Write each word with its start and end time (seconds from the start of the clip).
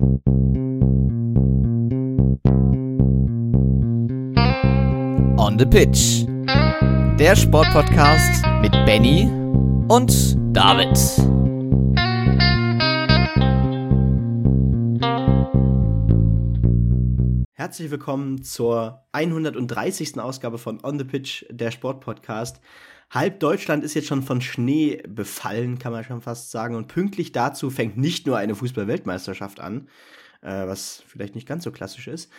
On 0.00 0.06
the 5.58 5.66
Pitch. 5.66 6.24
Der 7.18 7.34
Sportpodcast 7.34 8.44
mit 8.60 8.70
Benny 8.86 9.28
und 9.88 10.36
David. 10.56 10.96
Herzlich 17.52 17.90
willkommen 17.90 18.44
zur 18.44 19.02
130. 19.10 20.20
Ausgabe 20.20 20.58
von 20.58 20.78
On 20.84 20.96
the 20.96 21.04
Pitch, 21.04 21.44
der 21.50 21.72
Sportpodcast. 21.72 22.60
Halb 23.10 23.40
Deutschland 23.40 23.84
ist 23.84 23.94
jetzt 23.94 24.08
schon 24.08 24.22
von 24.22 24.40
Schnee 24.40 25.02
befallen, 25.08 25.78
kann 25.78 25.92
man 25.92 26.04
schon 26.04 26.20
fast 26.20 26.50
sagen. 26.50 26.74
Und 26.74 26.88
pünktlich 26.88 27.32
dazu 27.32 27.70
fängt 27.70 27.96
nicht 27.96 28.26
nur 28.26 28.36
eine 28.36 28.54
Fußball-Weltmeisterschaft 28.54 29.60
an, 29.60 29.88
äh, 30.42 30.66
was 30.66 31.02
vielleicht 31.06 31.34
nicht 31.34 31.48
ganz 31.48 31.64
so 31.64 31.72
klassisch 31.72 32.08
ist, 32.08 32.30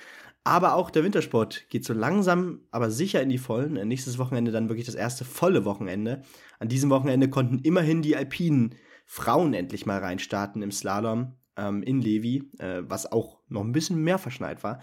aber 0.44 0.74
auch 0.76 0.90
der 0.90 1.04
Wintersport 1.04 1.70
geht 1.70 1.86
so 1.86 1.94
langsam, 1.94 2.62
aber 2.72 2.90
sicher 2.92 3.22
in 3.22 3.30
die 3.30 3.38
Vollen. 3.38 3.76
Äh, 3.76 3.86
nächstes 3.86 4.18
Wochenende 4.18 4.52
dann 4.52 4.70
wirklich 4.70 4.86
das 4.86 4.96
erste 4.96 5.26
volle 5.26 5.66
Wochenende. 5.66 6.24
An 6.60 6.70
diesem 6.70 6.90
Wochenende 6.90 7.30
konnten 7.30 7.60
immerhin 7.60 8.02
die 8.02 8.16
alpinen 8.16 8.76
Frauen 9.06 9.54
endlich 9.54 9.86
mal 9.86 10.00
reinstarten 10.00 10.62
im 10.62 10.72
Slalom 10.72 11.36
ähm, 11.58 11.84
in 11.84 12.02
Levi, 12.02 12.50
äh, 12.60 12.82
was 12.84 13.12
auch 13.12 13.40
noch 13.48 13.64
ein 13.64 13.74
bisschen 13.74 14.02
mehr 14.02 14.18
verschneit 14.18 14.64
war. 14.64 14.80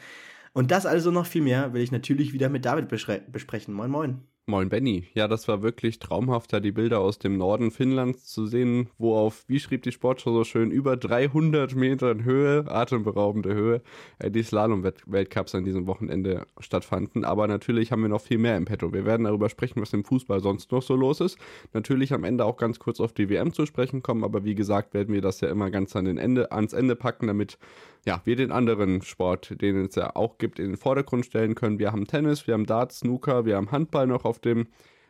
Und 0.52 0.70
das 0.70 0.86
also 0.86 1.10
noch 1.10 1.26
viel 1.26 1.42
mehr 1.42 1.74
will 1.74 1.82
ich 1.82 1.92
natürlich 1.92 2.32
wieder 2.32 2.48
mit 2.48 2.64
David 2.64 2.88
besprechen. 2.88 3.74
Moin, 3.74 3.90
moin. 3.90 4.22
Moin 4.48 4.68
Benny. 4.68 5.08
Ja, 5.12 5.26
das 5.26 5.48
war 5.48 5.62
wirklich 5.62 5.98
traumhaft, 5.98 6.52
da 6.52 6.60
die 6.60 6.70
Bilder 6.70 7.00
aus 7.00 7.18
dem 7.18 7.36
Norden 7.36 7.72
Finnlands 7.72 8.26
zu 8.26 8.46
sehen, 8.46 8.88
wo 8.96 9.16
auf, 9.16 9.44
wie 9.48 9.58
schrieb 9.58 9.82
die 9.82 9.90
Sportschau 9.90 10.32
so 10.32 10.44
schön, 10.44 10.70
über 10.70 10.96
300 10.96 11.74
Metern 11.74 12.22
Höhe, 12.22 12.64
atemberaubende 12.68 13.52
Höhe, 13.52 13.82
äh, 14.20 14.30
die 14.30 14.44
Slalom-Weltcups 14.44 15.56
an 15.56 15.64
diesem 15.64 15.88
Wochenende 15.88 16.46
stattfanden. 16.60 17.24
Aber 17.24 17.48
natürlich 17.48 17.90
haben 17.90 18.02
wir 18.02 18.08
noch 18.08 18.20
viel 18.20 18.38
mehr 18.38 18.56
im 18.56 18.66
Petto. 18.66 18.92
Wir 18.92 19.04
werden 19.04 19.24
darüber 19.24 19.48
sprechen, 19.48 19.82
was 19.82 19.92
im 19.92 20.04
Fußball 20.04 20.38
sonst 20.38 20.70
noch 20.70 20.82
so 20.82 20.94
los 20.94 21.20
ist. 21.20 21.38
Natürlich 21.72 22.12
am 22.12 22.22
Ende 22.22 22.44
auch 22.44 22.56
ganz 22.56 22.78
kurz 22.78 23.00
auf 23.00 23.12
die 23.12 23.28
WM 23.28 23.52
zu 23.52 23.66
sprechen 23.66 24.00
kommen, 24.00 24.22
aber 24.22 24.44
wie 24.44 24.54
gesagt, 24.54 24.94
werden 24.94 25.12
wir 25.12 25.22
das 25.22 25.40
ja 25.40 25.48
immer 25.48 25.72
ganz 25.72 25.96
an 25.96 26.04
den 26.04 26.18
Ende, 26.18 26.52
ans 26.52 26.72
Ende 26.72 26.94
packen, 26.94 27.26
damit 27.26 27.58
ja, 28.06 28.22
wir 28.24 28.36
den 28.36 28.52
anderen 28.52 29.02
Sport, 29.02 29.60
den 29.60 29.84
es 29.84 29.96
ja 29.96 30.14
auch 30.14 30.38
gibt, 30.38 30.58
in 30.58 30.66
den 30.66 30.76
Vordergrund 30.76 31.26
stellen 31.26 31.56
können. 31.56 31.78
Wir 31.80 31.90
haben 31.92 32.06
Tennis, 32.06 32.46
wir 32.46 32.54
haben 32.54 32.64
Darts, 32.64 33.00
Snooker, 33.00 33.44
wir 33.44 33.56
haben 33.56 33.72
Handball 33.72 34.06
noch 34.06 34.24
auf 34.24 34.38
dem 34.38 34.68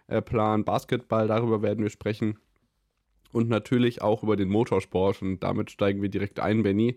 äh, 0.08 0.22
Plan, 0.22 0.64
Basketball, 0.64 1.28
darüber 1.28 1.60
werden 1.60 1.82
wir 1.82 1.90
sprechen. 1.90 2.38
Und 3.32 3.50
natürlich 3.50 4.00
auch 4.00 4.22
über 4.22 4.36
den 4.36 4.48
Motorsport. 4.48 5.20
Und 5.20 5.40
damit 5.40 5.70
steigen 5.70 6.00
wir 6.00 6.08
direkt 6.08 6.40
ein, 6.40 6.62
Benny. 6.62 6.96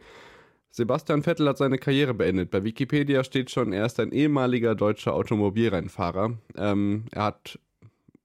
Sebastian 0.72 1.24
Vettel 1.24 1.50
hat 1.50 1.58
seine 1.58 1.78
Karriere 1.78 2.14
beendet. 2.14 2.50
Bei 2.52 2.64
Wikipedia 2.64 3.24
steht 3.26 3.52
schon, 3.52 3.74
er 3.74 3.86
ist 3.86 4.00
ein 4.00 4.14
ehemaliger 4.14 4.76
deutscher 4.76 5.16
Automobilrennfahrer. 5.16 6.38
Ähm, 6.56 7.06
er 7.12 7.24
hat 7.24 7.60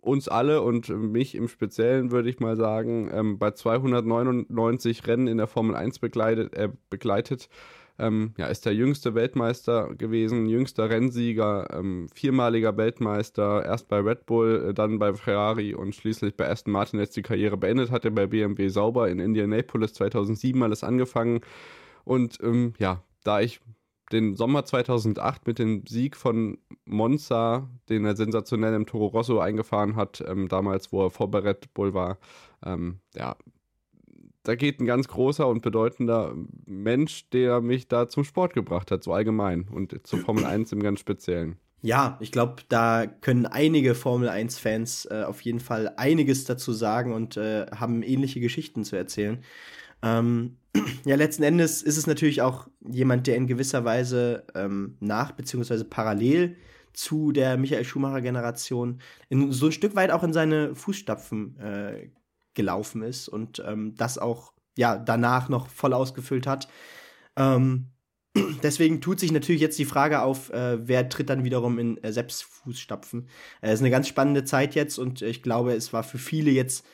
uns 0.05 0.29
alle 0.29 0.63
und 0.63 0.89
mich 0.89 1.35
im 1.35 1.49
Speziellen, 1.49 2.11
würde 2.11 2.29
ich 2.29 2.41
mal 2.41 2.57
sagen, 2.57 3.11
ähm, 3.13 3.39
bei 3.39 3.53
299 3.53 5.07
Rennen 5.07 5.27
in 5.27 5.39
der 5.39 5.47
Formel 5.47 5.75
1 5.75 5.99
begleitet. 5.99 6.55
Äh, 6.55 6.71
begleitet. 6.91 7.49
Ähm, 7.97 8.35
ja, 8.39 8.47
ist 8.47 8.67
der 8.67 8.75
jüngste 8.75 9.15
Weltmeister 9.15 9.95
gewesen, 9.95 10.47
jüngster 10.47 10.91
Rennsieger, 10.91 11.69
ähm, 11.73 12.09
viermaliger 12.13 12.77
Weltmeister, 12.77 13.65
erst 13.65 13.87
bei 13.87 14.01
Red 14.01 14.27
Bull, 14.27 14.71
äh, 14.71 14.75
dann 14.75 14.99
bei 14.99 15.15
Ferrari 15.15 15.75
und 15.75 15.95
schließlich 15.95 16.37
bei 16.37 16.49
Aston 16.49 16.73
Martin 16.73 16.99
jetzt 16.99 17.17
die 17.17 17.23
Karriere 17.23 17.57
beendet, 17.57 17.93
hat 17.93 18.05
er 18.05 18.11
bei 18.11 18.27
BMW 18.27 18.69
sauber 18.69 19.09
in 19.09 19.21
Indianapolis 19.21 19.95
2007 19.95 20.61
alles 20.65 20.83
angefangen. 20.83 21.43
Und 22.03 22.39
ähm, 22.43 22.75
ja, 22.79 23.05
da 23.23 23.41
ich 23.41 23.61
den 24.15 24.37
Sommer 24.37 24.65
2008 24.65 25.47
mit 25.47 25.59
dem 25.59 25.87
Sieg 25.87 26.17
von 26.17 26.59
Monza, 26.85 27.69
den 27.89 28.05
er 28.05 28.17
sensationell 28.17 28.75
im 28.75 28.87
Toro 28.87 29.07
Rosso 29.07 29.41
eingefahren 29.41 29.97
hat, 29.97 30.25
ähm, 30.27 30.49
damals, 30.49 30.93
wo 30.93 31.05
er 31.05 31.11
vor 31.11 31.31
bei 31.31 31.55
Bull 31.75 31.93
war. 31.93 32.19
Ähm, 32.65 33.01
ja, 33.15 33.37
da 34.45 34.55
geht 34.55 34.81
ein 34.81 34.87
ganz 34.87 35.09
großer 35.09 35.47
und 35.49 35.63
bedeutender 35.63 36.35
Mensch, 36.67 37.29
der 37.31 37.61
mich 37.61 37.89
da 37.89 38.09
zum 38.09 38.25
Sport 38.25 38.55
gebracht 38.55 38.91
hat, 38.91 39.03
so 39.03 39.13
allgemein 39.13 39.67
und 39.69 40.07
zur 40.07 40.21
Formel 40.21 40.45
1 40.45 40.73
im 40.73 40.83
ganz 40.83 41.01
Speziellen. 41.01 41.57
Ja, 41.83 42.17
ich 42.21 42.33
glaube, 42.33 42.63
da 42.69 43.07
können 43.07 43.45
einige 43.47 43.95
Formel 43.95 44.29
1-Fans 44.29 45.07
äh, 45.11 45.25
auf 45.27 45.43
jeden 45.43 45.61
Fall 45.61 45.93
einiges 45.97 46.45
dazu 46.45 46.73
sagen 46.73 47.13
und 47.13 47.37
äh, 47.37 47.67
haben 47.75 48.03
ähnliche 48.03 48.41
Geschichten 48.41 48.85
zu 48.85 48.97
erzählen. 48.97 49.43
Ähm, 50.03 50.57
ja, 51.05 51.17
letzten 51.17 51.43
Endes 51.43 51.83
ist 51.83 51.97
es 51.97 52.07
natürlich 52.07 52.43
auch 52.43 52.69
jemand, 52.81 53.27
der 53.27 53.37
in 53.37 53.47
gewisser 53.47 53.85
Weise 53.85 54.45
ähm, 54.55 54.97
nach 55.01 55.33
beziehungsweise 55.33 55.85
parallel 55.85 56.57
zu 56.93 57.33
der 57.33 57.57
Michael 57.57 57.85
Schumacher-Generation 57.85 59.01
so 59.51 59.67
ein 59.67 59.73
Stück 59.73 59.97
weit 59.97 60.11
auch 60.11 60.23
in 60.23 60.33
seine 60.33 60.75
Fußstapfen 60.75 61.59
äh, 61.59 62.11
gelaufen 62.55 63.03
ist 63.03 63.29
und 63.29 63.63
ähm, 63.67 63.95
das 63.97 64.19
auch 64.19 64.53
ja 64.77 64.97
danach 64.97 65.49
noch 65.49 65.69
voll 65.69 65.93
ausgefüllt 65.93 66.47
hat. 66.47 66.69
Ähm, 67.37 67.91
deswegen 68.63 69.01
tut 69.01 69.21
sich 69.21 69.33
natürlich 69.33 69.61
jetzt 69.61 69.79
die 69.79 69.85
Frage 69.85 70.23
auf, 70.23 70.51
äh, 70.51 70.87
wer 70.87 71.09
tritt 71.09 71.31
dann 71.31 71.45
wiederum 71.45 71.79
in 71.79 72.03
äh, 72.03 72.13
Sepps 72.13 72.43
Fußstapfen. 72.43 73.29
Es 73.61 73.71
äh, 73.71 73.75
ist 73.75 73.81
eine 73.81 73.91
ganz 73.91 74.09
spannende 74.09 74.45
Zeit 74.45 74.75
jetzt 74.75 74.99
und 74.99 75.23
ich 75.23 75.43
glaube, 75.43 75.73
es 75.75 75.93
war 75.93 76.05
für 76.05 76.19
viele 76.19 76.51
jetzt 76.51 76.87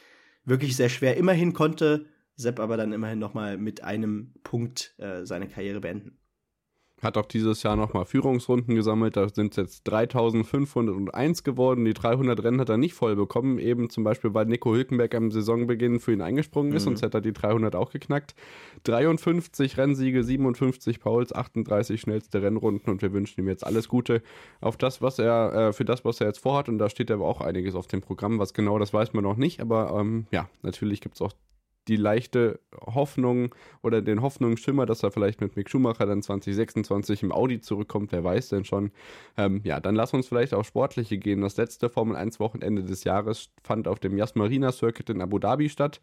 wirklich 0.45 0.77
sehr 0.77 0.89
schwer. 0.89 1.17
Immerhin 1.17 1.53
konnte 1.53 2.07
Sepp 2.41 2.61
aber 2.61 2.77
dann 2.77 2.93
immerhin 2.93 3.19
nochmal 3.19 3.59
mit 3.59 3.85
einem 3.85 4.35
Punkt 4.43 4.95
äh, 4.99 5.25
seine 5.25 5.49
Karriere 5.49 5.81
beenden. 5.81 6.21
Hat 7.03 7.17
auch 7.17 7.25
dieses 7.25 7.63
Jahr 7.63 7.77
nochmal 7.77 8.05
Führungsrunden 8.05 8.75
gesammelt. 8.75 9.17
Da 9.17 9.29
sind 9.31 9.53
es 9.53 9.57
jetzt 9.57 9.85
3501 9.85 11.45
geworden. 11.45 11.87
Die 11.87 11.95
300 11.95 12.43
Rennen 12.45 12.61
hat 12.61 12.69
er 12.69 12.77
nicht 12.77 12.93
voll 12.93 13.17
bekommen. 13.17 13.59
Eben 13.59 13.89
zum 13.89 14.05
Beispiel, 14.05 14.35
weil 14.35 14.45
Nico 14.45 14.75
Hülkenberg 14.75 15.15
am 15.15 15.31
Saisonbeginn 15.31 15.99
für 15.99 16.13
ihn 16.13 16.21
eingesprungen 16.21 16.73
ist. 16.73 16.83
Mhm. 16.83 16.91
Sonst 16.91 17.03
hätte 17.03 17.19
er 17.19 17.23
die 17.23 17.33
300 17.33 17.75
auch 17.75 17.91
geknackt. 17.91 18.35
53 18.85 19.79
Rennsiege, 19.79 20.23
57 20.23 21.01
Pauls, 21.01 21.35
38 21.35 21.99
schnellste 21.99 22.43
Rennrunden. 22.43 22.91
Und 22.91 23.01
wir 23.01 23.15
wünschen 23.15 23.41
ihm 23.41 23.49
jetzt 23.49 23.65
alles 23.65 23.89
Gute 23.89 24.23
auf 24.61 24.77
das, 24.77 25.01
was 25.01 25.19
er, 25.19 25.55
äh, 25.55 25.73
für 25.73 25.87
das, 25.87 26.05
was 26.05 26.21
er 26.21 26.27
jetzt 26.27 26.41
vorhat. 26.41 26.69
Und 26.69 26.77
da 26.77 26.91
steht 26.91 27.11
aber 27.11 27.25
auch 27.25 27.41
einiges 27.41 27.75
auf 27.75 27.87
dem 27.87 28.03
Programm. 28.03 28.39
Was 28.39 28.53
genau, 28.53 28.79
das 28.79 28.93
weiß 28.93 29.15
man 29.15 29.25
noch 29.25 29.37
nicht. 29.37 29.61
Aber 29.61 29.99
ähm, 29.99 30.27
ja, 30.33 30.51
natürlich 30.63 31.01
gibt 31.01 31.15
es 31.15 31.23
auch 31.23 31.33
die 31.89 31.97
leichte 31.97 32.61
Hoffnung 32.75 33.55
oder 33.83 34.03
den 34.03 34.23
Hoffnungsschimmer, 34.23 34.87
dass 34.87 35.03
er 35.03 35.11
vielleicht 35.11 35.41
mit 35.41 35.57
Mick 35.57 35.71
Schumacher 35.71 36.07
dann 36.07 36.23
2026 36.23 37.23
im 37.23 37.33
Audi 37.33 37.61
zurückkommt, 37.61 38.13
wer 38.13 38.23
weiß 38.23 38.51
denn 38.51 38.65
schon. 38.65 38.93
Ähm, 39.37 39.61
ja, 39.65 39.81
dann 39.81 39.95
lass 39.95 40.15
uns 40.15 40.29
vielleicht 40.29 40.55
auch 40.55 40.65
sportliche 40.65 41.19
gehen. 41.19 41.41
Das 41.41 41.57
letzte 41.57 41.89
Formel 41.89 42.17
1 42.17 42.39
Wochenende 42.41 42.85
des 42.85 43.05
Jahres 43.05 43.51
fand 43.63 43.89
auf 43.89 43.99
dem 43.99 44.17
Yas 44.17 44.35
Marina 44.35 44.73
Circuit 44.73 45.11
in 45.11 45.21
Abu 45.21 45.39
Dhabi 45.39 45.69
statt. 45.69 46.01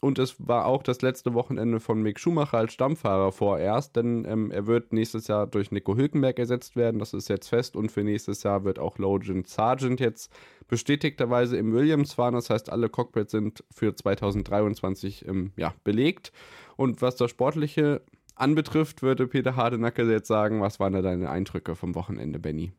Und 0.00 0.18
es 0.18 0.36
war 0.38 0.66
auch 0.66 0.82
das 0.82 1.02
letzte 1.02 1.34
Wochenende 1.34 1.80
von 1.80 2.02
Mick 2.02 2.20
Schumacher 2.20 2.58
als 2.58 2.72
Stammfahrer 2.74 3.32
vorerst, 3.32 3.96
denn 3.96 4.24
ähm, 4.28 4.50
er 4.50 4.66
wird 4.66 4.92
nächstes 4.92 5.26
Jahr 5.26 5.46
durch 5.46 5.70
Nico 5.70 5.96
Hülkenberg 5.96 6.38
ersetzt 6.38 6.76
werden. 6.76 6.98
Das 6.98 7.14
ist 7.14 7.28
jetzt 7.28 7.48
fest. 7.48 7.76
Und 7.76 7.90
für 7.90 8.04
nächstes 8.04 8.42
Jahr 8.42 8.64
wird 8.64 8.78
auch 8.78 8.98
Logan 8.98 9.44
Sargent 9.44 10.00
jetzt 10.00 10.30
bestätigterweise 10.68 11.56
im 11.56 11.72
Williams 11.72 12.14
fahren. 12.14 12.34
Das 12.34 12.50
heißt, 12.50 12.70
alle 12.70 12.88
Cockpits 12.88 13.32
sind 13.32 13.64
für 13.70 13.94
2023 13.94 15.26
ähm, 15.26 15.52
ja, 15.56 15.74
belegt. 15.84 16.32
Und 16.76 17.00
was 17.02 17.16
das 17.16 17.30
Sportliche 17.30 18.02
anbetrifft, 18.34 19.02
würde 19.02 19.26
Peter 19.26 19.56
Hardenacke 19.56 20.02
jetzt 20.10 20.28
sagen, 20.28 20.60
was 20.60 20.78
waren 20.78 20.92
da 20.92 21.02
deine 21.02 21.30
Eindrücke 21.30 21.74
vom 21.74 21.94
Wochenende, 21.94 22.38
Benny? 22.38 22.72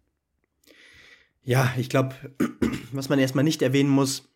Ja, 1.43 1.73
ich 1.77 1.89
glaube, 1.89 2.15
was 2.91 3.09
man 3.09 3.19
erstmal 3.19 3.43
nicht 3.43 3.61
erwähnen 3.61 3.89
muss, 3.89 4.29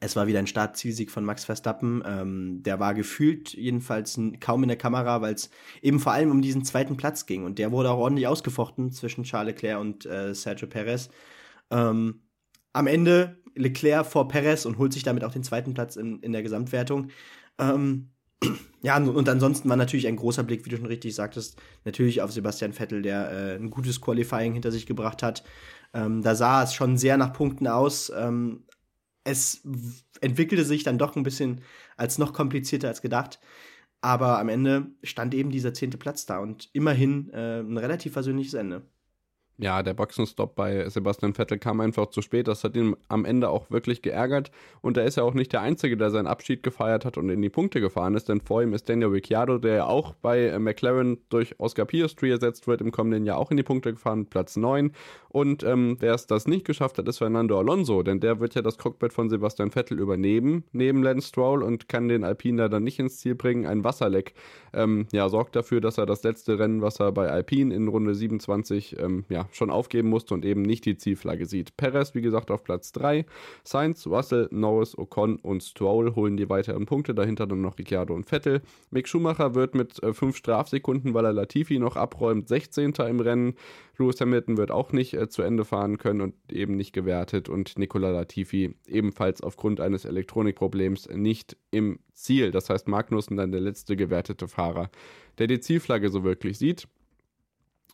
es 0.00 0.16
war 0.16 0.26
wieder 0.26 0.38
ein 0.38 0.46
Startzielsieg 0.46 1.10
von 1.10 1.24
Max 1.24 1.44
Verstappen. 1.44 2.02
Ähm, 2.06 2.62
der 2.62 2.80
war 2.80 2.94
gefühlt 2.94 3.52
jedenfalls 3.52 4.18
kaum 4.40 4.62
in 4.62 4.68
der 4.68 4.78
Kamera, 4.78 5.20
weil 5.20 5.34
es 5.34 5.50
eben 5.82 6.00
vor 6.00 6.12
allem 6.12 6.30
um 6.30 6.42
diesen 6.42 6.64
zweiten 6.64 6.96
Platz 6.96 7.26
ging. 7.26 7.44
Und 7.44 7.58
der 7.58 7.72
wurde 7.72 7.90
auch 7.90 7.98
ordentlich 7.98 8.26
ausgefochten 8.26 8.92
zwischen 8.92 9.24
Charles 9.24 9.54
Leclerc 9.54 9.80
und 9.80 10.06
äh, 10.06 10.34
Sergio 10.34 10.68
Perez. 10.68 11.08
Ähm, 11.70 12.22
am 12.72 12.86
Ende 12.86 13.38
Leclerc 13.54 14.06
vor 14.06 14.28
Perez 14.28 14.66
und 14.66 14.78
holt 14.78 14.92
sich 14.92 15.02
damit 15.02 15.24
auch 15.24 15.32
den 15.32 15.42
zweiten 15.42 15.74
Platz 15.74 15.96
in, 15.96 16.20
in 16.20 16.32
der 16.32 16.42
Gesamtwertung. 16.42 17.08
Ähm, 17.58 18.10
ja, 18.82 18.96
und 18.98 19.28
ansonsten 19.28 19.68
war 19.68 19.76
natürlich 19.76 20.06
ein 20.06 20.16
großer 20.16 20.42
Blick, 20.42 20.64
wie 20.64 20.70
du 20.70 20.76
schon 20.76 20.86
richtig 20.86 21.14
sagtest, 21.14 21.60
natürlich 21.84 22.20
auf 22.22 22.32
Sebastian 22.32 22.72
Vettel, 22.72 23.02
der 23.02 23.30
äh, 23.30 23.56
ein 23.56 23.70
gutes 23.70 24.00
Qualifying 24.00 24.52
hinter 24.52 24.70
sich 24.70 24.86
gebracht 24.86 25.22
hat. 25.22 25.42
Ähm, 25.94 26.22
da 26.22 26.34
sah 26.34 26.62
es 26.62 26.74
schon 26.74 26.98
sehr 26.98 27.16
nach 27.16 27.32
Punkten 27.32 27.66
aus. 27.66 28.12
Ähm, 28.14 28.64
es 29.26 29.62
entwickelte 30.20 30.64
sich 30.64 30.84
dann 30.84 30.98
doch 30.98 31.16
ein 31.16 31.22
bisschen 31.22 31.62
als 31.96 32.18
noch 32.18 32.32
komplizierter 32.32 32.88
als 32.88 33.02
gedacht. 33.02 33.40
Aber 34.00 34.38
am 34.38 34.48
Ende 34.48 34.92
stand 35.02 35.34
eben 35.34 35.50
dieser 35.50 35.74
zehnte 35.74 35.98
Platz 35.98 36.26
da 36.26 36.38
und 36.38 36.70
immerhin 36.72 37.30
äh, 37.30 37.60
ein 37.60 37.76
relativ 37.76 38.12
versöhnliches 38.12 38.54
Ende. 38.54 38.88
Ja, 39.58 39.82
der 39.82 39.94
Boxenstopp 39.94 40.54
bei 40.54 40.88
Sebastian 40.88 41.32
Vettel 41.32 41.58
kam 41.58 41.80
einfach 41.80 42.06
zu 42.08 42.20
spät. 42.20 42.46
Das 42.46 42.62
hat 42.62 42.76
ihn 42.76 42.94
am 43.08 43.24
Ende 43.24 43.48
auch 43.48 43.70
wirklich 43.70 44.02
geärgert. 44.02 44.50
Und 44.82 44.98
er 44.98 45.04
ist 45.04 45.16
ja 45.16 45.22
auch 45.22 45.32
nicht 45.32 45.52
der 45.52 45.62
Einzige, 45.62 45.96
der 45.96 46.10
seinen 46.10 46.26
Abschied 46.26 46.62
gefeiert 46.62 47.06
hat 47.06 47.16
und 47.16 47.30
in 47.30 47.40
die 47.40 47.48
Punkte 47.48 47.80
gefahren 47.80 48.14
ist. 48.14 48.28
Denn 48.28 48.42
vor 48.42 48.62
ihm 48.62 48.74
ist 48.74 48.88
Daniel 48.88 49.08
Ricciardo, 49.08 49.56
der 49.58 49.74
ja 49.74 49.86
auch 49.86 50.14
bei 50.14 50.58
McLaren 50.58 51.18
durch 51.30 51.58
Oscar 51.58 51.86
Piastri 51.86 52.30
ersetzt 52.30 52.66
wird, 52.66 52.82
im 52.82 52.92
kommenden 52.92 53.24
Jahr 53.24 53.38
auch 53.38 53.50
in 53.50 53.56
die 53.56 53.62
Punkte 53.62 53.92
gefahren, 53.92 54.26
Platz 54.26 54.56
9. 54.56 54.92
Und 55.28 55.64
ähm, 55.64 55.96
wer 56.00 56.14
es 56.14 56.26
das 56.26 56.46
nicht 56.46 56.66
geschafft 56.66 56.98
hat, 56.98 57.08
ist 57.08 57.18
Fernando 57.18 57.58
Alonso. 57.58 58.02
Denn 58.02 58.20
der 58.20 58.40
wird 58.40 58.54
ja 58.54 58.62
das 58.62 58.76
Cockpit 58.76 59.14
von 59.14 59.30
Sebastian 59.30 59.70
Vettel 59.70 59.98
übernehmen, 59.98 60.64
neben 60.72 61.02
Lance 61.02 61.28
Stroll 61.28 61.62
und 61.62 61.88
kann 61.88 62.08
den 62.08 62.24
Alpine 62.24 62.68
dann 62.68 62.84
nicht 62.84 62.98
ins 62.98 63.18
Ziel 63.18 63.34
bringen. 63.34 63.64
Ein 63.64 63.84
Wasserleck 63.84 64.34
ähm, 64.74 65.06
ja, 65.12 65.30
sorgt 65.30 65.56
dafür, 65.56 65.80
dass 65.80 65.96
er 65.96 66.04
das 66.04 66.22
letzte 66.22 66.58
Rennen, 66.58 66.82
was 66.82 67.00
er 67.00 67.10
bei 67.12 67.30
Alpine 67.30 67.74
in 67.74 67.88
Runde 67.88 68.14
27 68.14 68.98
ähm, 68.98 69.24
ja, 69.30 69.45
schon 69.52 69.70
aufgeben 69.70 70.08
musste 70.08 70.34
und 70.34 70.44
eben 70.44 70.62
nicht 70.62 70.84
die 70.84 70.96
Zielflagge 70.96 71.46
sieht. 71.46 71.76
Perez, 71.76 72.14
wie 72.14 72.22
gesagt, 72.22 72.50
auf 72.50 72.64
Platz 72.64 72.92
3. 72.92 73.26
Sainz, 73.64 74.06
Russell, 74.06 74.48
Norris, 74.50 74.96
Ocon 74.96 75.36
und 75.36 75.62
Stroll 75.62 76.14
holen 76.14 76.36
die 76.36 76.48
weiteren 76.48 76.86
Punkte. 76.86 77.14
Dahinter 77.14 77.46
dann 77.46 77.60
noch 77.60 77.78
Ricciardo 77.78 78.14
und 78.14 78.26
Vettel. 78.26 78.62
Mick 78.90 79.08
Schumacher 79.08 79.54
wird 79.54 79.74
mit 79.74 80.00
5 80.02 80.22
äh, 80.22 80.32
Strafsekunden, 80.32 81.14
weil 81.14 81.24
er 81.24 81.32
Latifi 81.32 81.78
noch 81.78 81.96
abräumt, 81.96 82.48
16. 82.48 82.92
im 83.08 83.20
Rennen. 83.20 83.54
Lewis 83.98 84.20
Hamilton 84.20 84.56
wird 84.56 84.70
auch 84.70 84.92
nicht 84.92 85.14
äh, 85.14 85.28
zu 85.28 85.42
Ende 85.42 85.64
fahren 85.64 85.98
können 85.98 86.20
und 86.20 86.34
eben 86.52 86.76
nicht 86.76 86.92
gewertet. 86.92 87.48
Und 87.48 87.78
Nicola 87.78 88.10
Latifi 88.10 88.74
ebenfalls 88.86 89.40
aufgrund 89.40 89.80
eines 89.80 90.04
Elektronikproblems 90.04 91.08
nicht 91.10 91.56
im 91.70 91.98
Ziel. 92.12 92.50
Das 92.50 92.70
heißt, 92.70 92.88
Magnussen 92.88 93.36
dann 93.36 93.52
der 93.52 93.60
letzte 93.60 93.96
gewertete 93.96 94.48
Fahrer, 94.48 94.90
der 95.38 95.46
die 95.46 95.60
Zielflagge 95.60 96.10
so 96.10 96.24
wirklich 96.24 96.58
sieht. 96.58 96.88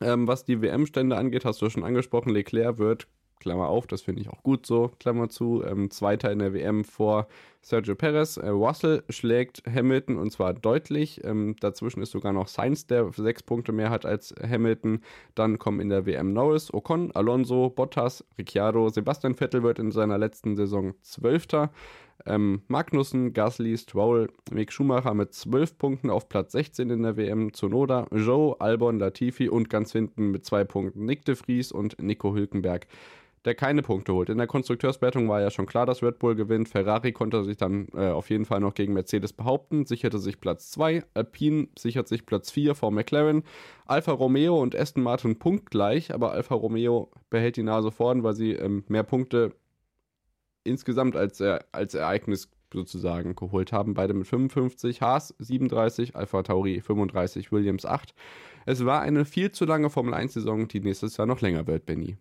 Ähm, 0.01 0.27
was 0.27 0.45
die 0.45 0.63
WM-Stände 0.63 1.17
angeht, 1.17 1.45
hast 1.45 1.63
du 1.63 1.71
schon 1.71 1.85
angesprochen, 1.85 2.31
Leclerc 2.31 2.79
wird, 2.79 3.07
Klammer 3.43 3.69
auf, 3.69 3.89
das 3.89 4.03
finde 4.03 4.23
ich 4.23 4.29
auch 4.29 4.43
gut 4.45 4.67
so, 4.67 4.93
Klammer 5.01 5.29
zu, 5.29 5.65
ähm, 5.65 5.91
Zweiter 5.91 6.31
in 6.31 6.39
der 6.39 6.55
WM 6.55 6.85
vor 6.85 7.27
Sergio 7.61 7.97
Perez. 7.97 8.37
Äh, 8.37 8.49
Russell 8.49 9.03
schlägt 9.09 9.65
Hamilton 9.67 10.17
und 10.17 10.31
zwar 10.31 10.55
deutlich. 10.55 11.25
Ähm, 11.25 11.57
dazwischen 11.59 12.03
ist 12.03 12.13
sogar 12.13 12.33
noch 12.33 12.47
Sainz, 12.47 12.87
der 12.87 13.11
sechs 13.13 13.43
Punkte 13.43 13.73
mehr 13.73 13.91
hat 13.91 14.07
als 14.07 14.33
Hamilton. 14.41 15.01
Dann 15.35 15.59
kommen 15.59 15.81
in 15.81 15.89
der 15.89 16.07
WM 16.07 16.33
Norris, 16.33 16.73
Ocon, 16.73 17.11
Alonso, 17.13 17.69
Bottas, 17.69 18.25
Ricciardo, 18.39 18.89
Sebastian 18.91 19.35
Vettel 19.35 19.65
wird 19.65 19.81
in 19.81 19.91
seiner 19.91 20.19
letzten 20.19 20.55
Saison 20.57 20.95
Zwölfter. 21.03 21.73
Ähm, 22.27 22.63
Magnussen, 22.69 23.33
Gasly, 23.33 23.77
Stroll, 23.77 24.31
Mick 24.51 24.73
Schumacher 24.73 25.15
mit 25.15 25.35
12 25.35 25.79
Punkten 25.79 26.11
auf 26.11 26.29
Platz 26.29 26.53
16 26.53 26.91
in 26.91 27.03
der 27.03 27.17
WM, 27.17 27.53
Zunoda, 27.53 28.07
Joe, 28.13 28.61
Albon, 28.61 28.99
Latifi 28.99 29.49
und 29.49 29.71
ganz 29.71 29.93
hinten 29.93 30.31
mit 30.31 30.45
zwei 30.45 30.65
Punkten 30.65 31.05
Nick 31.05 31.25
de 31.25 31.35
Vries 31.35 31.73
und 31.73 32.01
Nico 32.01 32.35
Hülkenberg, 32.35 32.87
der 33.45 33.55
keine 33.55 33.83
Punkte 33.83 34.15
holt. 34.15 34.29
In 34.29 34.39
der 34.39 34.47
Konstrukteurswertung 34.47 35.29
war 35.29 35.41
ja 35.41 35.51
schon 35.51 35.67
klar, 35.67 35.85
dass 35.85 36.03
Red 36.03 36.19
Bull 36.19 36.37
gewinnt. 36.37 36.69
Ferrari 36.69 37.13
konnte 37.13 37.43
sich 37.45 37.57
dann 37.57 37.89
äh, 37.95 38.09
auf 38.09 38.31
jeden 38.31 38.45
Fall 38.45 38.61
noch 38.61 38.75
gegen 38.75 38.93
Mercedes 38.93 39.33
behaupten, 39.33 39.85
sicherte 39.85 40.19
sich 40.19 40.41
Platz 40.41 40.71
2. 40.71 41.03
Alpine 41.15 41.69
sichert 41.77 42.07
sich 42.07 42.25
Platz 42.25 42.51
4 42.51 42.75
vor 42.75 42.93
McLaren. 42.93 43.43
Alfa 43.87 44.13
Romeo 44.13 44.61
und 44.61 44.77
Aston 44.77 45.03
Martin 45.03 45.39
punktgleich, 45.39 46.15
aber 46.15 46.33
Alfa 46.33 46.55
Romeo 46.55 47.11
behält 47.31 47.57
die 47.57 47.65
Nase 47.65 47.91
vorn, 47.91 48.23
weil 48.23 48.35
sie 48.35 48.53
ähm, 48.53 48.85
mehr 48.89 49.03
Punkte 49.03 49.53
insgesamt 50.65 51.17
als, 51.17 51.41
äh, 51.41 51.59
als 51.73 51.95
Ereignis 51.95 52.51
sozusagen 52.73 53.37
geholt 53.37 53.73
haben. 53.73 53.95
Beide 53.95 54.15
mit 54.15 54.27
55, 54.27 55.01
Haas 55.01 55.35
37, 55.39 56.17
Alpha 56.17 56.43
Tauri 56.43 56.81
35, 56.81 57.53
Williams 57.53 57.85
8. 57.85 58.15
Es 58.65 58.85
war 58.85 59.03
eine 59.03 59.25
viel 59.25 59.51
zu 59.51 59.65
lange 59.65 59.91
Formel 59.91 60.15
1-Saison, 60.15 60.69
die 60.69 60.81
nächstes 60.81 61.17
Jahr 61.17 61.27
noch 61.27 61.41
länger 61.41 61.67
wird, 61.67 61.87
Benny. 61.87 62.17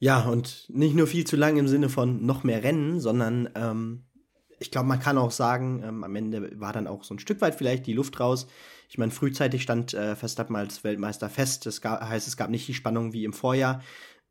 Ja, 0.00 0.22
und 0.24 0.66
nicht 0.68 0.94
nur 0.94 1.06
viel 1.06 1.24
zu 1.24 1.36
lang 1.36 1.56
im 1.56 1.68
Sinne 1.68 1.88
von 1.88 2.26
noch 2.26 2.44
mehr 2.44 2.62
Rennen, 2.62 3.00
sondern 3.00 3.48
ähm, 3.54 4.04
ich 4.58 4.70
glaube, 4.70 4.88
man 4.88 5.00
kann 5.00 5.18
auch 5.18 5.30
sagen, 5.30 5.82
ähm, 5.84 6.04
am 6.04 6.16
Ende 6.16 6.58
war 6.60 6.72
dann 6.72 6.86
auch 6.86 7.04
so 7.04 7.14
ein 7.14 7.18
Stück 7.18 7.40
weit 7.40 7.54
vielleicht 7.54 7.86
die 7.86 7.92
Luft 7.92 8.18
raus. 8.20 8.46
Ich 8.88 8.98
meine, 8.98 9.12
frühzeitig 9.12 9.62
stand 9.62 9.94
äh, 9.94 10.16
Verstappen 10.16 10.56
als 10.56 10.84
Weltmeister 10.84 11.28
fest. 11.28 11.66
Das 11.66 11.82
heißt, 11.84 12.28
es 12.28 12.36
gab 12.36 12.50
nicht 12.50 12.68
die 12.68 12.74
Spannung 12.74 13.12
wie 13.12 13.24
im 13.24 13.32
Vorjahr 13.32 13.82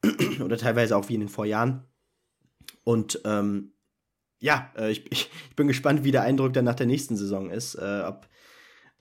oder 0.44 0.58
teilweise 0.58 0.98
auch 0.98 1.10
wie 1.10 1.16
in 1.16 1.22
den 1.22 1.30
Vorjahren. 1.30 1.86
Und 2.84 3.22
ähm, 3.26 3.74
ja, 4.40 4.72
äh, 4.78 4.92
ich, 4.92 5.12
ich, 5.12 5.30
bin 5.56 5.68
gespannt, 5.68 6.04
wie 6.04 6.12
der 6.12 6.24
Eindruck 6.24 6.54
dann 6.54 6.66
nach 6.66 6.76
der 6.76 6.88
nächsten 6.88 7.16
Saison 7.16 7.50
ist. 7.50 7.76
Äh, 7.76 8.04
ob 8.06 8.28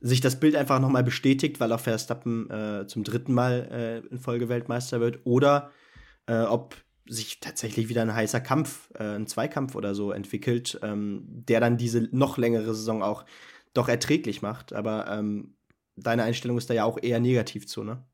sich 0.01 0.21
das 0.21 0.41
Bild 0.41 0.57
einfach 0.57 0.81
nochmal 0.81 1.05
bestätigt, 1.05 1.61
weil 1.61 1.73
auch 1.73 1.81
Verstappen 1.81 2.51
äh, 2.51 2.87
zum 2.87 3.05
dritten 3.05 3.33
Mal 3.33 4.03
äh, 4.05 4.09
in 4.09 4.19
Folge 4.19 4.49
Weltmeister 4.49 5.01
wird. 5.01 5.21
Oder 5.25 5.71
äh, 6.27 6.43
ob 6.43 6.77
sich 7.07 7.41
tatsächlich 7.41 7.89
wieder 7.89 8.03
ein 8.03 8.15
heißer 8.15 8.41
Kampf, 8.41 8.91
äh, 8.95 9.17
ein 9.17 9.27
Zweikampf 9.27 9.75
oder 9.75 9.95
so 9.95 10.13
entwickelt, 10.13 10.79
ähm, 10.83 11.25
der 11.29 11.61
dann 11.61 11.77
diese 11.77 12.09
noch 12.13 12.39
längere 12.39 12.75
Saison 12.75 13.03
auch 13.03 13.25
doch 13.75 13.89
erträglich 13.89 14.43
macht. 14.43 14.73
Aber 14.73 15.09
ähm, 15.09 15.57
deine 15.97 16.25
Einstellung 16.25 16.59
ist 16.59 16.71
da 16.71 16.75
ja 16.75 16.85
auch 16.85 16.99
eher 17.01 17.21
negativ 17.21 17.67
zu, 17.67 17.85
ne? 17.85 18.05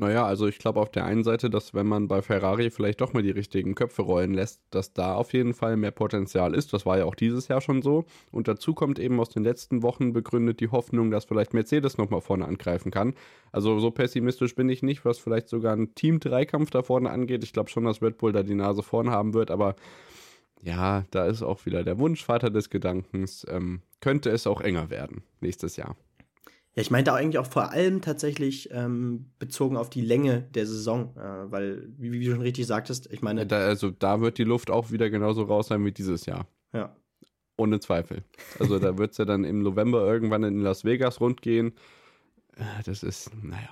Naja, 0.00 0.24
also 0.24 0.46
ich 0.46 0.58
glaube 0.58 0.80
auf 0.80 0.90
der 0.90 1.04
einen 1.04 1.24
Seite, 1.24 1.50
dass 1.50 1.74
wenn 1.74 1.86
man 1.86 2.08
bei 2.08 2.22
Ferrari 2.22 2.70
vielleicht 2.70 3.02
doch 3.02 3.12
mal 3.12 3.22
die 3.22 3.32
richtigen 3.32 3.74
Köpfe 3.74 4.00
rollen 4.00 4.32
lässt, 4.32 4.62
dass 4.70 4.94
da 4.94 5.14
auf 5.14 5.34
jeden 5.34 5.52
Fall 5.52 5.76
mehr 5.76 5.90
Potenzial 5.90 6.54
ist. 6.54 6.72
Das 6.72 6.86
war 6.86 6.96
ja 6.96 7.04
auch 7.04 7.14
dieses 7.14 7.48
Jahr 7.48 7.60
schon 7.60 7.82
so. 7.82 8.06
Und 8.32 8.48
dazu 8.48 8.72
kommt 8.72 8.98
eben 8.98 9.20
aus 9.20 9.28
den 9.28 9.44
letzten 9.44 9.82
Wochen 9.82 10.14
begründet 10.14 10.60
die 10.60 10.70
Hoffnung, 10.70 11.10
dass 11.10 11.26
vielleicht 11.26 11.52
Mercedes 11.52 11.98
nochmal 11.98 12.22
vorne 12.22 12.48
angreifen 12.48 12.90
kann. 12.90 13.12
Also 13.52 13.78
so 13.78 13.90
pessimistisch 13.90 14.54
bin 14.54 14.70
ich 14.70 14.82
nicht, 14.82 15.04
was 15.04 15.18
vielleicht 15.18 15.50
sogar 15.50 15.76
ein 15.76 15.94
Team-Dreikampf 15.94 16.70
da 16.70 16.82
vorne 16.82 17.10
angeht. 17.10 17.44
Ich 17.44 17.52
glaube 17.52 17.68
schon, 17.68 17.84
dass 17.84 18.00
Red 18.00 18.16
Bull 18.16 18.32
da 18.32 18.42
die 18.42 18.54
Nase 18.54 18.82
vorne 18.82 19.10
haben 19.10 19.34
wird, 19.34 19.50
aber 19.50 19.76
ja, 20.62 21.04
da 21.10 21.26
ist 21.26 21.42
auch 21.42 21.66
wieder 21.66 21.84
der 21.84 21.98
Wunschvater 21.98 22.48
des 22.48 22.70
Gedankens. 22.70 23.46
Ähm, 23.50 23.82
könnte 24.00 24.30
es 24.30 24.46
auch 24.46 24.62
enger 24.62 24.88
werden 24.88 25.24
nächstes 25.42 25.76
Jahr. 25.76 25.94
Ja, 26.74 26.82
ich 26.82 26.90
meinte 26.90 27.12
eigentlich 27.12 27.38
auch 27.38 27.50
vor 27.50 27.72
allem 27.72 28.00
tatsächlich 28.00 28.70
ähm, 28.72 29.32
bezogen 29.38 29.76
auf 29.76 29.90
die 29.90 30.02
Länge 30.02 30.42
der 30.42 30.66
Saison, 30.66 31.16
äh, 31.16 31.50
weil, 31.50 31.88
wie, 31.98 32.12
wie, 32.12 32.24
du 32.24 32.32
schon 32.32 32.42
richtig 32.42 32.66
sagtest, 32.66 33.12
ich 33.12 33.22
meine. 33.22 33.46
Da, 33.46 33.58
also 33.58 33.90
da 33.90 34.20
wird 34.20 34.38
die 34.38 34.44
Luft 34.44 34.70
auch 34.70 34.92
wieder 34.92 35.10
genauso 35.10 35.42
raus 35.42 35.66
sein 35.68 35.84
wie 35.84 35.92
dieses 35.92 36.26
Jahr. 36.26 36.46
Ja. 36.72 36.94
Ohne 37.56 37.80
Zweifel. 37.80 38.22
Also 38.58 38.78
da 38.78 38.96
wird 38.98 39.12
es 39.12 39.18
ja 39.18 39.24
dann 39.24 39.44
im 39.44 39.62
November 39.62 40.06
irgendwann 40.06 40.44
in 40.44 40.60
Las 40.60 40.84
Vegas 40.84 41.20
rundgehen. 41.20 41.72
Äh, 42.56 42.82
das 42.84 43.02
ist, 43.02 43.30
naja. 43.42 43.70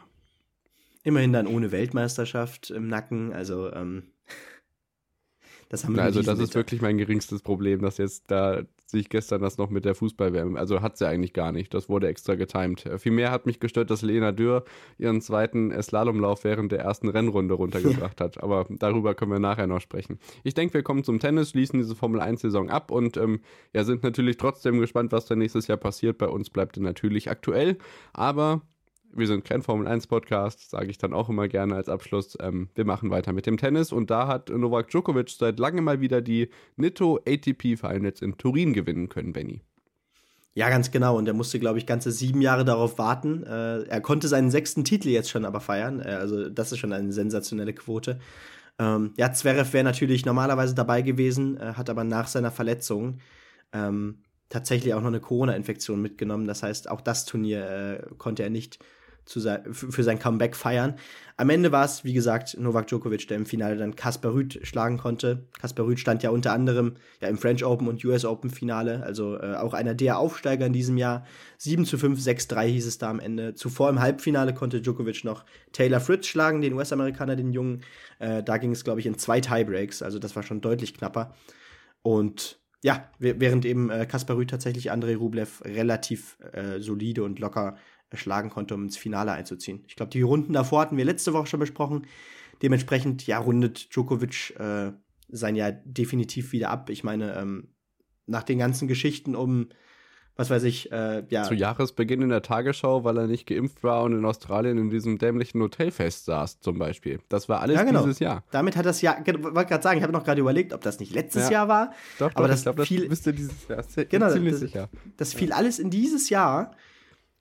Immerhin 1.05 1.33
dann 1.33 1.47
ohne 1.47 1.71
Weltmeisterschaft 1.71 2.71
im 2.71 2.89
Nacken, 2.89 3.33
also 3.33 3.73
ähm, 3.73 4.09
das 5.69 5.85
haben 5.85 5.97
wir 5.97 6.03
Also 6.03 6.23
das 6.23 6.39
ist 6.39 6.55
wirklich 6.55 6.81
mein 6.81 6.99
geringstes 6.99 7.43
Problem, 7.43 7.83
dass 7.83 7.99
jetzt 7.99 8.31
da 8.31 8.63
sich 8.87 9.11
gestern 9.11 9.43
das 9.43 9.59
noch 9.59 9.69
mit 9.69 9.85
der 9.85 9.95
Fußballwärme, 9.95 10.59
also 10.59 10.81
hat 10.81 10.97
sie 10.97 11.07
eigentlich 11.07 11.35
gar 11.35 11.53
nicht, 11.53 11.75
das 11.75 11.91
wurde 11.91 12.09
extra 12.09 12.37
getimed. 12.37 12.89
Vielmehr 12.97 13.31
hat 13.31 13.45
mich 13.45 13.61
gestört, 13.61 13.91
dass 13.91 14.01
Lena 14.01 14.33
Dürr 14.33 14.65
ihren 14.97 15.21
zweiten 15.21 15.71
Slalomlauf 15.83 16.45
während 16.45 16.73
der 16.73 16.81
ersten 16.81 17.09
Rennrunde 17.09 17.55
runtergebracht 17.55 18.19
ja. 18.19 18.25
hat, 18.25 18.43
aber 18.43 18.67
darüber 18.71 19.15
können 19.15 19.33
wir 19.33 19.39
nachher 19.39 19.67
noch 19.67 19.81
sprechen. 19.81 20.19
Ich 20.43 20.55
denke, 20.55 20.75
wir 20.75 20.83
kommen 20.83 21.05
zum 21.05 21.21
Tennis, 21.21 21.51
schließen 21.51 21.79
diese 21.79 21.95
Formel 21.95 22.21
1 22.21 22.41
Saison 22.41 22.71
ab 22.71 22.91
und 22.91 23.19
ähm, 23.19 23.41
ja, 23.75 23.85
sind 23.85 24.03
natürlich 24.03 24.39
trotzdem 24.39 24.81
gespannt, 24.81 25.13
was 25.13 25.27
da 25.27 25.37
nächstes 25.37 25.67
Jahr 25.67 25.79
passiert. 25.79 26.17
Bei 26.17 26.29
uns 26.29 26.49
bleibt 26.49 26.79
natürlich 26.79 27.31
aktuell, 27.31 27.77
aber 28.15 28.63
wir 29.13 29.27
sind 29.27 29.45
kein 29.45 29.63
Formel 29.63 29.87
1 29.87 30.07
Podcast, 30.07 30.71
sage 30.71 30.91
ich 30.91 30.99
dann 30.99 31.13
auch 31.13 31.29
immer 31.29 31.49
gerne 31.49 31.75
als 31.75 31.89
Abschluss. 31.89 32.37
Ähm, 32.41 32.69
wir 32.75 32.85
machen 32.85 33.11
weiter 33.11 33.33
mit 33.33 33.47
dem 33.47 33.57
Tennis 33.57 33.93
und 33.93 34.11
da 34.11 34.27
hat 34.27 34.51
Novak 34.51 34.89
Djokovic 34.89 35.31
seit 35.31 35.59
langem 35.59 35.85
mal 35.85 36.01
wieder 36.01 36.21
die 36.21 36.51
Nitto 36.77 37.19
ATP 37.27 37.77
Finals 37.77 38.23
in 38.23 38.37
Turin 38.37 38.73
gewinnen 38.73 39.09
können, 39.09 39.33
Benny. 39.33 39.63
Ja, 40.55 40.71
ganz 40.71 40.91
genau. 40.91 41.17
Und 41.17 41.29
er 41.29 41.35
musste, 41.35 41.61
glaube 41.61 41.79
ich, 41.79 41.87
ganze 41.87 42.11
sieben 42.11 42.43
Jahre 42.43 42.65
darauf 42.65 42.99
warten. 42.99 43.45
Äh, 43.45 43.83
er 43.85 44.01
konnte 44.01 44.27
seinen 44.27 44.51
sechsten 44.51 44.85
Titel 44.85 45.09
jetzt 45.09 45.31
schon 45.31 45.45
aber 45.45 45.61
feiern. 45.61 46.01
Äh, 46.01 46.15
also, 46.15 46.49
das 46.49 46.73
ist 46.73 46.79
schon 46.79 46.93
eine 46.93 47.13
sensationelle 47.13 47.73
Quote. 47.73 48.19
Ähm, 48.79 49.13
ja, 49.17 49.33
Zverev 49.33 49.73
wäre 49.73 49.85
natürlich 49.85 50.27
normalerweise 50.27 50.75
dabei 50.75 51.03
gewesen, 51.03 51.59
äh, 51.59 51.75
hat 51.75 51.91
aber 51.91 52.05
nach 52.05 52.27
seiner 52.29 52.51
Verletzung 52.51 53.19
ähm, 53.73 54.23
tatsächlich 54.49 54.95
auch 54.95 55.01
noch 55.01 55.09
eine 55.09 55.21
Corona-Infektion 55.21 56.01
mitgenommen. 56.01 56.47
Das 56.47 56.63
heißt, 56.63 56.91
auch 56.91 57.01
das 57.01 57.25
Turnier 57.25 57.71
äh, 57.71 58.15
konnte 58.17 58.43
er 58.43 58.51
nicht 58.51 58.79
zu 59.29 59.41
sein, 59.41 59.63
für 59.73 60.03
sein 60.03 60.19
Comeback 60.19 60.57
feiern. 60.57 60.95
Am 61.37 61.51
Ende 61.51 61.71
war 61.71 61.85
es, 61.85 62.03
wie 62.03 62.15
gesagt, 62.15 62.57
Novak 62.59 62.89
Djokovic, 62.89 63.29
der 63.29 63.37
im 63.37 63.47
Finale 63.47 63.77
dann 63.77 63.95
Kasper 63.95 64.35
Rüth 64.35 64.59
schlagen 64.63 64.99
konnte. 64.99 65.47
Kasper 65.61 65.85
Rüth 65.85 66.01
stand 66.01 66.23
ja 66.23 66.31
unter 66.31 66.53
anderem 66.53 66.97
ja 67.21 67.29
im 67.29 67.39
French 67.39 67.65
Open 67.65 67.87
und 67.87 68.05
US 68.05 68.25
Open 68.25 68.51
Finale, 68.51 69.03
also 69.05 69.37
äh, 69.37 69.55
auch 69.55 69.75
einer 69.75 69.95
der 69.95 70.19
Aufsteiger 70.19 70.67
in 70.67 70.73
diesem 70.73 70.97
Jahr. 70.97 71.25
7 71.59 71.85
zu 71.85 71.99
5, 71.99 72.19
6-3 72.19 72.67
hieß 72.67 72.87
es 72.87 72.99
da 72.99 73.11
am 73.11 73.21
Ende. 73.21 73.55
Zuvor 73.55 73.91
im 73.91 74.01
Halbfinale 74.01 74.55
konnte 74.55 74.81
Djokovic 74.81 75.25
noch 75.25 75.45
Taylor 75.73 76.01
Fritz 76.01 76.27
schlagen, 76.27 76.63
den 76.63 76.73
US-Amerikaner, 76.73 77.37
den 77.37 77.53
Jungen. 77.53 77.83
Äh, 78.19 78.43
da 78.43 78.57
ging 78.57 78.73
es, 78.73 78.83
glaube 78.83 79.01
ich, 79.01 79.07
in 79.07 79.19
zwei 79.19 79.41
Tiebreaks, 79.41 80.03
also 80.03 80.19
das 80.19 80.35
war 80.35 80.43
schon 80.43 80.61
deutlich 80.61 80.95
knapper. 80.95 81.35
Und 82.03 82.59
ja, 82.83 83.11
während 83.19 83.65
eben 83.65 83.91
äh, 83.91 84.07
Kaspar 84.07 84.37
Rüth 84.37 84.51
tatsächlich 84.51 84.93
Andrei 84.93 85.17
Rublev 85.17 85.63
relativ 85.65 86.39
äh, 86.53 86.81
solide 86.81 87.25
und 87.25 87.41
locker 87.41 87.77
schlagen 88.15 88.51
konnte, 88.51 88.75
um 88.75 88.85
ins 88.85 88.97
Finale 88.97 89.33
einzuziehen. 89.33 89.85
Ich 89.87 89.97
glaube, 89.97 90.11
die 90.11 90.23
Runden 90.23 90.53
davor 90.53 90.81
hatten 90.81 90.97
wir 90.97 91.05
letzte 91.05 91.33
Woche 91.33 91.47
schon 91.47 91.61
besprochen. 91.61 92.07
Dementsprechend, 92.63 93.27
ja, 93.27 93.39
rundet 93.39 93.95
Djokovic 93.95 94.59
äh, 94.59 94.93
sein 95.29 95.57
Jahr 95.57 95.73
definitiv 95.73 96.53
wieder 96.53 96.71
ab. 96.71 96.91
Ich 96.91 97.05
meine, 97.05 97.37
ähm, 97.37 97.69
nach 98.27 98.43
den 98.43 98.59
ganzen 98.59 98.89
Geschichten 98.89 99.37
um 99.37 99.69
was 100.39 100.51
weiß 100.51 100.63
ich, 100.63 100.93
äh, 100.93 101.25
ja. 101.31 101.43
Zu 101.43 101.55
Jahresbeginn 101.55 102.23
in 102.23 102.29
der 102.29 102.43
Tagesschau, 102.43 103.03
weil 103.03 103.19
er 103.19 103.27
nicht 103.27 103.45
geimpft 103.45 103.83
war 103.83 104.05
und 104.05 104.13
in 104.13 104.25
Australien 104.25 104.79
in 104.79 104.89
diesem 104.89 105.19
dämlichen 105.19 105.61
Hotelfest 105.61 106.27
saß, 106.27 106.61
zum 106.61 106.79
Beispiel. 106.79 107.19
Das 107.29 107.49
war 107.49 107.61
alles 107.61 107.75
ja, 107.75 107.83
genau. 107.83 108.05
dieses 108.05 108.21
Jahr. 108.21 108.45
Damit 108.53 108.77
hat 108.77 108.87
das 108.87 109.03
Jahr, 109.03 109.19
wollte 109.19 109.69
gerade 109.69 109.83
sagen, 109.83 109.99
ich 109.99 110.05
habe 110.05 110.13
noch 110.13 110.23
gerade 110.23 110.41
überlegt, 110.41 110.73
ob 110.73 110.81
das 110.81 111.01
nicht 111.01 111.13
letztes 111.13 111.47
ja. 111.47 111.55
Jahr 111.55 111.69
war. 111.69 111.93
Doch, 112.21 112.31
aber 112.37 112.47
doch, 112.47 112.51
das 112.51 112.61
ich 112.61 112.63
glaube, 112.63 112.79
das 112.83 113.09
müsste 113.09 113.33
dieses 113.33 113.67
Jahr. 113.67 113.85
Genau, 114.09 114.31
ziemlich 114.31 114.53
das, 114.53 114.61
sicher. 114.61 114.89
Das 115.17 115.35
fiel 115.35 115.53
alles 115.53 115.81
in 115.81 115.91
dieses 115.91 116.31
Jahr. 116.31 116.71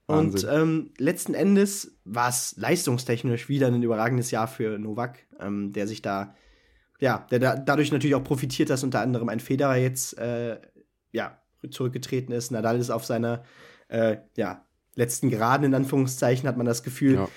Wahnsinn. 0.07 0.49
Und 0.49 0.55
ähm, 0.55 0.91
letzten 0.97 1.33
Endes 1.33 1.97
war 2.05 2.29
es 2.29 2.55
leistungstechnisch 2.57 3.49
wieder 3.49 3.67
ein 3.67 3.83
überragendes 3.83 4.31
Jahr 4.31 4.47
für 4.47 4.79
Novak, 4.79 5.19
ähm, 5.39 5.73
der 5.73 5.87
sich 5.87 6.01
da, 6.01 6.35
ja, 6.99 7.27
der 7.29 7.39
da, 7.39 7.55
dadurch 7.55 7.91
natürlich 7.91 8.15
auch 8.15 8.23
profitiert, 8.23 8.69
dass 8.69 8.83
unter 8.83 9.01
anderem 9.01 9.29
ein 9.29 9.39
Federer 9.39 9.75
jetzt, 9.75 10.17
äh, 10.17 10.59
ja, 11.11 11.41
zurückgetreten 11.69 12.33
ist. 12.33 12.51
Nadal 12.51 12.79
ist 12.79 12.89
auf 12.89 13.05
seiner 13.05 13.43
äh, 13.89 14.17
ja, 14.35 14.65
letzten 14.95 15.29
Geraden, 15.29 15.65
in 15.65 15.73
Anführungszeichen, 15.73 16.47
hat 16.47 16.57
man 16.57 16.65
das 16.65 16.83
Gefühl. 16.83 17.15
Ja. 17.15 17.29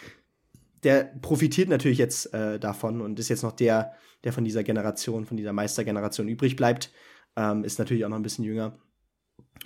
Der 0.82 1.04
profitiert 1.04 1.68
natürlich 1.68 1.98
jetzt 1.98 2.32
äh, 2.32 2.58
davon 2.58 3.00
und 3.00 3.18
ist 3.18 3.28
jetzt 3.28 3.42
noch 3.42 3.52
der, 3.52 3.92
der 4.24 4.32
von 4.32 4.44
dieser 4.44 4.62
Generation, 4.62 5.26
von 5.26 5.36
dieser 5.36 5.52
Meistergeneration 5.52 6.28
übrig 6.28 6.56
bleibt. 6.56 6.92
Ähm, 7.36 7.64
ist 7.64 7.78
natürlich 7.78 8.04
auch 8.04 8.08
noch 8.08 8.16
ein 8.16 8.22
bisschen 8.22 8.44
jünger. 8.44 8.78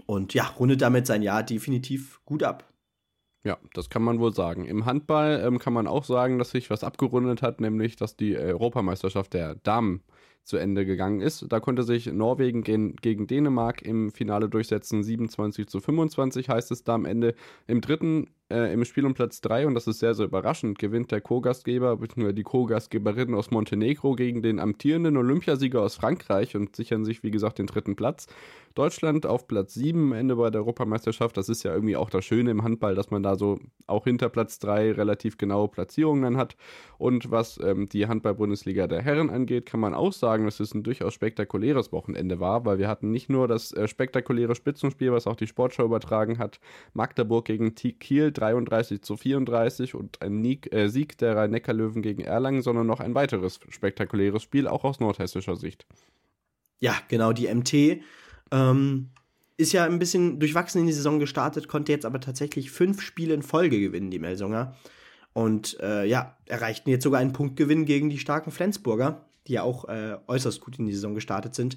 Und 0.07 0.35
ja, 0.35 0.45
rundet 0.45 0.83
damit 0.83 1.07
sein 1.07 1.23
Jahr 1.23 1.43
definitiv 1.43 2.21
gut 2.25 2.43
ab. 2.43 2.74
Ja, 3.45 3.59
das 3.75 3.91
kann 3.91 4.03
man 4.03 4.21
wohl 4.21 4.35
sagen. 4.35 4.65
Im 4.65 4.87
Handball 4.87 5.43
ähm, 5.45 5.59
kann 5.59 5.75
man 5.75 5.87
auch 5.87 6.05
sagen, 6.05 6.39
dass 6.39 6.51
sich 6.51 6.71
was 6.71 6.83
abgerundet 6.83 7.43
hat, 7.43 7.61
nämlich 7.61 7.97
dass 7.97 8.17
die 8.17 8.37
Europameisterschaft 8.37 9.35
der 9.35 9.57
Damen 9.57 10.03
zu 10.45 10.57
Ende 10.57 10.87
gegangen 10.87 11.21
ist. 11.21 11.47
Da 11.51 11.61
konnte 11.61 11.83
sich 11.83 12.07
Norwegen 12.07 12.63
gegen, 12.63 12.97
gegen 12.97 13.27
Dänemark 13.27 13.83
im 13.83 14.11
Finale 14.11 14.49
durchsetzen. 14.49 15.03
27 15.03 15.67
zu 15.69 15.81
25 15.81 16.49
heißt 16.49 16.71
es 16.71 16.85
da 16.85 16.95
am 16.95 17.05
Ende. 17.05 17.35
Im 17.67 17.81
dritten, 17.81 18.31
äh, 18.51 18.73
im 18.73 18.85
Spiel 18.85 19.07
um 19.07 19.15
Platz 19.15 19.41
3, 19.41 19.67
und 19.67 19.75
das 19.75 19.87
ist 19.87 19.99
sehr, 19.99 20.15
sehr 20.15 20.27
überraschend, 20.27 20.79
gewinnt 20.79 21.11
der 21.11 21.21
Co-Gastgeber, 21.21 21.97
bzw. 21.97 22.33
die 22.33 22.43
Co-Gastgeberin 22.43 23.35
aus 23.35 23.51
Montenegro 23.51 24.15
gegen 24.15 24.43
den 24.43 24.61
amtierenden 24.61 25.17
Olympiasieger 25.17 25.83
aus 25.83 25.97
Frankreich 25.97 26.57
und 26.57 26.77
sichern 26.77 27.05
sich, 27.05 27.23
wie 27.23 27.31
gesagt, 27.31 27.59
den 27.59 27.67
dritten 27.67 27.97
Platz. 27.97 28.27
Deutschland 28.75 29.25
auf 29.25 29.47
Platz 29.47 29.75
7 29.75 30.01
am 30.01 30.13
Ende 30.13 30.35
bei 30.35 30.51
der 30.51 30.63
Europameisterschaft. 30.63 31.37
Das 31.37 31.49
ist 31.49 31.63
ja 31.63 31.73
irgendwie 31.73 31.95
auch 31.97 32.11
das 32.11 32.25
Schöne 32.25 32.51
im 32.51 32.65
Handball, 32.65 32.97
dass 32.97 33.11
man 33.13 33.23
da 33.23 33.37
so 33.37 33.61
auch 33.87 34.05
hinter 34.05 34.29
Platz 34.29 34.59
3 34.59 34.93
relativ 34.93 35.39
genaue 35.39 35.69
Platzierungen 35.69 36.23
dann 36.23 36.37
hat. 36.37 36.57
Und 36.99 37.31
was 37.31 37.59
ähm, 37.63 37.89
die 37.89 38.09
Handball-Bundesliga 38.09 38.89
der 38.89 39.01
Herren 39.01 39.31
angeht, 39.31 39.67
kann 39.67 39.79
man 39.79 39.95
auch 39.95 40.13
sagen, 40.13 40.45
dass 40.45 40.59
es 40.59 40.75
ein 40.75 40.83
durchaus 40.83 41.15
spektakuläres 41.15 41.93
Wochenende 41.93 42.41
war, 42.41 42.65
weil 42.65 42.79
wir 42.79 42.89
hatten 42.89 43.13
nicht 43.13 43.31
nur 43.31 43.47
das 43.47 43.73
äh, 43.73 43.87
spektakuläre 43.87 44.57
Spitzenspiel, 44.57 45.13
was 45.13 45.29
auch 45.29 45.37
die 45.37 45.47
Sportschau 45.47 45.85
übertragen 45.85 46.39
hat, 46.39 46.59
Magdeburg 46.95 47.45
gegen 47.45 47.77
Kiel 47.77 48.33
33 48.35 49.03
zu 49.03 49.17
34 49.17 49.95
und 49.95 50.23
ein 50.23 50.45
äh, 50.45 50.89
Sieg 50.89 51.19
der 51.19 51.37
Rhein-Neckar-Löwen 51.37 52.03
gegen 52.03 52.23
Erlangen, 52.23 52.63
sondern 52.63 52.87
noch 52.87 53.01
ein 53.01 53.15
weiteres 53.15 53.61
spektakuläres 53.69 54.43
Spiel, 54.43 54.69
auch 54.69 54.85
aus 54.85 55.01
nordhessischer 55.01 55.57
Sicht. 55.57 55.87
Ja, 56.81 56.95
genau, 57.09 57.33
die 57.33 57.53
MT 57.53 58.03
ähm, 58.51 59.11
ist 59.57 59.73
ja 59.73 59.85
ein 59.85 59.99
bisschen 59.99 60.41
durchwachsen 60.41 60.81
in 60.81 60.87
die 60.87 60.93
Saison 60.93 61.19
gestartet, 61.19 61.69
konnte 61.69 61.93
jetzt 61.93 62.05
aber 62.05 62.21
tatsächlich 62.21 62.71
fünf 62.71 63.01
Spiele 63.01 63.35
in 63.35 63.43
Folge 63.43 63.81
gewinnen, 63.81 64.11
die 64.11 64.19
Melsunger. 64.19 64.77
Und 65.33 65.79
äh, 65.81 66.05
ja, 66.05 66.37
erreichten 66.47 66.91
jetzt 66.91 67.05
sogar 67.05 67.21
einen 67.21 67.33
Punktgewinn 67.33 67.87
gegen 67.87 68.09
die 68.09 68.19
starken 68.19 68.51
Flensburger, 68.51 69.27
die 69.47 69.55
ja 69.55 69.63
auch 69.63 69.89
äh, 69.89 70.17
äußerst 70.27 70.61
gut 70.61 70.79
in 70.79 70.87
die 70.87 70.93
Saison 70.93 71.15
gestartet 71.15 71.55
sind. 71.55 71.77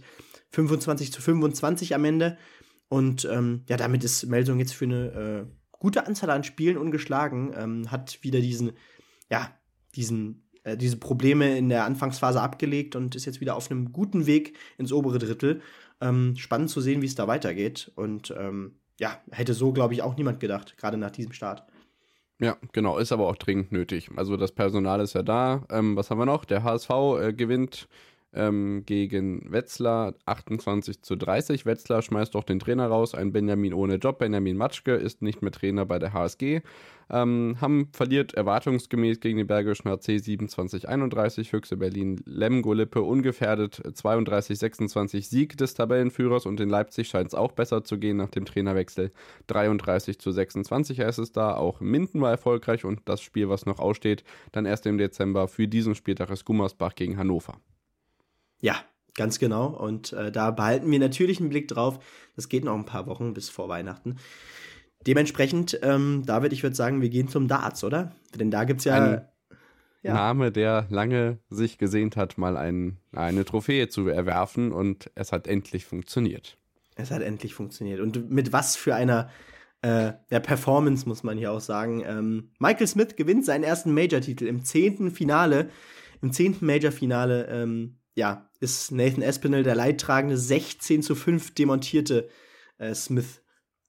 25 0.51 1.11
zu 1.11 1.21
25 1.21 1.95
am 1.95 2.05
Ende. 2.05 2.37
Und 2.89 3.25
ähm, 3.25 3.63
ja, 3.67 3.77
damit 3.77 4.03
ist 4.03 4.25
Melsung 4.27 4.59
jetzt 4.59 4.73
für 4.73 4.85
eine 4.85 5.45
äh, 5.45 5.45
gute 5.79 6.05
Anzahl 6.05 6.29
an 6.29 6.43
Spielen 6.43 6.77
ungeschlagen. 6.77 7.53
Ähm, 7.55 7.91
hat 7.91 8.19
wieder 8.23 8.39
diesen, 8.39 8.73
ja, 9.29 9.51
diesen, 9.95 10.47
äh, 10.63 10.77
diese 10.77 10.97
Probleme 10.97 11.57
in 11.57 11.69
der 11.69 11.85
Anfangsphase 11.85 12.41
abgelegt 12.41 12.95
und 12.95 13.15
ist 13.15 13.25
jetzt 13.25 13.41
wieder 13.41 13.55
auf 13.55 13.69
einem 13.71 13.91
guten 13.91 14.25
Weg 14.25 14.57
ins 14.77 14.91
obere 14.91 15.19
Drittel. 15.19 15.61
Ähm, 16.01 16.35
spannend 16.35 16.69
zu 16.69 16.81
sehen, 16.81 17.01
wie 17.01 17.07
es 17.07 17.15
da 17.15 17.27
weitergeht. 17.27 17.91
Und 17.95 18.33
ähm, 18.37 18.75
ja, 18.99 19.21
hätte 19.31 19.53
so, 19.53 19.71
glaube 19.73 19.93
ich, 19.93 20.01
auch 20.01 20.15
niemand 20.15 20.39
gedacht, 20.39 20.77
gerade 20.77 20.97
nach 20.97 21.11
diesem 21.11 21.33
Start. 21.33 21.63
Ja, 22.39 22.57
genau, 22.71 22.99
ist 22.99 23.11
aber 23.11 23.27
auch 23.27 23.35
dringend 23.35 23.71
nötig. 23.71 24.09
Also 24.15 24.37
das 24.37 24.51
Personal 24.51 25.01
ist 25.01 25.13
ja 25.13 25.23
da. 25.23 25.65
Ähm, 25.71 25.95
was 25.95 26.11
haben 26.11 26.19
wir 26.19 26.25
noch? 26.25 26.45
Der 26.45 26.63
HSV 26.63 26.89
äh, 27.19 27.33
gewinnt 27.33 27.87
ähm, 28.33 28.83
gegen 28.85 29.51
Wetzlar 29.51 30.13
28 30.25 31.01
zu 31.01 31.15
30. 31.15 31.65
Wetzlar 31.65 32.01
schmeißt 32.01 32.35
doch 32.35 32.43
den 32.43 32.59
Trainer 32.59 32.87
raus, 32.87 33.15
ein 33.15 33.31
Benjamin 33.31 33.73
ohne 33.73 33.95
Job. 33.95 34.19
Benjamin 34.19 34.57
Matschke 34.57 34.93
ist 34.93 35.21
nicht 35.21 35.41
mehr 35.41 35.51
Trainer 35.51 35.85
bei 35.85 35.99
der 35.99 36.13
HSG. 36.13 36.61
Ähm, 37.09 37.55
Hamm 37.61 37.87
verliert 37.93 38.33
erwartungsgemäß 38.33 39.21
gegen 39.21 39.37
den 39.37 39.47
Bergischen 39.47 39.89
HC 39.89 40.17
27-31. 40.17 41.49
Füchse 41.49 41.77
Berlin 41.77 42.21
Lemgo-Lippe 42.25 43.01
ungefährdet 43.01 43.81
32-26 43.85 45.21
Sieg 45.21 45.57
des 45.57 45.73
Tabellenführers 45.73 46.45
und 46.45 46.59
in 46.59 46.69
Leipzig 46.69 47.07
scheint 47.07 47.27
es 47.27 47.33
auch 47.33 47.53
besser 47.53 47.83
zu 47.83 47.97
gehen 47.97 48.17
nach 48.17 48.29
dem 48.29 48.45
Trainerwechsel. 48.45 49.11
33 49.47 50.19
zu 50.19 50.31
26 50.31 50.99
heißt 50.99 51.19
es 51.19 51.31
da. 51.31 51.55
Auch 51.55 51.79
Minden 51.79 52.19
war 52.19 52.31
erfolgreich 52.31 52.83
und 52.83 53.01
das 53.05 53.21
Spiel, 53.21 53.47
was 53.47 53.65
noch 53.65 53.79
aussteht, 53.79 54.23
dann 54.51 54.65
erst 54.65 54.85
im 54.85 54.97
Dezember 54.97 55.47
für 55.47 55.67
diesen 55.67 55.95
Spieltag 55.95 56.29
ist 56.29 56.43
Gummersbach 56.43 56.95
gegen 56.95 57.17
Hannover. 57.17 57.57
Ja, 58.61 58.75
ganz 59.15 59.39
genau. 59.39 59.67
Und 59.67 60.13
äh, 60.13 60.31
da 60.31 60.51
behalten 60.51 60.89
wir 60.89 60.99
natürlich 60.99 61.39
einen 61.39 61.49
Blick 61.49 61.67
drauf. 61.67 61.99
Das 62.35 62.49
geht 62.49 62.63
noch 62.63 62.75
ein 62.75 62.85
paar 62.85 63.07
Wochen 63.07 63.33
bis 63.33 63.49
vor 63.49 63.69
Weihnachten. 63.69 64.17
Dementsprechend, 65.05 65.79
ähm, 65.83 66.23
David, 66.25 66.53
ich 66.53 66.63
würde 66.63 66.75
sagen, 66.75 67.01
wir 67.01 67.09
gehen 67.09 67.27
zum 67.27 67.47
Darts, 67.47 67.83
oder? 67.83 68.11
Denn 68.35 68.51
da 68.51 68.63
gibt 68.63 68.79
es 68.79 68.85
ja. 68.85 68.95
Ein 68.95 69.21
ja. 70.03 70.13
Name, 70.13 70.51
der 70.51 70.85
lange 70.89 71.39
sich 71.49 71.77
gesehnt 71.77 72.15
hat, 72.15 72.37
mal 72.37 72.55
ein, 72.55 72.97
eine 73.13 73.45
Trophäe 73.45 73.89
zu 73.89 74.07
erwerfen 74.07 74.71
und 74.71 75.11
es 75.15 75.31
hat 75.31 75.47
endlich 75.47 75.85
funktioniert. 75.85 76.57
Es 76.95 77.11
hat 77.11 77.21
endlich 77.21 77.53
funktioniert. 77.53 77.99
Und 77.99 78.29
mit 78.29 78.53
was 78.53 78.75
für 78.75 78.95
einer 78.95 79.29
äh, 79.81 80.13
ja, 80.29 80.39
Performance, 80.39 81.07
muss 81.07 81.23
man 81.23 81.37
hier 81.37 81.51
auch 81.51 81.59
sagen. 81.59 82.03
Ähm, 82.05 82.51
Michael 82.59 82.87
Smith 82.87 83.15
gewinnt 83.15 83.45
seinen 83.45 83.63
ersten 83.63 83.93
Major-Titel 83.93 84.45
im 84.45 84.63
zehnten 84.63 85.11
Finale. 85.11 85.69
Im 86.21 86.31
zehnten 86.31 86.65
Major-Finale 86.65 87.47
ähm, 87.47 87.97
ja, 88.17 88.49
ist 88.59 88.91
Nathan 88.91 89.21
Espinel 89.21 89.61
der 89.61 89.75
leidtragende 89.75 90.37
16 90.37 91.03
zu 91.03 91.13
5 91.13 91.53
demontierte 91.53 92.27
äh, 92.79 92.95
Smith 92.95 93.43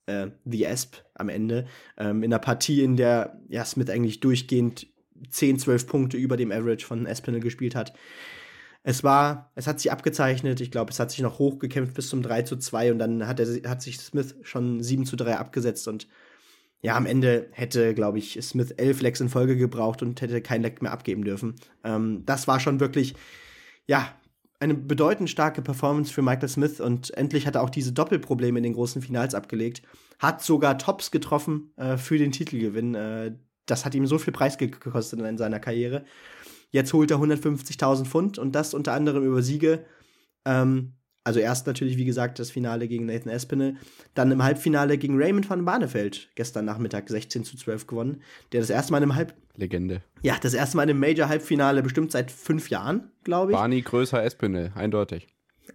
äh, 0.04 0.28
The 0.44 0.66
Asp 0.66 0.96
am 1.14 1.30
Ende. 1.30 1.66
Ähm, 1.96 2.22
in 2.22 2.30
der 2.30 2.38
Partie, 2.38 2.82
in 2.82 2.98
der 2.98 3.40
ja, 3.48 3.64
Smith 3.64 3.88
eigentlich 3.88 4.20
durchgehend 4.20 4.86
10, 5.30 5.58
12 5.60 5.86
Punkte 5.86 6.16
über 6.18 6.36
dem 6.36 6.52
Average 6.52 6.84
von 6.84 7.06
Espinel 7.06 7.40
gespielt 7.40 7.74
hat. 7.74 7.94
Es 8.82 9.02
war, 9.02 9.50
es 9.54 9.66
hat 9.66 9.80
sich 9.80 9.90
abgezeichnet, 9.90 10.60
ich 10.60 10.70
glaube, 10.70 10.90
es 10.90 11.00
hat 11.00 11.10
sich 11.10 11.20
noch 11.20 11.38
hochgekämpft 11.38 11.94
bis 11.94 12.10
zum 12.10 12.22
3 12.22 12.42
zu 12.42 12.56
2 12.56 12.92
und 12.92 12.98
dann 12.98 13.26
hat, 13.26 13.40
er, 13.40 13.70
hat 13.70 13.80
sich 13.80 13.98
Smith 13.98 14.36
schon 14.42 14.82
7 14.82 15.06
zu 15.06 15.16
3 15.16 15.38
abgesetzt 15.38 15.88
und 15.88 16.06
ja, 16.82 16.96
am 16.96 17.06
Ende 17.06 17.48
hätte, 17.52 17.94
glaube 17.94 18.18
ich, 18.18 18.38
Smith 18.42 18.72
elf 18.76 19.00
Lecks 19.00 19.20
in 19.20 19.30
Folge 19.30 19.56
gebraucht 19.56 20.02
und 20.02 20.20
hätte 20.20 20.42
kein 20.42 20.62
Leck 20.62 20.82
mehr 20.82 20.92
abgeben 20.92 21.24
dürfen. 21.24 21.56
Ähm, 21.82 22.24
das 22.26 22.46
war 22.46 22.60
schon 22.60 22.78
wirklich 22.78 23.14
ja, 23.88 24.14
eine 24.60 24.74
bedeutend 24.74 25.30
starke 25.30 25.62
Performance 25.62 26.12
für 26.12 26.22
Michael 26.22 26.48
Smith 26.48 26.80
und 26.80 27.16
endlich 27.16 27.46
hat 27.46 27.54
er 27.54 27.62
auch 27.62 27.70
diese 27.70 27.92
Doppelprobleme 27.92 28.58
in 28.58 28.64
den 28.64 28.74
großen 28.74 29.02
Finals 29.02 29.34
abgelegt. 29.34 29.82
Hat 30.18 30.42
sogar 30.42 30.78
Tops 30.78 31.10
getroffen 31.10 31.72
äh, 31.76 31.96
für 31.96 32.18
den 32.18 32.32
Titelgewinn. 32.32 32.94
Äh, 32.94 33.36
das 33.66 33.84
hat 33.84 33.94
ihm 33.94 34.06
so 34.06 34.18
viel 34.18 34.32
Preis 34.32 34.58
gekostet 34.58 35.20
in 35.20 35.38
seiner 35.38 35.60
Karriere. 35.60 36.04
Jetzt 36.70 36.92
holt 36.92 37.10
er 37.10 37.18
150.000 37.18 38.04
Pfund 38.04 38.38
und 38.38 38.52
das 38.52 38.74
unter 38.74 38.92
anderem 38.92 39.24
über 39.24 39.42
Siege 39.42 39.84
ähm, 40.44 40.94
also 41.24 41.40
erst 41.40 41.66
natürlich, 41.66 41.96
wie 41.96 42.04
gesagt, 42.04 42.38
das 42.38 42.50
Finale 42.50 42.88
gegen 42.88 43.06
Nathan 43.06 43.30
Espinel, 43.32 43.76
dann 44.14 44.30
im 44.30 44.42
Halbfinale 44.42 44.96
gegen 44.98 45.20
Raymond 45.20 45.48
van 45.48 45.64
Barneveld 45.64 46.30
gestern 46.34 46.64
Nachmittag 46.64 47.08
16 47.08 47.44
zu 47.44 47.56
12 47.56 47.86
gewonnen, 47.86 48.22
der 48.52 48.60
das 48.60 48.70
erste 48.70 48.92
Mal 48.92 49.02
im 49.02 49.14
Halb... 49.14 49.34
Legende. 49.56 50.02
Ja, 50.22 50.36
das 50.40 50.54
erste 50.54 50.76
Mal 50.76 50.88
im 50.88 50.98
Major-Halbfinale 51.00 51.82
bestimmt 51.82 52.12
seit 52.12 52.30
fünf 52.30 52.70
Jahren, 52.70 53.10
glaube 53.24 53.52
ich. 53.52 53.58
Barney 53.58 53.82
größer 53.82 54.22
Espinel, 54.24 54.72
eindeutig. 54.74 55.26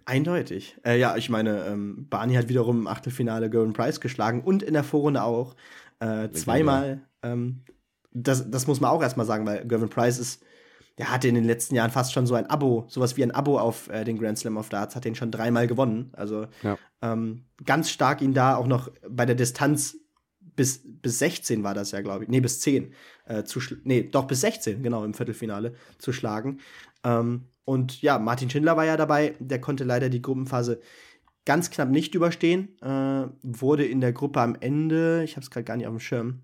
Eindeutig. 0.06 0.76
Äh, 0.84 0.98
ja, 0.98 1.16
ich 1.16 1.30
meine, 1.30 1.64
ähm, 1.66 2.06
Barney 2.10 2.34
hat 2.34 2.48
wiederum 2.48 2.80
im 2.80 2.86
Achtelfinale 2.86 3.48
Golden 3.48 3.72
Price 3.72 4.00
geschlagen 4.00 4.42
und 4.42 4.62
in 4.62 4.74
der 4.74 4.84
Vorrunde 4.84 5.22
auch. 5.22 5.54
Äh, 6.00 6.30
zweimal. 6.30 7.02
Ähm, 7.22 7.60
das, 8.12 8.50
das 8.50 8.66
muss 8.66 8.80
man 8.80 8.90
auch 8.90 9.02
erstmal 9.02 9.26
sagen, 9.26 9.46
weil 9.46 9.66
Gervin 9.66 9.88
Price 9.88 10.18
ist 10.18 10.42
der 10.98 11.10
hatte 11.10 11.28
in 11.28 11.34
den 11.34 11.44
letzten 11.44 11.74
Jahren 11.74 11.90
fast 11.90 12.12
schon 12.12 12.26
so 12.26 12.34
ein 12.34 12.48
Abo, 12.48 12.84
sowas 12.88 13.16
wie 13.16 13.22
ein 13.22 13.32
Abo 13.32 13.58
auf 13.58 13.88
äh, 13.88 14.04
den 14.04 14.18
Grand 14.18 14.38
Slam 14.38 14.56
of 14.56 14.68
Darts, 14.68 14.94
hat 14.94 15.04
den 15.04 15.14
schon 15.14 15.30
dreimal 15.30 15.66
gewonnen. 15.66 16.10
Also 16.12 16.46
ja. 16.62 16.78
ähm, 17.02 17.46
ganz 17.64 17.90
stark 17.90 18.22
ihn 18.22 18.34
da 18.34 18.56
auch 18.56 18.66
noch 18.66 18.90
bei 19.08 19.26
der 19.26 19.34
Distanz 19.34 19.96
bis, 20.56 20.82
bis 20.84 21.18
16 21.18 21.64
war 21.64 21.74
das 21.74 21.90
ja, 21.90 22.00
glaube 22.00 22.24
ich. 22.24 22.30
Nee, 22.30 22.40
bis 22.40 22.60
10. 22.60 22.92
Äh, 23.26 23.44
zu 23.44 23.60
nee, 23.82 24.04
doch 24.04 24.26
bis 24.26 24.42
16, 24.42 24.82
genau, 24.82 25.04
im 25.04 25.14
Viertelfinale 25.14 25.74
zu 25.98 26.12
schlagen. 26.12 26.60
Ähm, 27.02 27.48
und 27.64 28.02
ja, 28.02 28.18
Martin 28.18 28.50
Schindler 28.50 28.76
war 28.76 28.84
ja 28.84 28.96
dabei. 28.96 29.34
Der 29.40 29.60
konnte 29.60 29.84
leider 29.84 30.08
die 30.08 30.22
Gruppenphase 30.22 30.80
ganz 31.44 31.70
knapp 31.70 31.88
nicht 31.88 32.14
überstehen. 32.14 32.80
Äh, 32.82 33.26
wurde 33.42 33.84
in 33.84 34.00
der 34.00 34.12
Gruppe 34.12 34.40
am 34.40 34.56
Ende, 34.60 35.22
ich 35.24 35.36
habe 35.36 35.42
es 35.42 35.50
gerade 35.50 35.64
gar 35.64 35.76
nicht 35.76 35.86
auf 35.86 35.94
dem 35.94 36.00
Schirm, 36.00 36.42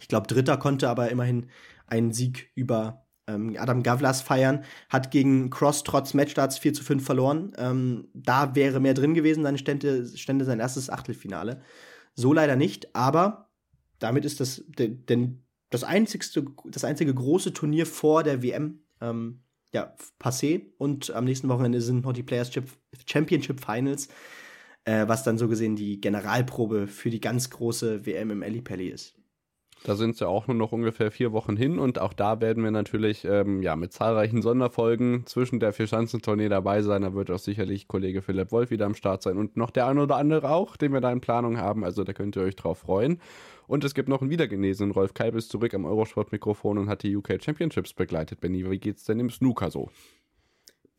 ich 0.00 0.08
glaube, 0.08 0.26
Dritter 0.26 0.56
konnte 0.56 0.88
aber 0.88 1.10
immerhin 1.10 1.48
einen 1.86 2.12
Sieg 2.12 2.50
über 2.54 3.01
ähm, 3.34 3.56
Adam 3.58 3.82
Gavlas 3.82 4.22
feiern. 4.22 4.64
Hat 4.88 5.10
gegen 5.10 5.50
Cross 5.50 5.84
trotz 5.84 6.14
Matchstarts 6.14 6.58
4 6.58 6.74
zu 6.74 6.84
5 6.84 7.04
verloren. 7.04 7.52
Ähm, 7.56 8.08
da 8.14 8.54
wäre 8.54 8.80
mehr 8.80 8.94
drin 8.94 9.14
gewesen, 9.14 9.44
dann 9.44 9.58
stände, 9.58 10.06
stände 10.16 10.44
sein 10.44 10.60
erstes 10.60 10.90
Achtelfinale. 10.90 11.62
So 12.14 12.32
leider 12.32 12.56
nicht, 12.56 12.94
aber 12.94 13.50
damit 13.98 14.24
ist 14.24 14.40
das 14.40 14.64
denn 14.68 15.44
das 15.70 15.84
einzigste, 15.84 16.44
das 16.66 16.84
einzige 16.84 17.14
große 17.14 17.52
Turnier 17.52 17.86
vor 17.86 18.22
der 18.22 18.42
WM 18.42 18.80
ähm, 19.00 19.42
ja, 19.72 19.94
passé. 20.20 20.72
Und 20.78 21.10
am 21.10 21.24
nächsten 21.24 21.48
Wochenende 21.48 21.80
sind 21.80 22.04
noch 22.04 22.12
die 22.12 22.22
Players 22.22 22.50
Championship 23.06 23.64
Finals, 23.64 24.08
äh, 24.84 25.08
was 25.08 25.24
dann 25.24 25.38
so 25.38 25.48
gesehen 25.48 25.76
die 25.76 26.00
Generalprobe 26.00 26.86
für 26.86 27.10
die 27.10 27.20
ganz 27.20 27.50
große 27.50 28.04
WM 28.06 28.30
im 28.30 28.42
Ellipelli 28.42 28.88
ist. 28.88 29.14
Da 29.84 29.96
sind 29.96 30.10
es 30.10 30.20
ja 30.20 30.28
auch 30.28 30.46
nur 30.46 30.56
noch 30.56 30.70
ungefähr 30.70 31.10
vier 31.10 31.32
Wochen 31.32 31.56
hin 31.56 31.80
und 31.80 31.98
auch 31.98 32.12
da 32.12 32.40
werden 32.40 32.62
wir 32.62 32.70
natürlich 32.70 33.24
ähm, 33.24 33.62
ja, 33.62 33.74
mit 33.74 33.92
zahlreichen 33.92 34.40
Sonderfolgen 34.40 35.26
zwischen 35.26 35.58
der 35.58 35.72
Vierschanzentournee 35.72 36.48
dabei 36.48 36.82
sein. 36.82 37.02
Da 37.02 37.14
wird 37.14 37.32
auch 37.32 37.40
sicherlich 37.40 37.88
Kollege 37.88 38.22
Philipp 38.22 38.52
Wolf 38.52 38.70
wieder 38.70 38.86
am 38.86 38.94
Start 38.94 39.22
sein 39.22 39.38
und 39.38 39.56
noch 39.56 39.70
der 39.70 39.88
ein 39.88 39.98
oder 39.98 40.16
andere 40.16 40.50
auch, 40.50 40.76
den 40.76 40.92
wir 40.92 41.00
da 41.00 41.10
in 41.10 41.20
Planung 41.20 41.58
haben. 41.58 41.84
Also 41.84 42.04
da 42.04 42.12
könnt 42.12 42.36
ihr 42.36 42.42
euch 42.42 42.54
drauf 42.54 42.78
freuen. 42.78 43.20
Und 43.66 43.82
es 43.82 43.94
gibt 43.94 44.08
noch 44.08 44.20
einen 44.20 44.30
wiedergenesenen 44.30 44.92
Rolf 44.92 45.14
Kalbis 45.14 45.48
zurück 45.48 45.74
am 45.74 45.84
Eurosport-Mikrofon 45.84 46.78
und 46.78 46.88
hat 46.88 47.02
die 47.02 47.16
UK 47.16 47.42
Championships 47.42 47.92
begleitet. 47.92 48.40
Benny, 48.40 48.68
wie 48.70 48.78
geht's 48.78 49.04
denn 49.04 49.18
im 49.18 49.30
Snooker 49.30 49.70
so? 49.70 49.90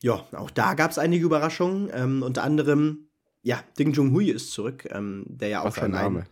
Ja, 0.01 0.25
auch 0.33 0.51
da 0.51 0.73
gab 0.73 0.91
es 0.91 0.97
einige 0.97 1.23
Überraschungen. 1.23 1.89
Ähm, 1.93 2.23
unter 2.23 2.43
anderem, 2.43 3.07
ja, 3.43 3.63
Ding 3.79 3.93
Junhui 3.93 4.29
ist 4.29 4.51
zurück, 4.51 4.85
ähm, 4.91 5.23
der 5.27 5.47
ja 5.47 5.61
auch 5.61 5.65
Was 5.67 5.75
schon 5.75 5.95
ein, 5.95 6.25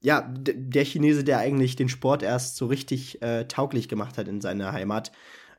ja, 0.00 0.22
der 0.22 0.84
Chinese, 0.84 1.24
der 1.24 1.38
eigentlich 1.38 1.76
den 1.76 1.88
Sport 1.88 2.22
erst 2.22 2.56
so 2.56 2.66
richtig 2.66 3.22
äh, 3.22 3.46
tauglich 3.48 3.88
gemacht 3.88 4.18
hat 4.18 4.28
in 4.28 4.40
seiner 4.40 4.72
Heimat 4.72 5.12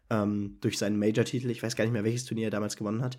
ähm, 0.10 0.58
durch 0.62 0.77
seinen 0.77 1.00
Major-Titel. 1.00 1.50
Ich 1.50 1.63
weiß 1.63 1.75
gar 1.75 1.84
nicht 1.84 1.94
mehr, 1.94 2.03
welches 2.03 2.25
Turnier 2.25 2.48
er 2.48 2.51
damals 2.51 2.77
gewonnen 2.77 3.01
hat. 3.01 3.17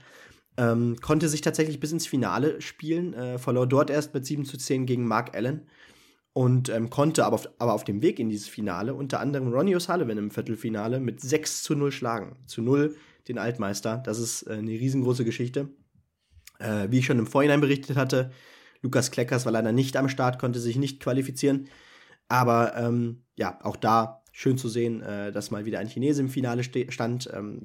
Ähm, 0.57 0.97
konnte 1.01 1.29
sich 1.29 1.41
tatsächlich 1.41 1.81
bis 1.81 1.93
ins 1.93 2.07
Finale 2.07 2.61
spielen, 2.61 3.15
äh, 3.15 3.39
verlor 3.39 3.67
dort 3.67 3.91
erst 3.91 4.15
mit 4.15 4.27
7 4.27 4.45
zu 4.45 4.57
10 4.59 4.87
gegen 4.87 5.07
Mark 5.07 5.37
Allen 5.37 5.67
und 6.33 6.69
ähm, 6.69 6.91
konnte 6.91 7.25
aber 7.25 7.35
auf, 7.35 7.49
aber 7.59 7.75
auf 7.75 7.85
dem 7.85 8.03
Weg 8.03 8.19
in 8.19 8.29
dieses 8.29 8.49
Finale 8.49 8.95
unter 8.95 9.21
anderem 9.21 9.53
Ronnie 9.53 9.77
O'Sullivan 9.77 10.19
im 10.19 10.31
Viertelfinale 10.31 11.01
mit 11.01 11.21
6 11.21 11.63
zu 11.63 11.75
0 11.75 11.93
schlagen. 11.93 12.37
Zu 12.47 12.63
0 12.63 12.97
den 13.29 13.39
Altmeister. 13.39 13.99
Das 13.99 14.19
ist 14.19 14.43
äh, 14.43 14.55
eine 14.55 14.71
riesengroße 14.71 15.25
Geschichte. 15.25 15.69
Äh, 16.59 16.89
wie 16.91 16.99
ich 16.99 17.07
schon 17.07 17.19
im 17.19 17.27
Vorhinein 17.27 17.61
berichtet 17.61 17.97
hatte, 17.97 18.33
Lukas 18.83 19.11
Kleckers 19.11 19.45
war 19.45 19.53
leider 19.53 19.73
nicht 19.73 19.97
am 19.97 20.09
Start, 20.09 20.39
konnte 20.39 20.61
sich 20.61 20.77
nicht 20.77 21.01
qualifizieren. 21.01 21.69
Aber 22.29 22.77
ähm, 22.77 23.23
ja, 23.37 23.59
auch 23.63 23.77
da 23.77 24.23
schön 24.33 24.59
zu 24.59 24.69
sehen, 24.69 25.03
äh, 25.03 25.33
dass 25.33 25.51
mal 25.51 25.65
wieder 25.65 25.79
ein 25.79 25.89
Chinese 25.89 26.21
im 26.21 26.29
Finale 26.29 26.63
stand. 26.63 27.31
Ähm, 27.33 27.63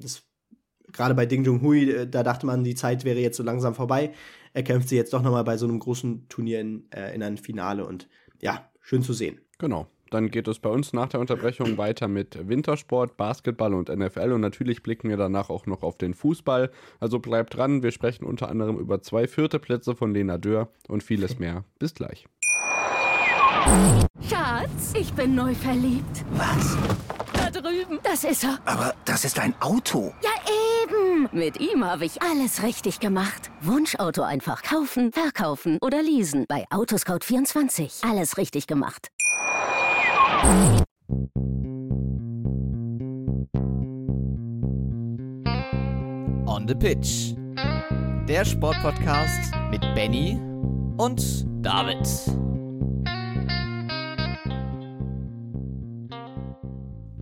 Gerade 0.92 1.14
bei 1.14 1.26
Ding 1.26 1.44
Junhui, 1.44 1.90
äh, 1.90 2.08
da 2.08 2.22
dachte 2.22 2.46
man, 2.46 2.64
die 2.64 2.74
Zeit 2.74 3.04
wäre 3.04 3.18
jetzt 3.18 3.36
so 3.36 3.42
langsam 3.42 3.74
vorbei. 3.74 4.12
Er 4.52 4.62
kämpft 4.62 4.88
sie 4.88 4.96
jetzt 4.96 5.12
doch 5.12 5.22
nochmal 5.22 5.44
bei 5.44 5.56
so 5.56 5.66
einem 5.66 5.78
großen 5.78 6.28
Turnier 6.28 6.60
in, 6.60 6.90
äh, 6.92 7.14
in 7.14 7.22
ein 7.22 7.36
Finale 7.36 7.86
und 7.86 8.08
ja, 8.40 8.70
schön 8.80 9.02
zu 9.02 9.12
sehen. 9.12 9.40
Genau. 9.58 9.88
Dann 10.14 10.30
geht 10.30 10.46
es 10.46 10.60
bei 10.60 10.70
uns 10.70 10.92
nach 10.92 11.08
der 11.08 11.18
Unterbrechung 11.18 11.76
weiter 11.76 12.06
mit 12.06 12.48
Wintersport, 12.48 13.16
Basketball 13.16 13.74
und 13.74 13.88
NFL 13.88 14.30
und 14.30 14.42
natürlich 14.42 14.80
blicken 14.84 15.08
wir 15.08 15.16
danach 15.16 15.50
auch 15.50 15.66
noch 15.66 15.82
auf 15.82 15.98
den 15.98 16.14
Fußball. 16.14 16.70
Also 17.00 17.18
bleibt 17.18 17.56
dran, 17.56 17.82
wir 17.82 17.90
sprechen 17.90 18.24
unter 18.24 18.48
anderem 18.48 18.78
über 18.78 19.02
zwei 19.02 19.26
vierte 19.26 19.58
Plätze 19.58 19.96
von 19.96 20.14
Lena 20.14 20.38
Dörr 20.38 20.68
und 20.86 21.02
vieles 21.02 21.40
mehr. 21.40 21.64
Bis 21.80 21.94
gleich. 21.94 22.28
Schatz, 24.30 24.92
ich 24.96 25.12
bin 25.14 25.34
neu 25.34 25.52
verliebt. 25.52 26.24
Was? 26.34 26.78
Da 27.32 27.50
drüben. 27.50 27.98
Das 28.04 28.22
ist 28.22 28.44
er. 28.44 28.60
Aber 28.66 28.94
das 29.04 29.24
ist 29.24 29.40
ein 29.40 29.52
Auto. 29.58 30.14
Ja, 30.22 30.30
eben. 30.84 31.28
Mit 31.32 31.58
ihm 31.58 31.84
habe 31.84 32.04
ich 32.04 32.22
alles 32.22 32.62
richtig 32.62 33.00
gemacht. 33.00 33.50
Wunschauto 33.62 34.22
einfach 34.22 34.62
kaufen, 34.62 35.10
verkaufen 35.12 35.78
oder 35.82 36.02
leasen. 36.02 36.44
Bei 36.48 36.66
Autoscout24. 36.70 38.08
Alles 38.08 38.38
richtig 38.38 38.68
gemacht. 38.68 39.08
On 46.46 46.66
the 46.66 46.74
Pitch. 46.74 47.34
Der 48.28 48.44
Sportpodcast 48.44 49.52
mit 49.70 49.80
Benny 49.94 50.40
und 50.96 51.46
David. 51.62 52.06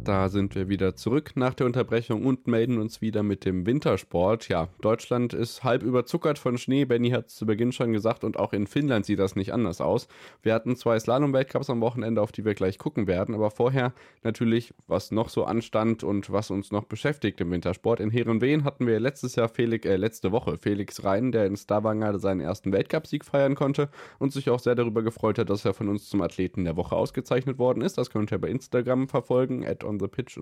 Da 0.05 0.29
sind 0.29 0.57
wir 0.57 0.69
wieder 0.69 0.97
zurück 0.97 1.33
nach 1.37 1.55
der 1.55 1.65
Unterbrechung 1.65 2.27
und 2.27 2.49
melden 2.49 2.79
uns 2.79 3.01
wieder 3.01 3.23
mit 3.23 3.45
dem 3.45 3.67
Wintersport. 3.67 4.49
Ja, 4.49 4.69
Deutschland 4.81 5.33
ist 5.33 5.62
halb 5.62 5.85
überzuckert 5.85 6.41
von 6.41 6.59
Schnee. 6.59 6.85
Benny 6.85 7.11
hat 7.11 7.29
es 7.29 7.37
zu 7.37 7.47
Beginn 7.47 7.71
schon 7.71 7.93
gesagt 7.93 8.25
und 8.25 8.37
auch 8.37 8.53
in 8.53 8.67
Finnland 8.67 9.07
sieht 9.07 9.21
das 9.21 9.37
nicht 9.37 9.53
anders 9.53 9.81
aus. 9.81 10.09
Wir 10.43 10.55
hatten 10.55 10.75
zwei 10.75 10.99
Slalom-Weltcups 10.99 11.71
am 11.71 11.81
Wochenende, 11.81 12.21
auf 12.21 12.33
die 12.33 12.45
wir 12.45 12.55
gleich 12.55 12.79
gucken 12.79 13.07
werden. 13.07 13.33
Aber 13.33 13.53
vorher 13.53 13.93
natürlich, 14.25 14.75
was 14.88 15.12
noch 15.12 15.29
so 15.29 15.45
anstand 15.45 16.03
und 16.03 16.33
was 16.33 16.51
uns 16.51 16.73
noch 16.73 16.85
beschäftigt 16.85 17.41
im 17.41 17.53
Wintersport. 17.53 18.01
In 18.01 18.11
Herenveen 18.11 18.65
hatten 18.65 18.88
wir 18.88 18.99
letztes 18.99 19.37
Jahr 19.37 19.49
Felix, 19.49 19.87
äh, 19.87 19.95
letzte 19.95 20.33
Woche 20.33 20.59
Felix 20.59 21.05
Rhein, 21.05 21.31
der 21.31 21.47
in 21.47 21.57
Stavanger 21.57 22.19
seinen 22.19 22.41
ersten 22.41 22.73
Weltcupsieg 22.73 23.25
feiern 23.25 23.55
konnte 23.55 23.88
und 24.19 24.33
sich 24.33 24.51
auch 24.51 24.59
sehr 24.59 24.75
darüber 24.75 25.03
gefreut 25.03 25.38
hat, 25.38 25.49
dass 25.49 25.65
er 25.65 25.75
von 25.75 25.88
uns 25.88 26.09
zum 26.09 26.23
Athleten 26.23 26.65
der 26.65 26.77
Woche 26.77 26.97
ausgezeichnet 26.97 27.59
worden 27.59 27.83
ist. 27.83 27.99
Das 27.99 28.11
könnt 28.11 28.33
ihr 28.33 28.38
bei 28.38 28.49
Instagram 28.49 29.07
verfolgen, 29.07 29.65
at 29.65 29.85
on 29.93 30.01
the 30.01 30.09
pitch 30.09 30.39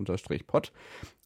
pod. 0.46 0.72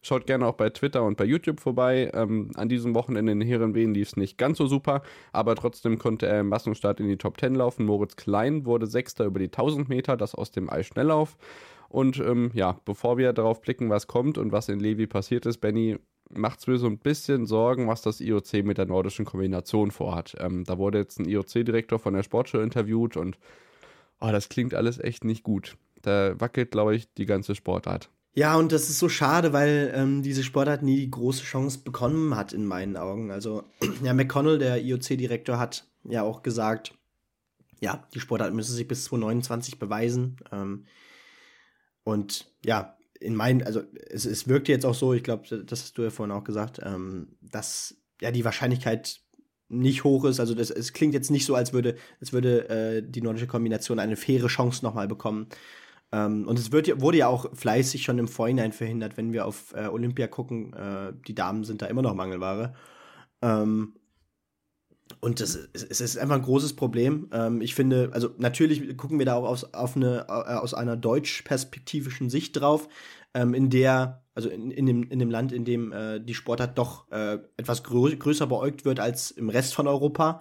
Schaut 0.02 0.26
gerne 0.26 0.46
auch 0.46 0.54
bei 0.54 0.70
Twitter 0.70 1.02
und 1.02 1.16
bei 1.16 1.24
YouTube 1.24 1.60
vorbei. 1.60 2.10
Ähm, 2.14 2.50
an 2.56 2.68
diesem 2.68 2.94
Wochenende 2.94 3.32
in 3.32 3.40
Herrenwehen 3.40 3.94
lief 3.94 4.08
es 4.08 4.16
nicht 4.16 4.38
ganz 4.38 4.58
so 4.58 4.66
super, 4.66 5.02
aber 5.32 5.54
trotzdem 5.54 5.98
konnte 5.98 6.26
er 6.26 6.40
im 6.40 6.48
Massenstart 6.48 7.00
in 7.00 7.08
die 7.08 7.16
Top 7.16 7.40
10 7.40 7.54
laufen. 7.54 7.86
Moritz 7.86 8.16
Klein 8.16 8.66
wurde 8.66 8.86
Sechster 8.86 9.24
über 9.24 9.38
die 9.38 9.46
1000 9.46 9.88
Meter, 9.88 10.16
das 10.16 10.34
aus 10.34 10.50
dem 10.50 10.68
Eisschnelllauf. 10.68 11.36
Und 11.88 12.18
ähm, 12.18 12.50
ja, 12.54 12.80
bevor 12.84 13.18
wir 13.18 13.32
darauf 13.32 13.60
blicken, 13.60 13.88
was 13.88 14.06
kommt 14.06 14.36
und 14.36 14.52
was 14.52 14.68
in 14.68 14.80
Levi 14.80 15.06
passiert 15.06 15.46
ist, 15.46 15.58
Benny, 15.58 15.96
macht 16.30 16.60
es 16.60 16.66
mir 16.66 16.78
so 16.78 16.86
ein 16.86 16.98
bisschen 16.98 17.46
Sorgen, 17.46 17.86
was 17.86 18.02
das 18.02 18.20
IOC 18.20 18.64
mit 18.64 18.78
der 18.78 18.86
nordischen 18.86 19.24
Kombination 19.24 19.90
vorhat. 19.90 20.34
Ähm, 20.40 20.64
da 20.64 20.78
wurde 20.78 20.98
jetzt 20.98 21.18
ein 21.18 21.28
IOC-Direktor 21.28 21.98
von 21.98 22.14
der 22.14 22.22
Sportschau 22.22 22.60
interviewt 22.60 23.16
und 23.16 23.38
oh, 24.20 24.30
das 24.30 24.48
klingt 24.48 24.74
alles 24.74 24.98
echt 24.98 25.24
nicht 25.24 25.42
gut. 25.42 25.76
Da 26.02 26.38
wackelt, 26.40 26.70
glaube 26.70 26.96
ich, 26.96 27.12
die 27.14 27.26
ganze 27.26 27.54
Sportart. 27.54 28.10
Ja, 28.36 28.56
und 28.56 28.72
das 28.72 28.90
ist 28.90 28.98
so 28.98 29.08
schade, 29.08 29.52
weil 29.52 29.92
ähm, 29.94 30.22
diese 30.22 30.42
Sportart 30.42 30.82
nie 30.82 30.96
die 30.96 31.10
große 31.10 31.44
Chance 31.44 31.78
bekommen 31.84 32.36
hat, 32.36 32.52
in 32.52 32.66
meinen 32.66 32.96
Augen. 32.96 33.30
Also, 33.30 33.64
ja, 34.02 34.12
McConnell, 34.12 34.58
der 34.58 34.82
IOC-Direktor, 34.82 35.58
hat 35.58 35.86
ja 36.02 36.22
auch 36.22 36.42
gesagt, 36.42 36.94
ja, 37.80 38.06
die 38.12 38.20
Sportart 38.20 38.52
müsse 38.52 38.72
sich 38.72 38.88
bis 38.88 39.04
2029 39.04 39.78
beweisen. 39.78 40.36
Ähm, 40.50 40.86
und 42.02 42.52
ja, 42.64 42.96
in 43.20 43.36
meinen, 43.36 43.62
also 43.62 43.82
es, 44.10 44.26
es 44.26 44.48
wirkt 44.48 44.68
jetzt 44.68 44.84
auch 44.84 44.94
so, 44.94 45.14
ich 45.14 45.22
glaube, 45.22 45.64
das 45.64 45.82
hast 45.82 45.98
du 45.98 46.02
ja 46.02 46.10
vorhin 46.10 46.34
auch 46.34 46.44
gesagt, 46.44 46.80
ähm, 46.82 47.36
dass 47.40 47.96
ja 48.20 48.32
die 48.32 48.44
Wahrscheinlichkeit 48.44 49.20
nicht 49.68 50.04
hoch 50.04 50.24
ist. 50.24 50.40
Also 50.40 50.54
das, 50.54 50.70
es 50.70 50.92
klingt 50.92 51.14
jetzt 51.14 51.30
nicht 51.30 51.46
so, 51.46 51.54
als 51.54 51.72
würde, 51.72 51.96
als 52.20 52.32
würde 52.32 52.68
äh, 52.68 53.02
die 53.02 53.22
nordische 53.22 53.46
Kombination 53.46 53.98
eine 53.98 54.16
faire 54.16 54.48
Chance 54.48 54.84
nochmal 54.84 55.08
bekommen. 55.08 55.48
Ähm, 56.14 56.46
und 56.46 56.58
es 56.60 56.70
wird, 56.70 57.00
wurde 57.00 57.18
ja 57.18 57.26
auch 57.26 57.52
fleißig 57.54 58.04
schon 58.04 58.18
im 58.18 58.28
Vorhinein 58.28 58.72
verhindert, 58.72 59.16
wenn 59.16 59.32
wir 59.32 59.46
auf 59.46 59.74
äh, 59.74 59.88
Olympia 59.88 60.28
gucken. 60.28 60.72
Äh, 60.72 61.12
die 61.26 61.34
Damen 61.34 61.64
sind 61.64 61.82
da 61.82 61.86
immer 61.86 62.02
noch 62.02 62.14
Mangelware. 62.14 62.74
Ähm, 63.42 63.94
und 65.20 65.40
das, 65.40 65.58
es, 65.72 65.82
es 65.82 66.00
ist 66.00 66.16
einfach 66.18 66.36
ein 66.36 66.42
großes 66.42 66.76
Problem. 66.76 67.28
Ähm, 67.32 67.60
ich 67.60 67.74
finde, 67.74 68.10
also 68.12 68.30
natürlich 68.38 68.96
gucken 68.96 69.18
wir 69.18 69.26
da 69.26 69.34
auch 69.34 69.44
aus, 69.44 69.74
auf 69.74 69.96
eine, 69.96 70.26
äh, 70.28 70.54
aus 70.54 70.72
einer 70.72 70.96
deutsch-perspektivischen 70.96 72.30
Sicht 72.30 72.60
drauf, 72.60 72.88
ähm, 73.34 73.52
in 73.52 73.68
der, 73.68 74.22
also 74.36 74.48
in, 74.48 74.70
in, 74.70 74.86
dem, 74.86 75.02
in 75.10 75.18
dem 75.18 75.30
Land, 75.30 75.50
in 75.50 75.64
dem 75.64 75.90
äh, 75.90 76.20
die 76.20 76.34
Sportart 76.34 76.78
doch 76.78 77.10
äh, 77.10 77.38
etwas 77.56 77.82
grö 77.82 78.14
größer 78.14 78.46
beäugt 78.46 78.84
wird 78.84 79.00
als 79.00 79.32
im 79.32 79.48
Rest 79.48 79.74
von 79.74 79.88
Europa. 79.88 80.40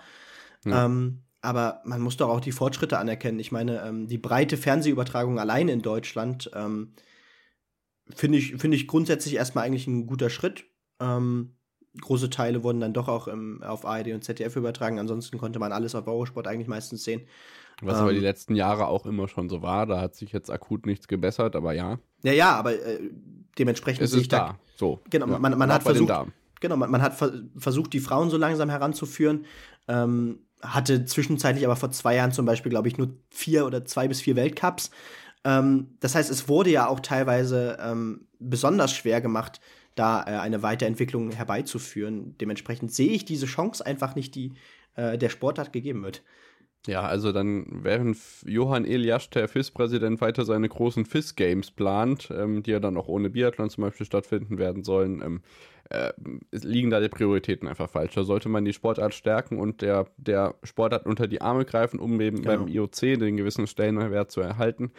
Ja. 0.66 0.86
Ähm, 0.86 1.23
aber 1.44 1.82
man 1.84 2.00
muss 2.02 2.16
doch 2.16 2.30
auch 2.30 2.40
die 2.40 2.54
Fortschritte 2.54 2.98
anerkennen. 2.98 3.38
Ich 3.38 3.52
meine, 3.52 3.86
ähm, 3.86 4.08
die 4.08 4.18
breite 4.18 4.56
Fernsehübertragung 4.56 5.40
allein 5.40 5.68
in 5.68 5.82
Deutschland 5.82 6.50
ähm, 6.56 6.94
finde 8.10 8.38
ich, 8.38 8.56
find 8.56 8.74
ich 8.74 8.88
grundsätzlich 8.88 9.36
erstmal 9.36 9.66
eigentlich 9.66 9.86
ein 9.86 10.08
guter 10.08 10.30
Schritt. 10.30 10.64
Ähm, 11.02 11.58
große 12.00 12.30
Teile 12.30 12.64
wurden 12.64 12.80
dann 12.80 12.94
doch 12.94 13.10
auch 13.10 13.28
im, 13.28 13.62
auf 13.62 13.86
ARD 13.86 14.14
und 14.14 14.24
ZDF 14.24 14.56
übertragen. 14.56 15.00
Ansonsten 15.00 15.38
konnte 15.38 15.60
man 15.60 15.74
alles 15.74 15.96
auf 15.96 16.08
Eurosport 16.08 16.48
eigentlich 16.48 16.70
meistens 16.70 17.04
sehen. 17.04 17.24
Was 17.82 17.98
aber 17.98 18.14
die 18.14 18.20
letzten 18.20 18.56
Jahre 18.56 18.88
auch 18.88 19.06
immer 19.06 19.28
schon 19.28 19.50
so 19.50 19.62
war. 19.62 19.86
Da 19.86 20.00
hat 20.00 20.16
sich 20.16 20.32
jetzt 20.32 20.50
akut 20.50 20.86
nichts 20.86 21.10
gebessert, 21.10 21.58
aber 21.58 21.74
ja. 21.74 22.00
Ja, 22.24 22.32
ja, 22.32 22.56
aber 22.56 22.74
äh, 22.74 23.12
dementsprechend 23.60 24.04
Es 24.04 24.14
ist 24.14 24.22
ich 24.22 24.28
da 24.30 24.38
da. 24.38 24.60
So. 24.78 25.02
Genau, 25.10 25.28
Ja. 25.28 25.40
man, 25.40 25.58
man 25.58 25.74
hat 25.74 25.84
versucht, 25.84 26.14
genau, 26.62 26.78
man, 26.78 26.90
man 26.90 27.02
hat 27.02 27.16
ver 27.16 27.34
versucht, 27.58 27.92
die 27.92 28.00
Frauen 28.00 28.30
so 28.30 28.38
langsam 28.38 28.70
heranzuführen. 28.70 29.46
Ähm, 29.90 30.40
hatte 30.64 31.06
zwischenzeitlich 31.06 31.66
aber 31.66 31.76
vor 31.76 31.92
zwei 31.92 32.16
Jahren 32.16 32.32
zum 32.32 32.46
Beispiel, 32.46 32.70
glaube 32.70 32.88
ich, 32.88 32.98
nur 32.98 33.16
vier 33.30 33.66
oder 33.66 33.86
zwei 33.86 34.08
bis 34.08 34.22
vier 34.22 34.36
Weltcups. 34.36 34.92
Ähm, 35.44 35.96
das 36.00 36.16
heißt, 36.16 36.32
es 36.32 36.48
wurde 36.48 36.72
ja 36.72 36.88
auch 36.88 37.00
teilweise 37.00 37.78
ähm, 37.82 38.28
besonders 38.40 38.94
schwer 38.94 39.22
gemacht, 39.22 39.60
da 39.96 40.22
äh, 40.22 40.40
eine 40.40 40.64
Weiterentwicklung 40.64 41.32
herbeizuführen. 41.32 42.36
Dementsprechend 42.40 42.94
sehe 42.94 43.12
ich 43.12 43.26
diese 43.26 43.46
Chance 43.46 43.86
einfach 43.86 44.16
nicht, 44.16 44.36
die 44.36 44.54
äh, 44.96 45.18
der 45.18 45.30
Sportart 45.30 45.74
gegeben 45.74 46.04
wird. 46.04 46.24
Ja, 46.86 47.04
also 47.04 47.32
dann, 47.32 47.66
während 47.70 48.18
Johann 48.46 48.84
Eliasch, 48.84 49.30
der 49.30 49.48
FIS-Präsident, 49.48 50.20
weiter 50.20 50.44
seine 50.44 50.68
großen 50.68 51.06
FIS-Games 51.06 51.72
plant, 51.72 52.30
ähm, 52.36 52.62
die 52.62 52.72
ja 52.72 52.80
dann 52.82 52.98
auch 52.98 53.08
ohne 53.08 53.30
Biathlon 53.30 53.70
zum 53.70 53.84
Beispiel 53.86 54.06
stattfinden 54.06 54.58
werden 54.58 54.84
sollen, 54.84 55.22
ähm, 55.24 55.42
äh, 55.90 56.12
liegen 56.52 56.90
da 56.90 57.00
die 57.00 57.08
Prioritäten 57.08 57.70
einfach 57.70 57.90
falsch. 57.90 58.14
Da 58.16 58.24
sollte 58.24 58.50
man 58.50 58.66
die 58.66 58.74
Sportart 58.74 59.14
stärken 59.14 59.60
und 59.60 59.82
der, 59.82 60.08
der 60.18 60.56
Sportart 60.64 61.06
unter 61.06 61.28
die 61.28 61.40
Arme 61.42 61.64
greifen, 61.64 62.00
um 62.00 62.20
eben 62.20 62.42
Genau. 62.42 62.58
beim 62.66 62.68
IOC 62.68 63.18
den 63.18 63.38
gewissen 63.38 63.66
Stellenwert 63.68 64.30
zu 64.32 64.42
erhalten. 64.42 64.92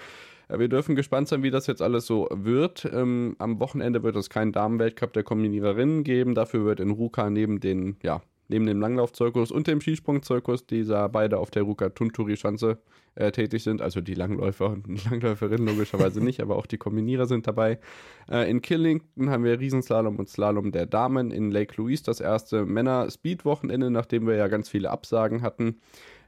Äh, 0.49 0.59
Wir 0.59 0.69
dürfen 0.69 0.95
gespannt 0.97 1.29
sein, 1.29 1.43
wie 1.43 1.51
das 1.51 1.67
jetzt 1.67 1.83
alles 1.83 2.07
so 2.07 2.29
wird. 2.31 2.87
Ähm, 2.91 3.37
am 3.39 3.61
Wochenende 3.61 4.03
wird 4.03 4.17
es 4.17 4.31
keinen 4.31 4.53
Damenweltcup 4.53 5.13
der 5.13 5.23
Kombiniererinnen 5.23 6.03
geben. 6.03 6.35
Dafür 6.35 6.65
wird 6.65 6.81
in 6.81 6.91
Ruka 6.91 7.29
neben 7.29 7.61
den, 7.61 7.97
ja, 8.03 8.23
neben 8.49 8.67
dem 8.67 8.81
Langlaufzirkus 8.81 9.51
und 9.51 9.67
dem 9.67 9.81
Skisprungzirkus, 9.81 10.67
die 10.67 10.85
da 10.85 11.09
beide 11.09 11.39
auf 11.39 11.51
der 11.51 11.63
Ruka 11.63 11.91
Tunturi-Schanze 11.91 12.79
äh, 13.15 13.33
tätig 13.33 13.63
sind, 13.63 13.81
also 13.81 14.01
die 14.01 14.15
Langläufer 14.15 14.71
und 14.71 15.05
Langläuferinnen 15.11 15.67
logischerweise 15.67 16.23
nicht, 16.23 16.41
aber 16.41 16.57
auch 16.57 16.67
die 16.67 16.79
Kombinierer 16.79 17.27
sind 17.27 17.47
dabei. 17.47 17.79
Äh, 18.31 18.51
in 18.51 18.61
Killington 18.61 19.31
haben 19.31 19.45
wir 19.45 19.61
Riesenslalom 19.61 20.19
und 20.19 20.29
Slalom 20.29 20.73
der 20.73 20.87
Damen. 20.87 21.31
In 21.31 21.51
Lake 21.51 21.75
Louise 21.77 22.03
das 22.03 22.21
erste 22.21 22.65
Männer-Speed-Wochenende, 22.67 23.91
nachdem 23.91 24.27
wir 24.27 24.35
ja 24.35 24.49
ganz 24.49 24.69
viele 24.69 24.91
Absagen 24.91 25.43
hatten. 25.43 25.81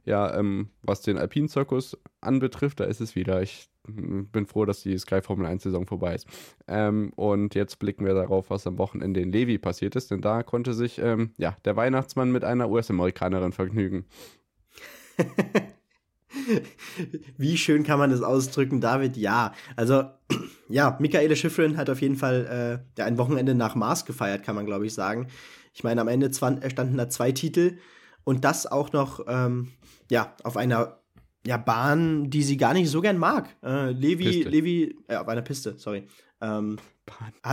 Ja, 0.05 0.38
ähm, 0.38 0.68
was 0.83 1.02
den 1.02 1.18
Alpinzirkus 1.18 1.98
anbetrifft, 2.20 2.79
da 2.79 2.85
ist 2.85 3.00
es 3.00 3.16
wieder. 3.16 3.42
Ich 3.42 3.68
bin 3.87 4.46
froh, 4.46 4.64
dass 4.64 4.83
die 4.83 4.96
Sky 4.99 5.20
Formel 5.22 5.46
1 5.46 5.62
Saison 5.62 5.87
vorbei 5.87 6.14
ist. 6.14 6.27
Ähm, 6.66 7.12
und 7.16 7.55
jetzt 7.55 7.79
blicken 7.79 8.05
wir 8.05 8.14
darauf, 8.14 8.51
was 8.51 8.66
am 8.66 8.79
Wochenende 8.79 9.20
in 9.20 9.31
Levi 9.33 9.59
passiert 9.59 9.96
ist, 9.96 10.11
denn 10.11 10.20
da 10.20 10.42
konnte 10.42 10.75
sich 10.75 10.99
ähm, 10.99 11.31
ja, 11.37 11.57
der 11.64 11.77
Weihnachtsmann 11.77 12.33
mit 12.33 12.44
einer 12.44 12.70
US-Amerikanerin 12.70 13.53
vergnügen. 13.53 14.07
Wie 17.38 17.57
schön 17.57 17.83
kann 17.83 17.99
man 17.99 18.11
das 18.11 18.22
ausdrücken, 18.22 18.81
David? 18.81 19.16
Ja, 19.16 19.53
also 19.75 20.05
ja, 20.68 20.96
Michaele 21.01 21.37
Schiffrin 21.37 21.77
hat 21.77 21.90
auf 21.90 22.01
jeden 22.01 22.16
Fall 22.16 22.85
äh, 22.96 23.03
ein 23.03 23.18
Wochenende 23.18 23.55
nach 23.55 23.75
Mars 23.75 24.05
gefeiert, 24.05 24.42
kann 24.42 24.55
man 24.55 24.66
glaube 24.66 24.87
ich 24.87 24.94
sagen. 24.94 25.29
Ich 25.72 25.85
meine, 25.85 26.01
am 26.01 26.09
Ende 26.09 26.33
standen 26.33 26.96
da 26.96 27.09
zwei 27.09 27.33
Titel 27.33 27.79
und 28.25 28.44
das 28.44 28.66
auch 28.66 28.92
noch 28.92 29.20
ähm, 29.29 29.68
ja 30.11 30.35
auf 30.42 30.57
einer 30.57 31.01
ja, 31.46 31.56
Bahn, 31.56 32.28
die 32.28 32.42
sie 32.42 32.56
gar 32.56 32.74
nicht 32.74 32.90
so 32.90 33.00
gern 33.00 33.18
mag. 33.18 33.54
Äh, 33.62 33.92
Levi, 33.92 34.24
Piste. 34.24 34.48
Levi, 34.48 34.96
äh, 35.09 35.16
auf 35.16 35.28
einer 35.28 35.42
Piste, 35.42 35.74
sorry. 35.78 36.06
Ähm, 36.40 36.76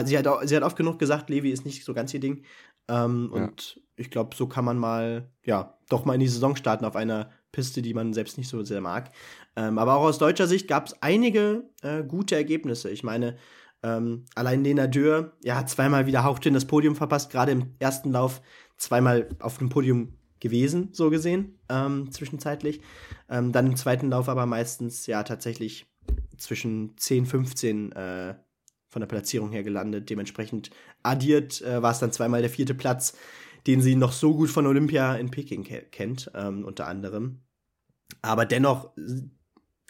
sie, 0.06 0.18
hat 0.18 0.28
auch, 0.28 0.42
sie 0.44 0.56
hat 0.56 0.64
oft 0.64 0.78
genug 0.78 1.00
gesagt, 1.00 1.30
Levi 1.30 1.52
ist 1.52 1.66
nicht 1.66 1.86
so 1.86 1.94
ganz 1.94 2.14
ihr 2.14 2.20
Ding. 2.20 2.44
Ähm, 2.88 3.32
Ja. 3.34 3.44
Und 3.44 3.80
ich 3.96 4.10
glaube, 4.10 4.36
so 4.36 4.48
kann 4.48 4.66
man 4.66 4.78
mal, 4.78 5.30
ja, 5.46 5.78
doch 5.90 6.06
mal 6.06 6.16
in 6.16 6.20
die 6.20 6.28
Saison 6.28 6.56
starten 6.56 6.86
auf 6.86 6.96
einer 6.96 7.30
Piste, 7.52 7.82
die 7.82 7.94
man 7.94 8.14
selbst 8.14 8.38
nicht 8.38 8.50
so 8.50 8.64
sehr 8.64 8.82
mag. 8.82 9.12
Ähm, 9.56 9.78
aber 9.78 9.96
auch 9.96 10.04
aus 10.04 10.18
deutscher 10.18 10.48
Sicht 10.48 10.68
gab 10.68 10.88
es 10.88 11.02
einige 11.02 11.70
äh, 11.84 12.04
gute 12.04 12.36
Ergebnisse. 12.36 12.90
Ich 12.90 13.04
meine, 13.04 13.38
ähm, 13.84 14.26
allein 14.34 14.64
Lena 14.64 14.88
Dürr, 14.88 15.34
ja, 15.44 15.56
hat 15.56 15.70
zweimal 15.70 16.08
wieder 16.08 16.24
hauchdünn 16.24 16.56
das 16.56 16.66
Podium 16.66 16.96
verpasst, 16.96 17.32
gerade 17.32 17.52
im 17.52 17.76
ersten 17.80 18.12
Lauf 18.12 18.42
zweimal 18.78 19.30
auf 19.40 19.60
dem 19.60 19.70
Podium 19.70 20.18
gewesen, 20.44 20.90
so 20.92 21.10
gesehen, 21.10 21.58
ähm, 21.70 22.12
zwischenzeitlich. 22.12 22.82
Ähm, 23.30 23.54
dann 23.54 23.66
im 23.66 23.78
zweiten 23.78 24.10
Lauf 24.10 24.28
aber 24.28 24.46
meistens, 24.46 25.08
ja, 25.08 25.24
tatsächlich 25.24 25.88
zwischen 26.38 26.98
10, 26.98 27.26
15 27.26 27.92
äh, 27.94 28.36
von 28.90 29.00
der 29.00 29.08
Platzierung 29.08 29.54
her 29.54 29.64
gelandet. 29.64 30.10
Dementsprechend 30.10 30.70
addiert 31.02 31.62
äh, 31.62 31.82
war 31.82 31.92
es 31.92 32.00
dann 32.00 32.12
zweimal 32.12 32.42
der 32.42 32.50
vierte 32.50 32.76
Platz, 32.76 33.18
den 33.68 33.82
sie 33.82 33.96
noch 33.96 34.12
so 34.12 34.36
gut 34.36 34.50
von 34.50 34.68
Olympia 34.68 35.16
in 35.16 35.32
Peking 35.32 35.64
ke 35.64 35.82
kennt, 35.90 36.30
ähm, 36.36 36.66
unter 36.66 36.88
anderem. 36.88 37.40
Aber 38.22 38.46
dennoch, 38.46 38.92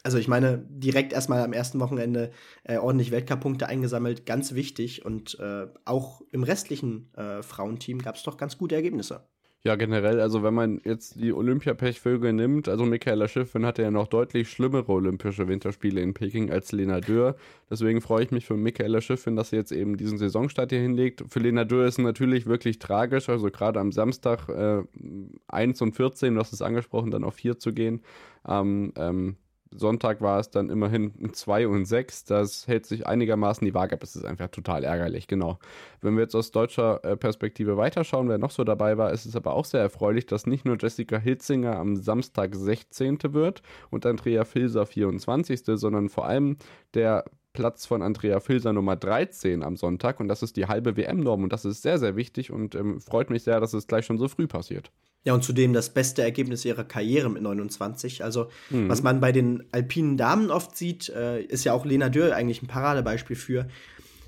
also 0.04 0.20
ich 0.20 0.28
meine, 0.28 0.60
direkt 0.70 1.14
erstmal 1.14 1.44
am 1.44 1.54
ersten 1.54 1.80
Wochenende 1.80 2.30
äh, 2.64 2.78
ordentlich 2.78 3.10
Weltcup-Punkte 3.10 3.66
eingesammelt, 3.66 4.28
ganz 4.28 4.54
wichtig. 4.54 5.04
Und 5.04 5.40
äh, 5.40 5.66
auch 5.84 6.22
im 6.32 6.44
restlichen 6.44 7.12
äh, 7.16 7.42
Frauenteam 7.42 8.04
gab 8.04 8.18
es 8.18 8.24
doch 8.24 8.38
ganz 8.38 8.60
gute 8.60 8.76
Ergebnisse. 8.76 9.28
Ja, 9.66 9.78
generell, 9.78 10.20
also 10.20 10.44
wenn 10.44 10.54
man 10.54 10.82
jetzt 10.84 11.22
die 11.22 11.32
Olympiapechvögel 11.32 12.34
nimmt, 12.34 12.68
also 12.68 12.86
Michaela 12.86 13.30
Schiffrin 13.30 13.66
hatte 13.66 13.82
ja 13.82 13.92
noch 13.92 14.08
deutlich 14.08 14.50
schlimmere 14.50 14.92
Olympische 14.92 15.48
Winterspiele 15.48 16.02
in 16.02 16.14
Peking 16.14 16.52
als 16.52 16.74
Lena 16.74 17.00
Dürr. 17.00 17.38
Deswegen 17.72 18.02
freue 18.02 18.26
ich 18.26 18.32
mich 18.32 18.46
für 18.46 18.58
Michaela 18.58 19.00
Schiffrin, 19.00 19.38
dass 19.38 19.52
sie 19.52 19.56
jetzt 19.56 19.72
eben 19.72 19.96
diesen 19.96 20.18
Saisonstart 20.18 20.72
hier 20.72 20.82
hinlegt. 20.82 21.24
Für 21.30 21.40
Lena 21.40 21.64
Dürr 21.64 21.86
ist 21.86 21.98
es 21.98 22.04
natürlich 22.04 22.46
wirklich 22.46 22.80
tragisch, 22.80 23.30
also 23.30 23.50
gerade 23.52 23.80
am 23.80 23.94
Samstag 23.94 24.50
äh, 24.50 24.84
1 25.48 25.82
und 25.82 25.96
14, 25.96 26.34
du 26.34 26.42
hast 26.42 26.52
es 26.52 26.62
angesprochen, 26.62 27.10
dann 27.10 27.24
auf 27.24 27.36
4 27.36 27.58
zu 27.58 27.72
gehen. 27.72 28.02
Am 28.44 28.92
ähm, 28.98 29.38
Sonntag 29.78 30.22
war 30.22 30.40
es 30.40 30.50
dann 30.50 30.70
immerhin 30.70 31.14
ein 31.22 31.34
2 31.34 31.68
und 31.68 31.86
6. 31.86 32.26
Das 32.26 32.68
hält 32.68 32.86
sich 32.86 33.08
einigermaßen 33.08 33.66
die 33.66 33.74
Waage, 33.74 33.96
aber 33.96 34.04
es 34.04 34.16
ist 34.16 34.26
einfach 34.26 34.50
total 34.50 34.84
ärgerlich, 34.84 35.28
genau. 35.28 35.60
Wenn 36.02 36.16
wir 36.16 36.24
jetzt 36.24 36.36
aus 36.36 36.52
deutscher 36.52 37.04
äh, 37.04 37.18
Perspektive 37.18 37.78
weiterschauen, 37.78 38.30
wer 38.30 38.38
noch 38.38 38.52
so 38.52 38.64
dabei 38.64 38.98
war, 38.98 39.12
ist 39.12 39.26
es 39.26 39.36
aber 39.36 39.54
auch 39.54 39.66
sehr 39.66 39.82
erfreulich, 39.82 40.26
dass 40.26 40.48
nicht 40.48 40.66
nur 40.66 40.78
Jessica 40.80 41.18
Hitzinger 41.18 41.78
am 41.78 41.96
Samstag 41.96 42.56
16. 42.56 43.20
wird 43.34 43.62
und 43.90 44.06
Andrea 44.06 44.46
Filser 44.46 44.86
24., 44.86 45.62
sondern 45.66 46.10
vor 46.10 46.26
allem 46.26 46.58
der 46.94 47.26
Platz 47.54 47.86
von 47.86 48.02
Andrea 48.02 48.40
Filser 48.40 48.74
Nummer 48.74 48.96
13 48.96 49.64
am 49.64 49.78
Sonntag 49.78 50.20
und 50.20 50.28
das 50.28 50.42
ist 50.44 50.58
die 50.58 50.66
halbe 50.66 50.98
WM-Norm 50.98 51.44
und 51.44 51.54
das 51.54 51.66
ist 51.66 51.84
sehr, 51.84 52.00
sehr 52.00 52.16
wichtig 52.16 52.52
und 52.52 52.74
ähm, 52.76 53.00
freut 53.00 53.30
mich 53.30 53.44
sehr, 53.44 53.60
dass 53.60 53.74
es 53.74 53.88
gleich 53.88 54.06
schon 54.06 54.18
so 54.18 54.28
früh 54.28 54.48
passiert. 54.48 54.92
Ja, 55.24 55.34
und 55.34 55.44
zudem 55.44 55.72
das 55.72 55.94
beste 55.94 56.22
Ergebnis 56.22 56.66
ihrer 56.66 56.84
Karriere 56.84 57.30
mit 57.30 57.42
29. 57.44 58.24
Also, 58.24 58.48
Mhm. 58.72 58.90
was 58.90 59.04
man 59.04 59.22
bei 59.22 59.32
den 59.32 59.64
alpinen 59.72 60.18
Damen 60.18 60.52
oft 60.52 60.76
sieht, 60.76 61.08
äh, 61.10 61.42
ist 61.44 61.64
ja 61.64 61.72
auch 61.74 61.86
Lena 61.86 62.10
Dürr 62.10 62.36
eigentlich 62.36 62.62
ein 62.62 62.68
Paradebeispiel 62.68 63.38
für. 63.38 63.68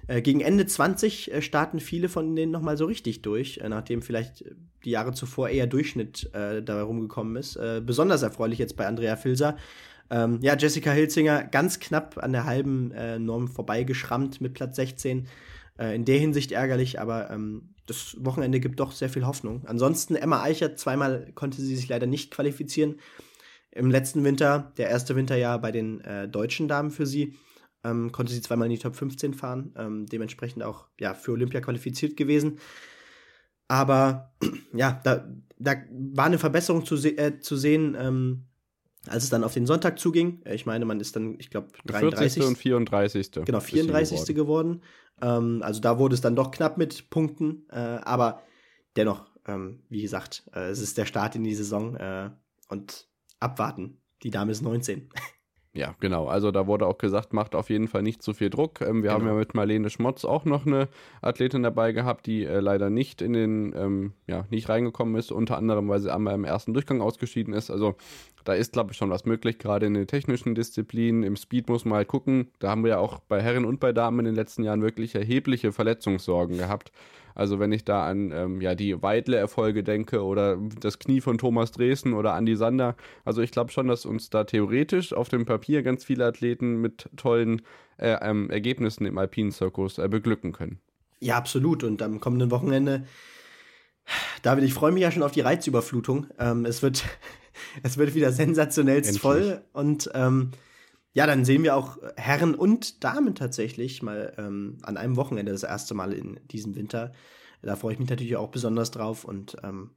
Äh, 0.08 0.22
gegen 0.22 0.40
Ende 0.40 0.68
20 0.68 1.34
äh, 1.34 1.42
starten 1.42 1.80
viele 1.80 2.08
von 2.10 2.36
denen 2.36 2.52
nochmal 2.52 2.78
so 2.78 2.86
richtig 2.86 3.24
durch, 3.24 3.58
äh, 3.58 3.68
nachdem 3.68 4.04
vielleicht 4.04 4.46
die 4.86 4.92
Jahre 4.92 5.14
zuvor 5.14 5.50
eher 5.50 5.66
Durchschnitt 5.68 6.30
äh, 6.34 6.62
da 6.62 6.84
rumgekommen 6.84 7.36
ist. 7.38 7.60
Besonders 7.88 8.22
erfreulich 8.22 8.60
jetzt 8.60 8.78
bei 8.78 8.86
Andrea 8.86 9.16
Filser. 9.16 9.58
Ähm, 10.10 10.40
ja, 10.42 10.56
Jessica 10.56 10.92
Hilzinger 10.92 11.44
ganz 11.44 11.80
knapp 11.80 12.18
an 12.18 12.32
der 12.32 12.46
halben 12.46 12.92
äh, 12.92 13.20
Norm 13.20 13.48
vorbeigeschrammt 13.48 14.42
mit 14.42 14.54
Platz 14.54 14.76
16. 14.76 15.28
Äh, 15.78 15.96
in 15.96 16.06
der 16.06 16.20
Hinsicht 16.20 16.52
ärgerlich, 16.52 17.00
aber 17.00 17.30
ähm, 17.32 17.74
das 17.86 18.16
Wochenende 18.20 18.60
gibt 18.60 18.80
doch 18.80 18.92
sehr 18.92 19.10
viel 19.10 19.26
Hoffnung. 19.26 19.64
Ansonsten 19.66 20.16
Emma 20.16 20.42
Eichert, 20.42 20.80
zweimal 20.80 21.32
konnte 21.36 21.62
sie 21.62 21.76
sich 21.76 21.88
leider 21.88 22.08
nicht 22.08 22.32
qualifizieren. 22.32 23.00
Im 23.72 23.92
letzten 23.92 24.24
Winter, 24.24 24.72
der 24.78 24.90
erste 24.90 25.16
Winterjahr 25.16 25.60
bei 25.60 25.72
den 25.72 26.02
äh, 26.02 26.28
deutschen 26.30 26.68
Damen 26.68 26.92
für 26.92 27.06
sie, 27.06 27.36
ähm, 27.84 28.12
konnte 28.12 28.32
sie 28.32 28.42
zweimal 28.42 28.68
in 28.68 28.74
die 28.74 28.80
Top 28.80 28.96
15 28.96 29.34
fahren. 29.34 29.74
Ähm, 29.78 30.06
dementsprechend 30.06 30.64
auch 30.64 30.88
ja, 31.00 31.14
für 31.14 31.34
Olympia 31.34 31.60
qualifiziert 31.62 32.16
gewesen. 32.16 32.60
Aber 33.68 34.34
ja, 34.74 35.02
da, 35.04 35.28
da 35.60 35.76
war 35.92 36.26
eine 36.26 36.40
Verbesserung 36.40 36.86
zu, 36.86 36.96
se 36.96 37.18
äh, 37.18 37.40
zu 37.40 37.58
sehen, 37.58 37.98
ähm, 38.00 38.46
als 39.08 39.24
es 39.24 39.30
dann 39.30 39.44
auf 39.44 39.54
den 39.54 39.66
Sonntag 39.66 40.00
zuging. 40.00 40.42
Äh, 40.46 40.56
Ich 40.56 40.66
meine, 40.66 40.86
man 40.86 41.00
ist 41.00 41.16
dann, 41.16 41.36
ich 41.40 41.50
glaube, 41.50 41.68
33. 41.86 42.34
40. 42.34 42.44
und 42.44 42.58
34. 42.58 43.32
Genau, 43.46 43.58
ist 43.60 43.68
sie 43.68 43.72
34. 43.74 44.36
geworden. 44.36 44.82
Ähm, 45.22 45.62
also 45.64 45.82
da 45.82 45.98
wurde 46.00 46.16
es 46.16 46.22
dann 46.22 46.36
doch 46.36 46.52
knapp 46.52 46.78
mit 46.78 47.10
Punkten. 47.10 47.68
Äh, 47.70 47.76
aber 47.76 48.42
dennoch, 48.96 49.26
ähm, 49.48 49.84
wie 49.90 50.02
gesagt, 50.02 50.44
äh, 50.54 50.70
es 50.70 50.80
ist 50.80 50.98
der 50.98 51.06
Start 51.06 51.36
in 51.36 51.44
die 51.44 51.56
Saison 51.56 51.96
äh, 51.96 52.30
und 52.70 53.08
abwarten. 53.40 54.02
Die 54.24 54.32
Dame 54.32 54.52
ist 54.52 54.62
19. 54.62 55.10
Ja, 55.76 55.94
genau. 56.00 56.28
Also 56.28 56.52
da 56.52 56.68
wurde 56.68 56.88
auch 56.88 56.98
gesagt, 56.98 57.34
macht 57.34 57.54
auf 57.54 57.70
jeden 57.70 57.90
Fall 57.90 58.02
nicht 58.02 58.24
zu 58.24 58.34
viel 58.34 58.50
Druck. 58.50 58.80
Ähm, 58.80 59.04
wir 59.04 59.12
haben 59.12 59.24
Genau. 59.24 59.34
ja 59.34 59.40
mit 59.40 59.54
Marlene 59.56 59.90
Schmotz 59.90 60.24
auch 60.24 60.46
noch 60.46 60.66
eine 60.66 60.88
Athletin 61.22 61.64
dabei 61.64 61.92
gehabt, 61.92 62.26
die 62.28 62.46
äh, 62.46 62.62
leider 62.62 62.90
nicht 62.90 63.22
in 63.22 63.34
den, 63.34 63.74
ähm, 63.78 64.14
ja, 64.26 64.46
nicht 64.50 64.70
reingekommen 64.70 65.16
ist, 65.16 65.34
unter 65.34 65.58
anderem, 65.58 65.90
weil 65.90 66.00
sie 66.00 66.14
einmal 66.14 66.34
im 66.34 66.46
ersten 66.46 66.74
Durchgang 66.74 67.02
ausgeschieden 67.02 67.54
ist. 67.54 67.70
Also 67.70 67.96
da 68.46 68.54
ist, 68.54 68.72
glaube 68.74 68.92
ich, 68.94 68.98
schon 68.98 69.10
was 69.10 69.26
möglich, 69.26 69.58
gerade 69.58 69.86
in 69.88 69.96
den 69.96 70.08
technischen 70.08 70.56
Disziplinen. 70.56 71.24
Im 71.24 71.36
Speed 71.36 71.68
muss 71.68 71.84
man 71.84 71.98
halt 71.98 72.08
gucken. 72.08 72.52
Da 72.60 72.70
haben 72.70 72.84
wir 72.84 72.92
ja 72.92 72.98
auch 73.00 73.20
bei 73.20 73.42
Herren 73.42 73.66
und 73.66 73.82
bei 73.82 73.92
Damen 73.92 74.20
in 74.20 74.26
den 74.26 74.36
letzten 74.36 74.64
Jahren 74.64 74.82
wirklich 74.82 75.14
erhebliche 75.16 75.74
Verletzungssorgen 75.74 76.58
gehabt. 76.58 76.92
Also 77.36 77.60
wenn 77.60 77.72
ich 77.74 77.84
da 77.84 78.08
an 78.08 78.32
ähm, 78.34 78.62
ja, 78.62 78.74
die 78.76 79.02
Weidle-Erfolge 79.02 79.84
denke 79.84 80.24
oder 80.24 80.58
das 80.80 81.00
Knie 81.00 81.22
von 81.22 81.38
Thomas 81.38 81.72
Dresden 81.72 82.14
oder 82.14 82.36
Andy 82.36 82.56
Sander. 82.56 82.96
Also 83.26 83.42
ich 83.42 83.52
glaube 83.52 83.72
schon, 83.72 83.88
dass 83.88 84.06
uns 84.06 84.30
da 84.30 84.46
theoretisch 84.46 85.14
auf 85.14 85.28
dem 85.28 85.46
Papier 85.46 85.84
ganz 85.84 86.06
viele 86.06 86.26
Athleten 86.26 86.82
mit 86.82 87.10
tollen 87.18 87.62
äh, 87.98 88.18
ähm, 88.22 88.50
Ergebnissen 88.50 89.06
im 89.06 89.18
alpinen 89.18 89.52
Zirkus 89.52 89.98
äh, 89.98 90.08
beglücken 90.08 90.54
können. 90.54 90.80
Ja, 91.20 91.38
absolut. 91.38 91.84
Und 91.84 92.02
am 92.02 92.20
kommenden 92.20 92.52
Wochenende, 92.52 93.06
David, 94.42 94.64
ich 94.64 94.74
freue 94.74 94.94
mich 94.94 95.04
ja 95.04 95.12
schon 95.12 95.24
auf 95.24 95.32
die 95.32 95.42
Reizüberflutung. 95.42 96.28
Ähm, 96.40 96.66
es, 96.66 96.82
wird, 96.82 97.04
es 97.84 97.98
wird 97.98 98.16
wieder 98.16 98.32
sensationell 98.32 99.04
voll. 99.04 99.62
Und 99.74 100.10
ähm, 100.14 100.52
ja, 101.16 101.26
dann 101.26 101.46
sehen 101.46 101.64
wir 101.64 101.78
auch 101.78 101.98
Herren 102.18 102.54
und 102.56 103.06
Damen 103.06 103.36
tatsächlich 103.36 104.04
mal 104.04 104.34
ähm, 104.38 104.78
an 104.84 104.98
einem 104.98 105.16
Wochenende 105.16 105.54
das 105.54 105.64
erste 105.64 105.94
Mal 105.94 106.12
in 106.12 106.42
diesem 106.52 106.76
Winter. 106.76 107.14
Da 107.62 107.78
freue 107.78 107.94
ich 107.94 108.00
mich 108.00 108.10
natürlich 108.10 108.36
auch 108.36 108.50
besonders 108.50 108.92
drauf. 108.92 109.24
Und 109.24 109.56
ähm, 109.64 109.92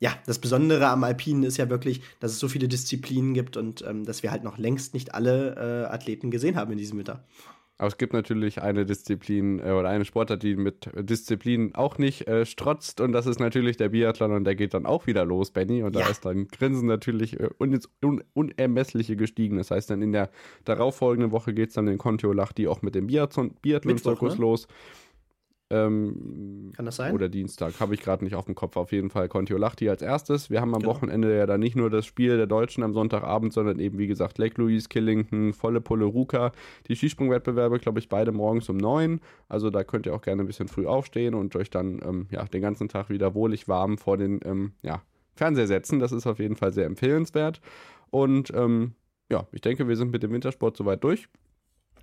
ja, 0.00 0.12
das 0.26 0.40
Besondere 0.40 0.88
am 0.88 1.04
Alpinen 1.04 1.44
ist 1.44 1.58
ja 1.58 1.70
wirklich, 1.70 2.02
dass 2.18 2.32
es 2.32 2.40
so 2.40 2.48
viele 2.48 2.66
Disziplinen 2.66 3.34
gibt 3.34 3.56
und 3.56 3.84
ähm, 3.86 4.04
dass 4.04 4.24
wir 4.24 4.32
halt 4.32 4.42
noch 4.42 4.58
längst 4.58 4.94
nicht 4.94 5.14
alle 5.14 5.54
äh, 5.54 5.94
Athleten 5.94 6.32
gesehen 6.32 6.56
haben 6.56 6.72
in 6.72 6.78
diesem 6.78 6.98
Winter. 6.98 7.24
Aber 7.78 7.86
es 7.86 7.96
gibt 7.96 8.12
natürlich 8.12 8.60
eine 8.60 8.84
Disziplin 8.84 9.60
äh, 9.60 9.70
oder 9.70 9.88
eine 9.88 10.04
Sportart, 10.04 10.42
die 10.42 10.56
mit 10.56 10.90
Disziplin 10.96 11.76
auch 11.76 11.96
nicht 11.96 12.26
äh, 12.26 12.44
strotzt 12.44 13.00
und 13.00 13.12
das 13.12 13.26
ist 13.26 13.38
natürlich 13.38 13.76
der 13.76 13.90
Biathlon 13.90 14.32
und 14.32 14.44
der 14.44 14.56
geht 14.56 14.74
dann 14.74 14.84
auch 14.84 15.06
wieder 15.06 15.24
los, 15.24 15.52
Benny. 15.52 15.84
Und 15.84 15.94
da 15.94 16.00
ja. 16.00 16.08
ist 16.08 16.24
dann 16.24 16.48
Grinsen 16.48 16.88
natürlich 16.88 17.38
äh, 17.38 17.48
un 17.58 17.78
un 18.04 18.24
unermessliche 18.34 19.14
gestiegen. 19.14 19.58
Das 19.58 19.70
heißt, 19.70 19.90
dann 19.90 20.02
in 20.02 20.12
der 20.12 20.30
darauffolgenden 20.64 21.30
Woche 21.30 21.54
geht 21.54 21.68
es 21.68 21.76
dann 21.76 21.86
in 21.86 21.98
Kontiolahti 21.98 22.66
auch 22.66 22.82
mit 22.82 22.96
dem 22.96 23.06
Biathlon-Zirkus 23.06 24.34
ne? 24.34 24.40
los. 24.40 24.66
Ähm, 25.70 26.72
Kann 26.74 26.86
das 26.86 26.96
sein? 26.96 27.14
Oder 27.14 27.28
Dienstag, 27.28 27.78
habe 27.78 27.94
ich 27.94 28.00
gerade 28.00 28.24
nicht 28.24 28.34
auf 28.34 28.46
dem 28.46 28.54
Kopf. 28.54 28.76
Auf 28.76 28.92
jeden 28.92 29.10
Fall 29.10 29.28
Kontiolahti 29.28 29.88
als 29.90 30.00
erstes. 30.00 30.48
Wir 30.48 30.60
haben 30.60 30.74
am 30.74 30.80
genau. 30.80 30.94
Wochenende 30.94 31.36
ja 31.36 31.46
dann 31.46 31.60
nicht 31.60 31.76
nur 31.76 31.90
das 31.90 32.06
Spiel 32.06 32.36
der 32.36 32.46
Deutschen 32.46 32.82
am 32.82 32.94
Sonntagabend, 32.94 33.52
sondern 33.52 33.78
eben, 33.78 33.98
wie 33.98 34.06
gesagt, 34.06 34.38
Lake 34.38 34.60
Louise, 34.60 34.88
Killington, 34.88 35.52
volle 35.52 35.80
Pulle 35.80 36.06
Ruka. 36.06 36.52
Die 36.88 36.96
Skisprungwettbewerbe, 36.96 37.78
glaube 37.78 37.98
ich, 37.98 38.08
beide 38.08 38.32
morgens 38.32 38.68
um 38.70 38.78
neun. 38.78 39.20
Also 39.48 39.68
da 39.68 39.84
könnt 39.84 40.06
ihr 40.06 40.14
auch 40.14 40.22
gerne 40.22 40.42
ein 40.42 40.46
bisschen 40.46 40.68
früh 40.68 40.86
aufstehen 40.86 41.34
und 41.34 41.54
euch 41.54 41.68
dann 41.68 42.00
ähm, 42.02 42.26
ja, 42.30 42.44
den 42.44 42.62
ganzen 42.62 42.88
Tag 42.88 43.10
wieder 43.10 43.34
wohlig 43.34 43.68
warm 43.68 43.98
vor 43.98 44.16
den 44.16 44.40
ähm, 44.44 44.72
ja, 44.82 45.02
Fernseher 45.34 45.66
setzen. 45.66 45.98
Das 45.98 46.12
ist 46.12 46.26
auf 46.26 46.38
jeden 46.38 46.56
Fall 46.56 46.72
sehr 46.72 46.86
empfehlenswert. 46.86 47.60
Und 48.10 48.50
ähm, 48.54 48.94
ja, 49.30 49.46
ich 49.52 49.60
denke, 49.60 49.86
wir 49.86 49.96
sind 49.96 50.12
mit 50.12 50.22
dem 50.22 50.32
Wintersport 50.32 50.76
soweit 50.76 51.04
durch. 51.04 51.28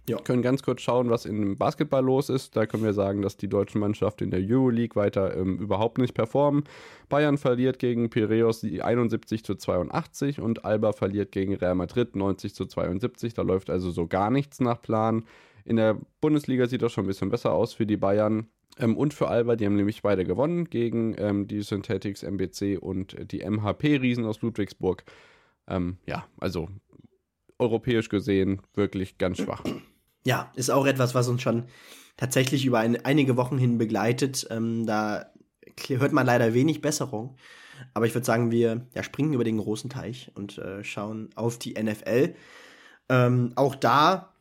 Ja. 0.07 0.19
Können 0.19 0.43
ganz 0.43 0.61
kurz 0.61 0.81
schauen, 0.81 1.09
was 1.09 1.25
im 1.25 1.55
Basketball 1.55 2.03
los 2.03 2.29
ist. 2.29 2.55
Da 2.55 2.67
können 2.67 2.83
wir 2.83 2.93
sagen, 2.93 3.23
dass 3.23 3.37
die 3.37 3.47
deutschen 3.47 3.81
Mannschaften 3.81 4.25
in 4.25 4.31
der 4.31 4.41
Euroleague 4.41 4.95
weiter 4.95 5.35
ähm, 5.35 5.57
überhaupt 5.57 5.97
nicht 5.97 6.13
performen. 6.13 6.63
Bayern 7.09 7.39
verliert 7.39 7.79
gegen 7.79 8.11
Piraeus 8.11 8.63
71 8.63 9.43
zu 9.43 9.55
82 9.55 10.39
und 10.41 10.63
Alba 10.63 10.93
verliert 10.93 11.31
gegen 11.31 11.55
Real 11.55 11.73
Madrid 11.73 12.15
90 12.15 12.53
zu 12.53 12.65
72. 12.67 13.33
Da 13.33 13.41
läuft 13.41 13.71
also 13.71 13.89
so 13.89 14.05
gar 14.05 14.29
nichts 14.29 14.59
nach 14.59 14.79
Plan. 14.79 15.23
In 15.63 15.77
der 15.77 15.97
Bundesliga 16.21 16.67
sieht 16.67 16.83
das 16.83 16.91
schon 16.91 17.05
ein 17.05 17.07
bisschen 17.07 17.29
besser 17.29 17.53
aus 17.53 17.73
für 17.73 17.87
die 17.87 17.97
Bayern. 17.97 18.47
Ähm, 18.77 18.95
und 18.97 19.13
für 19.13 19.27
Alba, 19.27 19.55
die 19.55 19.65
haben 19.65 19.75
nämlich 19.75 20.03
beide 20.03 20.23
gewonnen 20.23 20.69
gegen 20.69 21.15
ähm, 21.17 21.47
die 21.47 21.61
Synthetics 21.61 22.21
MBC 22.21 22.77
und 22.79 23.15
die 23.31 23.39
MHP-Riesen 23.39 24.25
aus 24.25 24.41
Ludwigsburg. 24.41 25.03
Ähm, 25.67 25.97
ja, 26.05 26.27
also 26.37 26.69
europäisch 27.57 28.09
gesehen 28.09 28.61
wirklich 28.75 29.17
ganz 29.17 29.37
schwach. 29.37 29.63
Ja, 30.25 30.51
ist 30.55 30.71
auch 30.71 30.85
etwas, 30.85 31.13
was 31.15 31.27
uns 31.27 31.41
schon 31.41 31.65
tatsächlich 32.17 32.65
über 32.65 32.79
ein, 32.79 33.03
einige 33.05 33.37
Wochen 33.37 33.57
hin 33.57 33.77
begleitet. 33.77 34.47
Ähm, 34.49 34.85
da 34.85 35.31
hört 35.87 36.13
man 36.13 36.25
leider 36.25 36.53
wenig 36.53 36.81
Besserung. 36.81 37.37
Aber 37.93 38.05
ich 38.05 38.15
würde 38.15 38.25
sagen, 38.25 38.51
wir 38.51 38.87
ja, 38.93 39.03
springen 39.03 39.33
über 39.33 39.43
den 39.43 39.57
großen 39.57 39.89
Teich 39.89 40.31
und 40.35 40.57
äh, 40.57 40.83
schauen 40.83 41.29
auf 41.35 41.59
die 41.59 41.73
NFL. 41.81 42.33
Ähm, 43.09 43.51
auch 43.55 43.75
da 43.75 44.33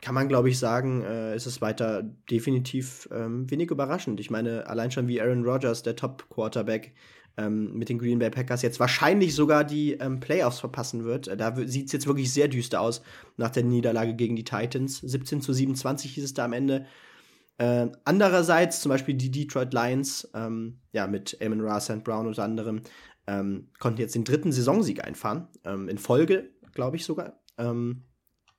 kann 0.00 0.14
man, 0.14 0.28
glaube 0.28 0.48
ich, 0.48 0.58
sagen, 0.58 1.02
äh, 1.02 1.34
ist 1.34 1.46
es 1.46 1.60
weiter 1.60 2.02
definitiv 2.02 3.08
ähm, 3.12 3.50
wenig 3.50 3.70
überraschend. 3.70 4.20
Ich 4.20 4.30
meine, 4.30 4.66
allein 4.66 4.90
schon 4.90 5.08
wie 5.08 5.20
Aaron 5.20 5.44
Rodgers, 5.44 5.82
der 5.82 5.96
Top-Quarterback, 5.96 6.94
ähm, 7.38 7.72
mit 7.72 7.88
den 7.88 7.98
Green 7.98 8.18
Bay 8.18 8.30
Packers 8.30 8.62
jetzt 8.62 8.80
wahrscheinlich 8.80 9.34
sogar 9.34 9.64
die 9.64 9.92
ähm, 9.92 10.18
Playoffs 10.18 10.58
verpassen 10.58 11.04
wird. 11.04 11.28
Äh, 11.28 11.36
da 11.36 11.54
sieht 11.56 11.86
es 11.86 11.92
jetzt 11.92 12.06
wirklich 12.06 12.32
sehr 12.32 12.48
düster 12.48 12.80
aus 12.80 13.00
nach 13.36 13.50
der 13.50 13.62
Niederlage 13.62 14.14
gegen 14.14 14.34
die 14.36 14.44
Titans. 14.44 14.98
17 14.98 15.40
zu 15.40 15.52
27 15.52 16.12
hieß 16.14 16.24
es 16.24 16.34
da 16.34 16.44
am 16.44 16.52
Ende. 16.52 16.86
Äh, 17.58 17.88
andererseits 18.04 18.80
zum 18.80 18.90
Beispiel 18.90 19.14
die 19.14 19.30
Detroit 19.30 19.72
Lions, 19.72 20.28
ähm, 20.34 20.80
ja, 20.92 21.06
mit 21.06 21.38
Amon 21.40 21.60
Ra, 21.60 21.80
St. 21.80 22.02
Brown 22.02 22.26
unter 22.26 22.42
anderem, 22.42 22.82
ähm, 23.28 23.68
konnten 23.78 24.00
jetzt 24.00 24.16
den 24.16 24.24
dritten 24.24 24.50
Saisonsieg 24.50 25.04
einfahren. 25.04 25.46
Ähm, 25.64 25.88
in 25.88 25.98
Folge, 25.98 26.50
glaube 26.72 26.96
ich 26.96 27.04
sogar. 27.04 27.40
Ähm, 27.56 28.02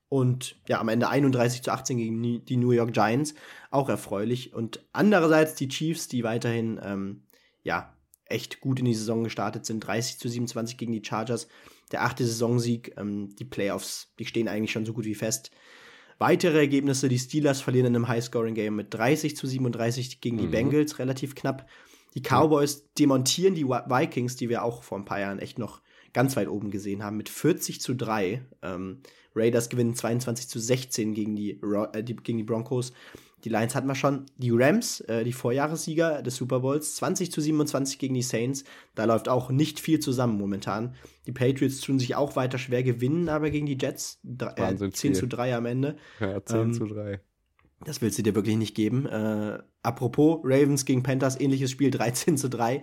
und 0.07 0.55
ja, 0.67 0.79
am 0.79 0.87
Ende 0.87 1.09
31 1.09 1.63
zu 1.63 1.71
18 1.71 1.97
gegen 1.97 2.45
die 2.45 2.57
New 2.57 2.71
York 2.71 2.93
Giants. 2.93 3.35
Auch 3.69 3.89
erfreulich. 3.89 4.55
Und 4.55 4.87
andererseits 4.91 5.53
die 5.53 5.67
Chiefs, 5.67 6.07
die 6.07 6.23
weiterhin, 6.23 7.21
ja, 7.61 7.93
echt 8.29 8.61
gut 8.61 8.79
in 8.79 8.85
die 8.85 8.95
Saison 8.95 9.23
gestartet 9.23 9.65
sind. 9.65 9.81
30 9.81 10.19
zu 10.19 10.29
27 10.29 10.77
gegen 10.77 10.91
die 10.91 11.03
Chargers. 11.03 11.47
Der 11.91 12.03
achte 12.03 12.25
Saisonsieg. 12.25 12.93
Ähm, 12.97 13.35
die 13.35 13.45
Playoffs, 13.45 14.13
die 14.19 14.25
stehen 14.25 14.47
eigentlich 14.47 14.71
schon 14.71 14.85
so 14.85 14.93
gut 14.93 15.05
wie 15.05 15.15
fest. 15.15 15.51
Weitere 16.17 16.59
Ergebnisse, 16.59 17.07
die 17.07 17.17
Steelers 17.17 17.61
verlieren 17.61 17.87
in 17.87 17.95
einem 17.95 18.07
High-Scoring-Game 18.09 18.75
mit 18.75 18.93
30 18.93 19.37
zu 19.37 19.47
37 19.47 20.19
gegen 20.19 20.37
die 20.37 20.47
mhm. 20.47 20.51
Bengals, 20.51 20.99
relativ 20.99 21.33
knapp. 21.33 21.69
Die 22.13 22.21
Cowboys 22.21 22.91
demontieren 22.95 23.55
die 23.55 23.65
Vikings, 23.65 24.35
die 24.35 24.49
wir 24.49 24.63
auch 24.63 24.83
vor 24.83 24.97
ein 24.97 25.05
paar 25.05 25.19
Jahren 25.19 25.39
echt 25.39 25.59
noch 25.59 25.81
ganz 26.13 26.35
weit 26.35 26.47
oben 26.47 26.71
gesehen 26.71 27.03
haben, 27.03 27.17
mit 27.17 27.29
40 27.29 27.81
zu 27.81 27.95
3. 27.95 28.41
Ähm, 28.61 29.01
Raiders 29.35 29.69
gewinnen 29.69 29.95
22 29.95 30.47
zu 30.47 30.59
16 30.59 31.13
gegen 31.13 31.35
die, 31.35 31.51
äh, 31.61 32.03
die, 32.03 32.15
gegen 32.15 32.37
die 32.37 32.43
Broncos. 32.43 32.93
Die 33.43 33.49
Lions 33.49 33.73
hatten 33.73 33.87
wir 33.87 33.95
schon. 33.95 34.25
Die 34.37 34.51
Rams, 34.51 35.01
äh, 35.01 35.23
die 35.23 35.31
Vorjahressieger 35.33 36.21
des 36.21 36.35
Super 36.35 36.59
Bowls, 36.59 36.95
20 36.95 37.31
zu 37.31 37.39
27 37.39 37.97
gegen 37.97 38.13
die 38.13 38.21
Saints. 38.21 38.65
Da 38.95 39.05
läuft 39.05 39.29
auch 39.29 39.49
nicht 39.49 39.79
viel 39.79 39.99
zusammen 39.99 40.37
momentan. 40.37 40.95
Die 41.25 41.31
Patriots 41.31 41.79
tun 41.79 41.99
sich 41.99 42.15
auch 42.15 42.35
weiter 42.35 42.57
schwer, 42.57 42.83
gewinnen 42.83 43.29
aber 43.29 43.49
gegen 43.49 43.65
die 43.65 43.77
Jets. 43.79 44.19
Äh, 44.25 44.75
10 44.75 44.91
viel. 44.91 45.13
zu 45.13 45.27
3 45.27 45.55
am 45.55 45.65
Ende. 45.65 45.95
Ja, 46.19 46.43
10 46.43 46.59
ähm, 46.59 46.73
zu 46.73 46.85
3. 46.85 47.21
Das 47.85 48.01
willst 48.01 48.17
du 48.17 48.23
dir 48.23 48.35
wirklich 48.35 48.57
nicht 48.57 48.75
geben. 48.75 49.05
Äh, 49.05 49.59
apropos, 49.83 50.41
Ravens 50.43 50.85
gegen 50.85 51.03
Panthers, 51.03 51.39
ähnliches 51.39 51.71
Spiel, 51.71 51.91
13 51.91 52.37
zu 52.37 52.49
3. 52.49 52.81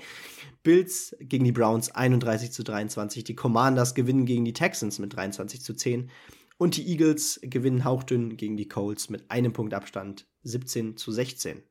Bills 0.62 1.16
gegen 1.20 1.44
die 1.44 1.52
Browns, 1.52 1.90
31 1.90 2.50
zu 2.50 2.64
23. 2.64 3.24
Die 3.24 3.36
Commanders 3.36 3.94
gewinnen 3.94 4.26
gegen 4.26 4.44
die 4.44 4.52
Texans 4.52 4.98
mit 4.98 5.14
23 5.14 5.62
zu 5.62 5.74
10. 5.74 6.10
Und 6.58 6.76
die 6.76 6.88
Eagles 6.88 7.38
gewinnen 7.42 7.84
hauchdünn 7.84 8.36
gegen 8.36 8.56
die 8.56 8.68
Colts 8.68 9.10
mit 9.10 9.30
einem 9.30 9.52
Punkt 9.52 9.74
Abstand 9.74 10.26
17 10.42 10.96
zu 10.96 11.12
16. 11.12 11.62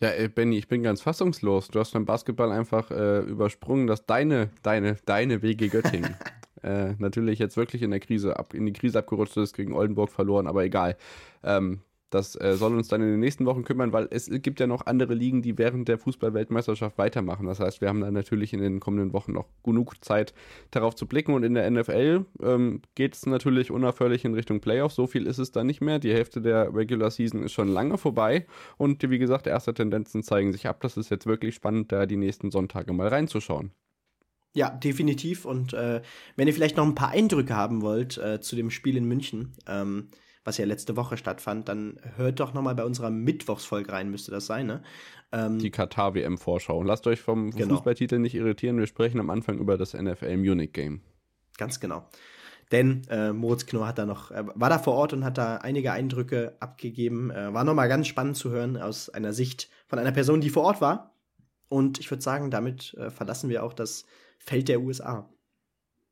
Ja, 0.00 0.10
ey, 0.10 0.28
Benny, 0.28 0.58
ich 0.58 0.68
bin 0.68 0.84
ganz 0.84 1.02
fassungslos. 1.02 1.68
Du 1.68 1.80
hast 1.80 1.92
beim 1.92 2.04
Basketball 2.04 2.52
einfach 2.52 2.92
äh, 2.92 3.18
übersprungen, 3.20 3.88
dass 3.88 4.06
deine, 4.06 4.50
deine, 4.62 4.96
deine 5.04 5.42
WG 5.42 5.68
Göttingen 5.68 6.14
äh, 6.62 6.94
natürlich 6.98 7.40
jetzt 7.40 7.56
wirklich 7.56 7.82
in 7.82 7.90
der 7.90 7.98
Krise 7.98 8.38
ab, 8.38 8.54
in 8.54 8.64
die 8.64 8.72
Krise 8.72 9.00
abgerutscht 9.00 9.36
ist, 9.38 9.54
gegen 9.54 9.72
Oldenburg 9.72 10.10
verloren, 10.10 10.46
aber 10.46 10.62
egal. 10.62 10.96
Ähm, 11.42 11.80
das 12.10 12.40
äh, 12.40 12.56
soll 12.56 12.74
uns 12.74 12.88
dann 12.88 13.02
in 13.02 13.08
den 13.08 13.20
nächsten 13.20 13.44
Wochen 13.44 13.64
kümmern, 13.64 13.92
weil 13.92 14.08
es 14.10 14.30
gibt 14.30 14.60
ja 14.60 14.66
noch 14.66 14.86
andere 14.86 15.14
Ligen, 15.14 15.42
die 15.42 15.58
während 15.58 15.88
der 15.88 15.98
Fußball-Weltmeisterschaft 15.98 16.96
weitermachen. 16.96 17.46
Das 17.46 17.60
heißt, 17.60 17.80
wir 17.80 17.88
haben 17.88 18.00
dann 18.00 18.14
natürlich 18.14 18.52
in 18.52 18.60
den 18.60 18.80
kommenden 18.80 19.12
Wochen 19.12 19.32
noch 19.32 19.46
genug 19.62 20.02
Zeit, 20.02 20.32
darauf 20.70 20.94
zu 20.94 21.06
blicken. 21.06 21.34
Und 21.34 21.42
in 21.42 21.54
der 21.54 21.70
NFL 21.70 22.24
ähm, 22.42 22.82
geht 22.94 23.14
es 23.14 23.26
natürlich 23.26 23.70
unaufhörlich 23.70 24.24
in 24.24 24.34
Richtung 24.34 24.60
Playoffs. 24.60 24.94
So 24.94 25.06
viel 25.06 25.26
ist 25.26 25.38
es 25.38 25.52
da 25.52 25.64
nicht 25.64 25.80
mehr. 25.80 25.98
Die 25.98 26.12
Hälfte 26.12 26.40
der 26.40 26.74
Regular 26.74 27.10
Season 27.10 27.42
ist 27.42 27.52
schon 27.52 27.68
lange 27.68 27.98
vorbei. 27.98 28.46
Und 28.78 29.08
wie 29.08 29.18
gesagt, 29.18 29.46
erste 29.46 29.74
Tendenzen 29.74 30.22
zeigen 30.22 30.52
sich 30.52 30.66
ab. 30.66 30.80
Das 30.80 30.96
ist 30.96 31.10
jetzt 31.10 31.26
wirklich 31.26 31.54
spannend, 31.54 31.92
da 31.92 32.06
die 32.06 32.16
nächsten 32.16 32.50
Sonntage 32.50 32.92
mal 32.92 33.08
reinzuschauen. 33.08 33.72
Ja, 34.54 34.70
definitiv. 34.70 35.44
Und 35.44 35.74
äh, 35.74 36.00
wenn 36.36 36.48
ihr 36.48 36.54
vielleicht 36.54 36.76
noch 36.76 36.86
ein 36.86 36.94
paar 36.94 37.10
Eindrücke 37.10 37.54
haben 37.54 37.82
wollt 37.82 38.16
äh, 38.18 38.40
zu 38.40 38.56
dem 38.56 38.70
Spiel 38.70 38.96
in 38.96 39.04
München, 39.04 39.52
ähm, 39.66 40.08
was 40.48 40.56
ja 40.58 40.64
letzte 40.64 40.96
Woche 40.96 41.18
stattfand, 41.18 41.68
dann 41.68 42.00
hört 42.16 42.40
doch 42.40 42.54
nochmal 42.54 42.74
bei 42.74 42.84
unserer 42.84 43.10
Mittwochsfolge 43.10 43.92
rein, 43.92 44.10
müsste 44.10 44.30
das 44.30 44.46
sein, 44.46 44.66
ne? 44.66 44.82
Ähm, 45.30 45.58
die 45.58 45.70
Katar-WM-Vorschau. 45.70 46.82
Lasst 46.82 47.06
euch 47.06 47.20
vom 47.20 47.50
genau. 47.50 47.74
Fußballtitel 47.74 48.18
nicht 48.18 48.34
irritieren, 48.34 48.78
wir 48.78 48.86
sprechen 48.86 49.20
am 49.20 49.28
Anfang 49.28 49.58
über 49.58 49.76
das 49.76 49.92
NFL 49.92 50.38
Munich-Game. 50.38 51.02
Ganz 51.58 51.80
genau. 51.80 52.08
Denn 52.72 53.02
äh, 53.08 53.32
Moritz 53.32 53.66
Knorr 53.66 53.88
hat 53.88 53.98
da 53.98 54.06
noch, 54.06 54.30
äh, 54.30 54.44
war 54.54 54.70
da 54.70 54.78
vor 54.78 54.94
Ort 54.94 55.12
und 55.12 55.24
hat 55.24 55.38
da 55.38 55.56
einige 55.56 55.92
Eindrücke 55.92 56.56
abgegeben. 56.60 57.30
Äh, 57.30 57.52
war 57.52 57.64
nochmal 57.64 57.88
ganz 57.88 58.06
spannend 58.06 58.36
zu 58.36 58.50
hören 58.50 58.76
aus 58.76 59.10
einer 59.10 59.32
Sicht 59.32 59.70
von 59.86 59.98
einer 59.98 60.12
Person, 60.12 60.40
die 60.40 60.50
vor 60.50 60.64
Ort 60.64 60.80
war. 60.80 61.14
Und 61.68 61.98
ich 61.98 62.10
würde 62.10 62.22
sagen, 62.22 62.50
damit 62.50 62.94
äh, 62.94 63.10
verlassen 63.10 63.50
wir 63.50 63.64
auch 63.64 63.72
das 63.72 64.04
Feld 64.38 64.68
der 64.68 64.80
USA. 64.80 65.28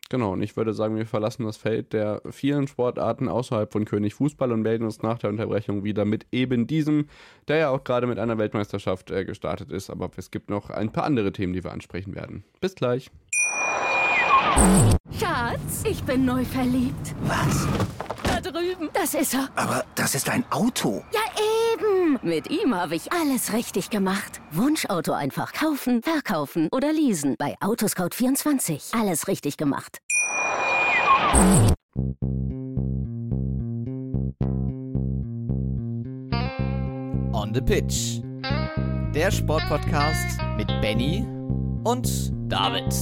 Genau, 0.08 0.32
und 0.32 0.42
ich 0.42 0.56
würde 0.56 0.72
sagen, 0.72 0.96
wir 0.96 1.06
verlassen 1.06 1.44
das 1.44 1.56
Feld 1.56 1.92
der 1.92 2.22
vielen 2.30 2.68
Sportarten 2.68 3.28
außerhalb 3.28 3.72
von 3.72 3.84
König 3.84 4.14
Fußball 4.14 4.52
und 4.52 4.62
melden 4.62 4.84
uns 4.84 5.02
nach 5.02 5.18
der 5.18 5.30
Unterbrechung 5.30 5.82
wieder 5.82 6.04
mit 6.04 6.26
eben 6.30 6.66
diesem, 6.66 7.08
der 7.48 7.56
ja 7.56 7.70
auch 7.70 7.82
gerade 7.82 8.06
mit 8.06 8.18
einer 8.18 8.38
Weltmeisterschaft 8.38 9.10
äh, 9.10 9.24
gestartet 9.24 9.72
ist. 9.72 9.90
Aber 9.90 10.10
es 10.16 10.30
gibt 10.30 10.48
noch 10.48 10.70
ein 10.70 10.92
paar 10.92 11.04
andere 11.04 11.32
Themen, 11.32 11.52
die 11.52 11.64
wir 11.64 11.72
ansprechen 11.72 12.14
werden. 12.14 12.44
Bis 12.60 12.74
gleich. 12.76 13.10
Schatz, 15.18 15.84
ich 15.88 16.02
bin 16.04 16.24
neu 16.24 16.44
verliebt. 16.44 17.14
Was? 17.24 17.66
Da 18.22 18.40
drüben. 18.40 18.88
Das 18.92 19.14
ist 19.14 19.34
er. 19.34 19.48
Aber 19.56 19.84
das 19.94 20.14
ist 20.14 20.30
ein 20.30 20.44
Auto. 20.50 21.02
Ja, 21.12 21.20
eben. 21.76 22.18
Mit 22.22 22.50
ihm 22.50 22.74
habe 22.74 22.94
ich 22.94 23.12
alles 23.12 23.52
richtig 23.52 23.90
gemacht. 23.90 24.40
Wunschauto 24.50 25.12
einfach 25.12 25.52
kaufen, 25.52 26.02
verkaufen 26.02 26.68
oder 26.72 26.92
leasen. 26.92 27.36
Bei 27.38 27.56
Autoscout24. 27.60 28.98
Alles 28.98 29.28
richtig 29.28 29.56
gemacht. 29.56 29.98
On 37.32 37.54
the 37.54 37.60
Pitch. 37.60 38.20
Der 39.14 39.30
Sportpodcast 39.30 40.38
mit 40.56 40.68
Benny 40.80 41.26
und 41.84 42.32
David. 42.50 42.94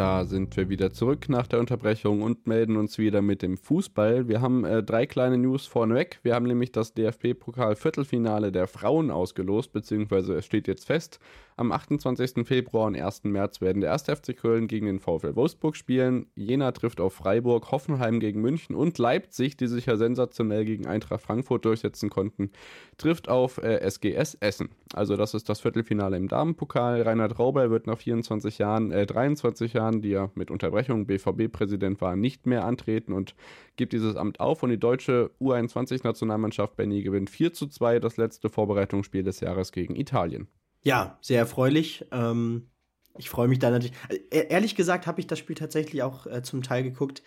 Da 0.00 0.24
sind 0.24 0.56
wir 0.56 0.70
wieder 0.70 0.94
zurück 0.94 1.28
nach 1.28 1.46
der 1.46 1.60
Unterbrechung 1.60 2.22
und 2.22 2.46
melden 2.46 2.78
uns 2.78 2.96
wieder 2.96 3.20
mit 3.20 3.42
dem 3.42 3.58
Fußball. 3.58 4.28
Wir 4.28 4.40
haben 4.40 4.64
äh, 4.64 4.82
drei 4.82 5.04
kleine 5.04 5.36
News 5.36 5.66
vorneweg. 5.66 6.20
Wir 6.22 6.34
haben 6.34 6.46
nämlich 6.46 6.72
das 6.72 6.94
DFB-Pokal-Viertelfinale 6.94 8.50
der 8.50 8.66
Frauen 8.66 9.10
ausgelost, 9.10 9.74
beziehungsweise 9.74 10.36
es 10.36 10.46
steht 10.46 10.68
jetzt 10.68 10.86
fest. 10.86 11.20
Am 11.60 11.72
28. 11.72 12.46
Februar 12.46 12.86
und 12.86 12.96
1. 12.96 13.24
März 13.24 13.60
werden 13.60 13.82
der 13.82 13.92
1. 13.92 14.04
FC 14.04 14.34
Köln 14.34 14.66
gegen 14.66 14.86
den 14.86 14.98
VfL 14.98 15.36
Wolfsburg 15.36 15.76
spielen. 15.76 16.24
Jena 16.34 16.72
trifft 16.72 17.02
auf 17.02 17.12
Freiburg, 17.12 17.70
Hoffenheim 17.70 18.18
gegen 18.18 18.40
München 18.40 18.74
und 18.74 18.96
Leipzig, 18.96 19.58
die 19.58 19.66
sich 19.66 19.84
ja 19.84 19.98
sensationell 19.98 20.64
gegen 20.64 20.86
Eintracht 20.86 21.20
Frankfurt 21.20 21.66
durchsetzen 21.66 22.08
konnten, 22.08 22.50
trifft 22.96 23.28
auf 23.28 23.58
äh, 23.58 23.76
SGS 23.86 24.38
Essen. 24.40 24.70
Also 24.94 25.16
das 25.16 25.34
ist 25.34 25.50
das 25.50 25.60
Viertelfinale 25.60 26.16
im 26.16 26.28
Damenpokal. 26.28 27.02
Reinhard 27.02 27.38
Rauber 27.38 27.70
wird 27.70 27.86
nach 27.86 27.98
24 27.98 28.56
Jahren, 28.56 28.90
äh, 28.90 29.04
23 29.04 29.74
Jahren, 29.74 30.00
die 30.00 30.08
ja 30.08 30.30
mit 30.34 30.50
Unterbrechung 30.50 31.04
BVB-Präsident 31.04 32.00
war, 32.00 32.16
nicht 32.16 32.46
mehr 32.46 32.64
antreten 32.64 33.12
und 33.12 33.34
gibt 33.76 33.92
dieses 33.92 34.16
Amt 34.16 34.40
auf. 34.40 34.62
Und 34.62 34.70
die 34.70 34.80
deutsche 34.80 35.30
U21-Nationalmannschaft 35.42 36.74
Benny 36.76 37.02
gewinnt 37.02 37.28
4 37.28 37.52
zu 37.52 37.66
2 37.66 37.98
das 37.98 38.16
letzte 38.16 38.48
Vorbereitungsspiel 38.48 39.24
des 39.24 39.40
Jahres 39.40 39.72
gegen 39.72 39.94
Italien. 39.94 40.48
Ja, 40.82 41.18
sehr 41.20 41.38
erfreulich. 41.38 42.06
Ähm, 42.10 42.70
ich 43.18 43.28
freue 43.28 43.48
mich 43.48 43.58
da 43.58 43.70
natürlich. 43.70 43.96
Äh, 44.30 44.46
ehrlich 44.48 44.76
gesagt 44.76 45.06
habe 45.06 45.20
ich 45.20 45.26
das 45.26 45.38
Spiel 45.38 45.56
tatsächlich 45.56 46.02
auch 46.02 46.26
äh, 46.26 46.42
zum 46.42 46.62
Teil 46.62 46.82
geguckt, 46.82 47.22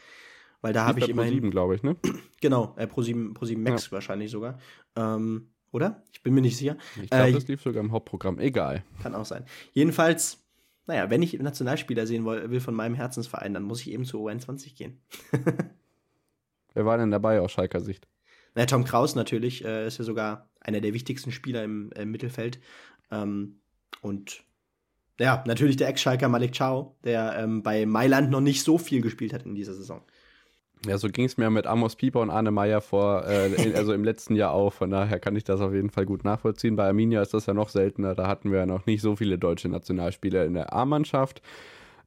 weil 0.62 0.74
da 0.74 0.86
habe 0.86 1.00
ich 1.00 1.10
immerhin. 1.10 1.44
Pro7, 1.44 1.50
glaube 1.52 1.76
ich, 1.76 1.84
ne? 1.84 1.98
Genau, 2.42 2.76
äh, 2.78 2.88
Pro7, 2.88 3.34
Pro7 3.34 3.58
Max 3.58 3.86
ja. 3.86 3.92
wahrscheinlich 3.94 4.30
sogar. 4.30 4.60
Ähm, 4.98 5.54
oder? 5.72 6.04
Ich 6.12 6.22
bin 6.22 6.34
mir 6.34 6.42
nicht 6.42 6.58
sicher. 6.58 6.78
Ich 7.02 7.10
glaube, 7.10 7.30
äh, 7.30 7.32
das 7.32 7.48
lief 7.48 7.62
sogar 7.62 7.82
im 7.82 7.92
Hauptprogramm. 7.92 8.38
Egal. 8.40 8.84
Kann 9.02 9.16
auch 9.16 9.26
sein. 9.26 9.46
Jedenfalls, 9.72 10.44
naja, 10.86 11.10
wenn 11.10 11.22
ich 11.22 11.34
Nationalspieler 11.34 12.06
sehen 12.06 12.26
will 12.26 12.60
von 12.60 12.76
meinem 12.76 12.96
Herzensverein, 12.96 13.54
dann 13.54 13.64
muss 13.64 13.82
ich 13.82 13.92
eben 13.92 14.04
zur 14.04 14.22
U21 14.22 14.76
gehen. 14.76 15.02
Wer 16.74 16.86
war 16.86 16.98
denn 16.98 17.12
dabei 17.12 17.40
aus 17.40 17.52
Schalker 17.52 17.80
Sicht? 17.80 18.08
Na, 18.56 18.66
Tom 18.66 18.84
Kraus 18.84 19.16
natürlich, 19.16 19.66
äh, 19.66 19.88
ist 19.88 19.98
ja 19.98 20.04
sogar 20.04 20.50
einer 20.60 20.82
der 20.82 20.94
wichtigsten 20.94 21.32
Spieler 21.32 21.64
im, 21.64 21.92
im 21.96 22.12
Mittelfeld. 22.12 22.60
Ähm, 23.14 23.60
und 24.02 24.44
ja, 25.20 25.44
natürlich 25.46 25.78
der 25.78 25.90
Ex-Schalker 25.90 26.28
Malik 26.28 26.58
Chow, 26.58 26.96
der 27.04 27.38
ähm, 27.38 27.62
bei 27.62 27.86
Mailand 27.86 28.32
noch 28.32 28.42
nicht 28.42 28.64
so 28.64 28.78
viel 28.78 29.02
gespielt 29.02 29.34
hat 29.34 29.46
in 29.46 29.56
dieser 29.56 29.74
Saison. 29.74 30.02
Ja, 30.86 30.98
so 30.98 31.08
ging 31.08 31.26
es 31.26 31.38
mir 31.38 31.50
mit 31.50 31.66
Amos 31.66 31.96
Pieper 31.96 32.20
und 32.20 32.30
Arne 32.30 32.52
Meyer 32.52 32.82
vor, 32.82 33.26
äh, 33.26 33.74
also 33.76 33.94
im 33.94 34.04
letzten 34.04 34.36
Jahr 34.36 34.52
auch. 34.52 34.74
Von 34.74 34.90
daher 34.90 35.20
kann 35.20 35.36
ich 35.36 35.46
das 35.46 35.62
auf 35.62 35.74
jeden 35.74 35.92
Fall 35.92 36.06
gut 36.06 36.26
nachvollziehen. 36.26 36.76
Bei 36.76 36.88
Arminia 36.88 37.22
ist 37.22 37.34
das 37.34 37.46
ja 37.46 37.54
noch 37.54 37.70
seltener. 37.70 38.16
Da 38.16 38.28
hatten 38.28 38.52
wir 38.52 38.60
ja 38.60 38.66
noch 38.66 38.86
nicht 38.86 39.02
so 39.02 39.16
viele 39.16 39.38
deutsche 39.38 39.70
Nationalspieler 39.70 40.46
in 40.46 40.56
der 40.56 40.74
A-Mannschaft. 40.74 41.42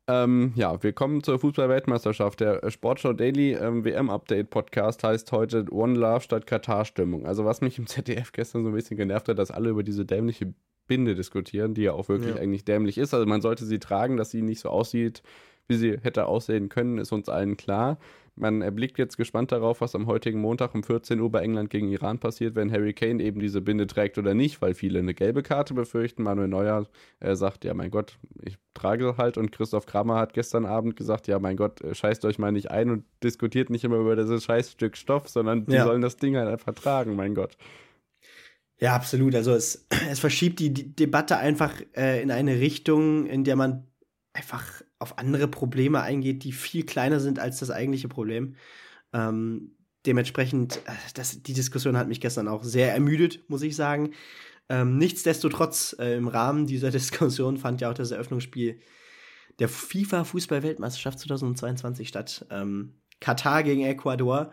Ähm, 0.09 0.53
ja, 0.57 0.83
wir 0.83 0.93
kommen 0.93 1.23
zur 1.23 1.39
Fußball-Weltmeisterschaft. 1.39 2.41
Der 2.41 2.71
Sportschau 2.71 3.13
Daily 3.13 3.55
ähm, 3.55 3.85
WM-Update-Podcast 3.85 5.03
heißt 5.03 5.33
heute 5.33 5.65
One 5.73 5.99
Love 5.99 6.21
statt 6.21 6.47
Katar-Stimmung. 6.47 7.25
Also 7.25 7.45
was 7.45 7.63
mich 7.63 7.79
im 7.79 7.87
ZDF 7.87 8.33
gestern 8.33 8.63
so 8.63 8.69
ein 8.69 8.75
bisschen 8.75 8.99
genervt 8.99 9.29
hat, 9.29 9.39
dass 9.39 9.51
alle 9.51 9.71
über 9.71 9.83
diese 9.83 10.05
dämliche 10.05 10.53
Binde 10.87 11.15
diskutieren, 11.15 11.75
die 11.75 11.83
ja 11.83 11.93
auch 11.93 12.09
wirklich 12.09 12.35
ja. 12.35 12.41
eigentlich 12.41 12.65
dämlich 12.65 12.99
ist. 12.99 13.15
Also 13.15 13.27
man 13.27 13.41
sollte 13.41 13.65
sie 13.65 13.79
tragen, 13.79 14.17
dass 14.17 14.31
sie 14.31 14.43
nicht 14.43 14.61
so 14.61 14.69
aussieht, 14.69 15.23
wie 15.69 15.77
sie 15.77 15.99
hätte 16.01 16.27
aussehen 16.27 16.69
können, 16.69 16.99
ist 16.99 17.13
uns 17.13 17.29
allen 17.29 17.57
klar. 17.57 17.99
Man 18.39 18.61
erblickt 18.61 18.99
jetzt 18.99 19.17
gespannt 19.17 19.51
darauf, 19.51 19.81
was 19.81 19.95
am 19.95 20.07
heutigen 20.07 20.41
Montag 20.41 20.75
um 20.75 20.83
14 20.83 21.19
Uhr 21.21 21.31
bei 21.31 21.41
England 21.41 21.71
gegen 21.71 21.89
Iran 21.89 22.19
passiert, 22.19 22.55
wenn 22.55 22.71
Harry 22.71 22.93
Kane 22.93 23.23
eben 23.23 23.41
diese 23.41 23.63
Binde 23.63 23.87
trägt 23.87 24.19
oder 24.19 24.35
nicht, 24.35 24.61
weil 24.61 24.75
viele 24.75 24.99
eine 24.99 25.15
gelbe 25.15 25.43
Karte 25.43 25.73
befürchten. 25.73 26.23
Manuel 26.23 26.49
Neuer 26.49 26.87
äh, 27.21 27.35
sagt, 27.35 27.65
ja 27.65 27.73
mein 27.73 27.91
Gott, 27.91 28.19
ich 28.43 28.59
trage 28.75 29.17
halt 29.17 29.39
und 29.39 29.53
Christoph 29.53 29.87
Kramer 29.87 30.17
hat 30.17 30.35
gestern 30.35 30.67
Abend 30.67 30.97
gesagt, 30.97 31.29
ja 31.29 31.39
mein 31.39 31.57
Gott, 31.57 31.81
äh, 31.81 31.95
scheißt 31.95 32.27
euch 32.27 32.39
mal 32.39 32.53
nicht 32.53 32.71
ein 32.71 32.91
und 32.91 33.05
diskutiert 33.23 33.71
nicht 33.71 33.85
immer 33.85 33.97
über 33.97 34.17
dieses 34.17 34.45
scheiß 34.45 34.73
Stück 34.73 34.99
Stoff, 34.99 35.29
sondern 35.29 35.65
die 35.65 35.73
ja. 35.73 35.85
sollen 35.85 36.03
das 36.03 36.17
Ding 36.19 36.37
halt 36.37 36.49
einfach 36.49 36.75
tragen, 36.75 37.17
mein 37.17 37.35
Gott. 37.35 37.57
Ja, 38.79 38.95
absolut. 38.95 39.35
Also 39.35 39.53
es, 39.53 39.87
es 40.11 40.19
verschiebt 40.19 40.59
die, 40.59 40.73
die 40.73 40.95
Debatte 40.95 41.39
einfach 41.39 41.73
äh, 41.97 42.23
in 42.23 42.31
eine 42.31 42.61
Richtung, 42.61 43.27
in 43.27 43.45
der 43.45 43.57
man 43.57 43.87
einfach 44.33 44.83
auf 44.99 45.19
andere 45.19 45.49
Probleme 45.49 46.03
eingeht, 46.03 46.45
die 46.45 46.53
viel 46.53 46.85
kleiner 46.85 47.21
sind 47.21 47.39
als 47.39 47.59
das 47.59 47.71
eigentliche 47.71 48.09
Problem. 48.09 48.57
Ähm, 49.13 49.77
dementsprechend, 50.05 50.77
äh, 50.87 50.93
das, 51.15 51.43
die 51.43 51.53
Diskussion 51.53 51.97
hat 51.97 52.09
mich 52.09 52.21
gestern 52.21 52.49
auch 52.49 52.65
sehr 52.65 52.93
ermüdet, 52.93 53.49
muss 53.49 53.63
ich 53.63 53.77
sagen. 53.77 54.13
Ähm, 54.69 54.99
nichtsdestotrotz, 54.99 55.97
äh, 55.99 56.17
im 56.17 56.29
Rahmen 56.29 56.67
dieser 56.67 56.91
Diskussion 56.93 57.57
fand 57.57 57.81
ja 57.81 57.91
auch 57.91 57.95
das 57.95 58.11
Eröffnungsspiel 58.11 58.81
der 59.59 59.69
FIFA-Fußball-Weltmeisterschaft 59.69 61.19
2022 61.21 62.09
statt. 62.09 62.47
Ähm, 62.51 62.95
Katar 63.21 63.63
gegen 63.63 63.83
Ecuador. 63.83 64.53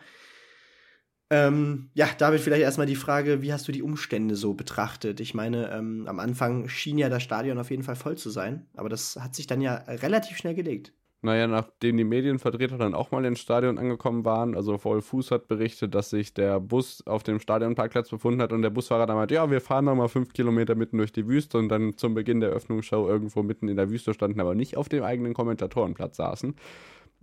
Ähm, 1.36 1.90
ja, 1.96 2.08
David, 2.16 2.42
vielleicht 2.42 2.62
erstmal 2.62 2.86
die 2.86 2.96
Frage, 2.96 3.42
wie 3.42 3.52
hast 3.52 3.68
du 3.68 3.72
die 3.72 3.82
Umstände 3.82 4.36
so 4.36 4.54
betrachtet? 4.54 5.20
Ich 5.20 5.34
meine, 5.34 5.72
ähm, 5.72 6.06
am 6.08 6.20
Anfang 6.20 6.70
schien 6.70 7.00
ja 7.00 7.10
das 7.10 7.24
Stadion 7.24 7.58
auf 7.58 7.72
jeden 7.72 7.82
Fall 7.82 7.96
voll 7.96 8.18
zu 8.18 8.30
sein, 8.30 8.68
aber 8.76 8.88
das 8.88 9.18
hat 9.20 9.34
sich 9.34 9.48
dann 9.48 9.60
ja 9.60 9.78
relativ 9.88 10.38
schnell 10.38 10.54
gelegt. 10.54 10.94
Naja, 11.24 11.48
nachdem 11.48 11.98
die 11.98 12.04
Medienvertreter 12.04 12.78
dann 12.78 12.94
auch 12.94 13.10
mal 13.10 13.26
ins 13.26 13.40
Stadion 13.40 13.80
angekommen 13.80 14.26
waren, 14.26 14.56
also 14.56 14.78
Paul 14.78 15.02
Fuß 15.02 15.32
hat 15.32 15.48
berichtet, 15.48 15.96
dass 15.96 16.12
sich 16.12 16.36
der 16.36 16.60
Bus 16.60 17.02
auf 17.08 17.24
dem 17.24 17.40
Stadionparkplatz 17.40 18.12
befunden 18.12 18.40
hat 18.40 18.54
und 18.54 18.62
der 18.62 18.70
Busfahrer 18.70 19.08
dann 19.08 19.16
meinte, 19.16 19.34
ja, 19.34 19.50
wir 19.50 19.60
fahren 19.60 19.86
noch 19.86 19.96
mal 19.96 20.10
fünf 20.10 20.34
Kilometer 20.34 20.76
mitten 20.76 21.00
durch 21.00 21.14
die 21.14 21.28
Wüste 21.28 21.58
und 21.58 21.70
dann 21.70 21.98
zum 21.98 22.14
Beginn 22.14 22.42
der 22.42 22.50
Öffnungsshow 22.50 23.08
irgendwo 23.08 23.42
mitten 23.42 23.70
in 23.70 23.78
der 23.78 23.90
Wüste 23.90 24.14
standen, 24.14 24.40
aber 24.40 24.54
nicht 24.54 24.78
auf 24.78 24.88
dem 24.88 25.04
eigenen 25.04 25.34
Kommentatorenplatz 25.34 26.18
saßen. 26.18 26.56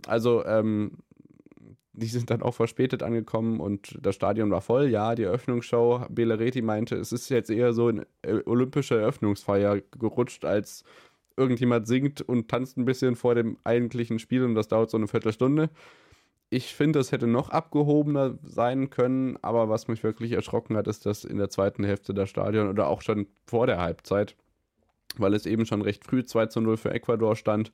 Also, 0.05 0.43
ähm, 0.45 0.97
die 1.93 2.07
sind 2.07 2.29
dann 2.29 2.41
auch 2.41 2.53
verspätet 2.53 3.03
angekommen 3.03 3.59
und 3.59 3.97
das 4.01 4.15
Stadion 4.15 4.51
war 4.51 4.61
voll. 4.61 4.87
Ja, 4.87 5.15
die 5.15 5.23
Eröffnungsshow, 5.23 6.05
Belareti 6.09 6.61
meinte, 6.61 6.95
es 6.95 7.11
ist 7.11 7.29
jetzt 7.29 7.49
eher 7.49 7.73
so 7.73 7.87
eine 7.87 8.07
olympische 8.45 8.99
Eröffnungsfeier 8.99 9.81
gerutscht, 9.99 10.45
als 10.45 10.83
irgendjemand 11.35 11.87
singt 11.87 12.21
und 12.21 12.49
tanzt 12.49 12.77
ein 12.77 12.85
bisschen 12.85 13.15
vor 13.15 13.35
dem 13.35 13.57
eigentlichen 13.63 14.19
Spiel 14.19 14.43
und 14.43 14.55
das 14.55 14.67
dauert 14.67 14.89
so 14.89 14.97
eine 14.97 15.07
Viertelstunde. 15.07 15.69
Ich 16.49 16.73
finde, 16.75 16.99
es 16.99 17.11
hätte 17.11 17.27
noch 17.27 17.49
abgehobener 17.49 18.37
sein 18.43 18.89
können, 18.89 19.37
aber 19.41 19.69
was 19.69 19.87
mich 19.87 20.03
wirklich 20.03 20.33
erschrocken 20.33 20.75
hat, 20.75 20.87
ist, 20.87 21.05
dass 21.05 21.23
in 21.23 21.37
der 21.37 21.49
zweiten 21.49 21.83
Hälfte 21.83 22.13
der 22.13 22.25
Stadion 22.25 22.69
oder 22.69 22.87
auch 22.87 23.01
schon 23.01 23.27
vor 23.45 23.67
der 23.67 23.79
Halbzeit, 23.79 24.35
weil 25.17 25.33
es 25.33 25.45
eben 25.45 25.65
schon 25.65 25.81
recht 25.81 26.05
früh 26.05 26.23
2 26.23 26.47
zu 26.47 26.61
0 26.61 26.77
für 26.77 26.91
Ecuador 26.91 27.35
stand, 27.35 27.71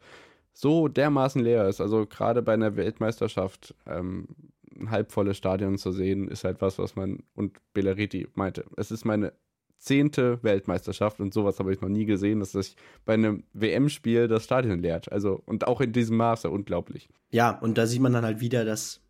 so 0.58 0.88
dermaßen 0.88 1.44
leer 1.44 1.68
ist. 1.68 1.82
Also 1.82 2.08
gerade 2.08 2.42
bei 2.42 2.54
einer 2.54 2.76
Weltmeisterschaft 2.76 3.76
ähm, 3.86 4.28
ein 4.76 4.90
halbvolles 4.90 5.38
Stadion 5.38 5.78
zu 5.78 5.92
sehen, 5.92 6.28
ist 6.28 6.44
halt 6.44 6.62
was, 6.62 6.80
was 6.80 6.96
man, 6.96 7.20
und 7.36 7.58
Bellariti 7.74 8.28
meinte, 8.34 8.66
es 8.76 8.90
ist 8.90 9.06
meine 9.06 9.34
zehnte 9.78 10.42
Weltmeisterschaft 10.42 11.20
und 11.20 11.32
sowas 11.32 11.60
habe 11.60 11.72
ich 11.72 11.82
noch 11.82 11.90
nie 11.90 12.06
gesehen, 12.06 12.40
dass 12.40 12.54
sich 12.54 12.76
bei 13.06 13.14
einem 13.14 13.44
WM-Spiel 13.54 14.28
das 14.28 14.46
Stadion 14.46 14.80
leert. 14.80 15.12
Also, 15.12 15.44
und 15.46 15.68
auch 15.68 15.80
in 15.80 15.94
diesem 15.94 16.18
Maße 16.18 16.50
unglaublich. 16.50 17.08
Ja, 17.30 17.52
und 17.52 17.78
da 17.78 17.86
sieht 17.86 18.02
man 18.02 18.14
dann 18.14 18.26
halt 18.26 18.40
wieder, 18.40 18.66
dass, 18.66 19.02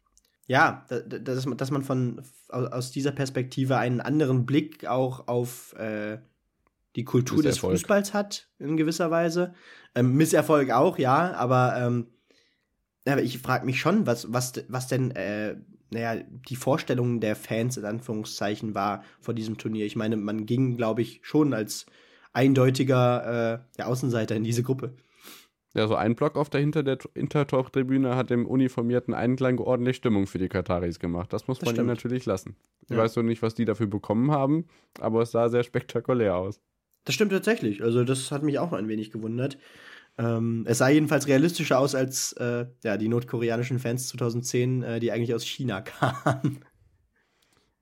ja, 0.48 0.86
dass, 0.90 1.46
dass 1.46 1.72
man 1.72 1.84
von, 1.84 2.22
aus 2.50 2.92
dieser 2.92 3.14
Perspektive 3.14 3.78
einen 3.78 4.02
anderen 4.02 4.46
Blick 4.46 4.86
auch 4.86 5.30
auf 5.30 5.74
äh, 5.78 6.18
die 6.98 7.06
Kultur 7.06 7.44
des 7.44 7.60
Fußballs 7.60 8.14
hat, 8.14 8.50
in 8.58 8.76
gewisser 8.76 9.12
Weise. 9.12 9.54
Ähm, 9.96 10.16
Misserfolg 10.16 10.72
auch, 10.72 10.98
ja, 10.98 11.34
aber, 11.36 11.76
ähm, 11.78 12.08
aber 13.06 13.22
ich 13.22 13.38
frage 13.38 13.66
mich 13.66 13.80
schon, 13.80 14.08
was, 14.08 14.34
was, 14.34 14.66
was 14.68 14.88
denn, 14.88 15.12
äh, 15.12 15.56
naja, 15.92 16.22
die 16.50 16.56
Vorstellung 16.56 17.20
der 17.22 17.36
Fans 17.36 17.78
in 17.78 17.86
Anführungszeichen 17.86 18.74
war 18.74 19.04
vor 19.22 19.36
diesem 19.36 19.60
Turnier. 19.60 19.86
Ich 19.86 19.96
meine, 19.96 20.18
man 20.18 20.48
ging, 20.48 20.76
glaube 20.76 21.04
ich, 21.04 21.22
schon 21.22 21.54
als 21.54 21.86
eindeutiger 22.34 23.54
äh, 23.54 23.60
der 23.78 23.88
Außenseiter 23.88 24.36
in 24.36 24.44
diese 24.44 24.64
Gruppe. 24.64 24.98
Ja, 25.76 25.88
so 25.88 25.94
ein 25.94 26.16
Block 26.16 26.36
auf 26.36 26.50
der 26.50 26.62
Hinter 26.62 26.82
der 26.82 26.98
Hintertortribüne 27.14 28.16
hat 28.16 28.32
dem 28.32 28.48
uniformierten 28.48 29.14
Einklang 29.14 29.60
ordentlich 29.60 29.98
Stimmung 29.98 30.26
für 30.26 30.40
die 30.40 30.50
Kataris 30.50 30.98
gemacht. 30.98 31.32
Das 31.32 31.48
muss 31.48 31.60
das 31.60 31.68
man 31.68 31.76
ihnen 31.76 31.86
natürlich 31.86 32.26
lassen. 32.26 32.56
Ich 32.86 32.90
ja. 32.90 32.98
weiß 32.98 33.16
noch 33.18 33.24
nicht, 33.24 33.44
was 33.44 33.54
die 33.54 33.66
dafür 33.66 33.86
bekommen 33.86 34.32
haben, 34.32 34.66
aber 35.00 35.22
es 35.22 35.30
sah 35.30 35.50
sehr 35.50 35.62
spektakulär 35.62 36.36
aus. 36.36 36.60
Das 37.08 37.16
stimmt 37.16 37.32
tatsächlich. 37.32 37.82
Also, 37.82 38.04
das 38.04 38.34
hat 38.34 38.44
mich 38.44 38.60
auch 38.60 38.74
ein 38.74 38.90
wenig 38.90 39.12
gewundert. 39.12 39.58
Ähm, 40.18 40.66
es 40.68 40.80
sah 40.80 40.90
jedenfalls 40.90 41.26
realistischer 41.30 41.80
aus 41.80 41.96
als 41.96 42.34
äh, 42.34 42.66
ja, 42.84 42.98
die 42.98 43.08
nordkoreanischen 43.08 43.80
Fans 43.80 44.10
2010, 44.10 44.84
äh, 44.84 45.00
die 45.00 45.14
eigentlich 45.14 45.34
aus 45.34 45.46
China 45.46 45.80
kamen. 45.82 46.66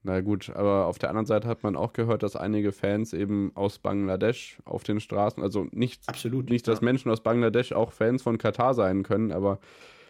Na 0.03 0.21
gut, 0.21 0.51
aber 0.51 0.85
auf 0.85 0.99
der 0.99 1.09
anderen 1.09 1.25
Seite 1.25 1.47
hat 1.47 1.63
man 1.63 1.75
auch 1.75 1.91
gehört, 1.91 2.21
dass 2.21 2.35
einige 2.35 2.71
Fans 2.71 3.13
eben 3.13 3.51
aus 3.55 3.79
Bangladesch 3.79 4.59
auf 4.63 4.83
den 4.83 4.99
Straßen, 4.99 5.41
also 5.41 5.65
nicht, 5.71 6.07
Absolut, 6.07 6.51
nicht 6.51 6.67
dass 6.67 6.81
ja. 6.81 6.85
Menschen 6.85 7.09
aus 7.09 7.23
Bangladesch 7.23 7.71
auch 7.71 7.93
Fans 7.93 8.21
von 8.21 8.37
Katar 8.37 8.75
sein 8.75 9.01
können, 9.01 9.31
aber 9.31 9.57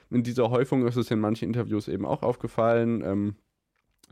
in 0.09 0.24
dieser 0.24 0.49
Häufung 0.49 0.86
ist 0.86 0.97
es 0.97 1.09
in 1.09 1.20
manchen 1.20 1.47
Interviews 1.47 1.88
eben 1.88 2.05
auch 2.05 2.22
aufgefallen. 2.22 3.01
Ähm, 3.05 3.36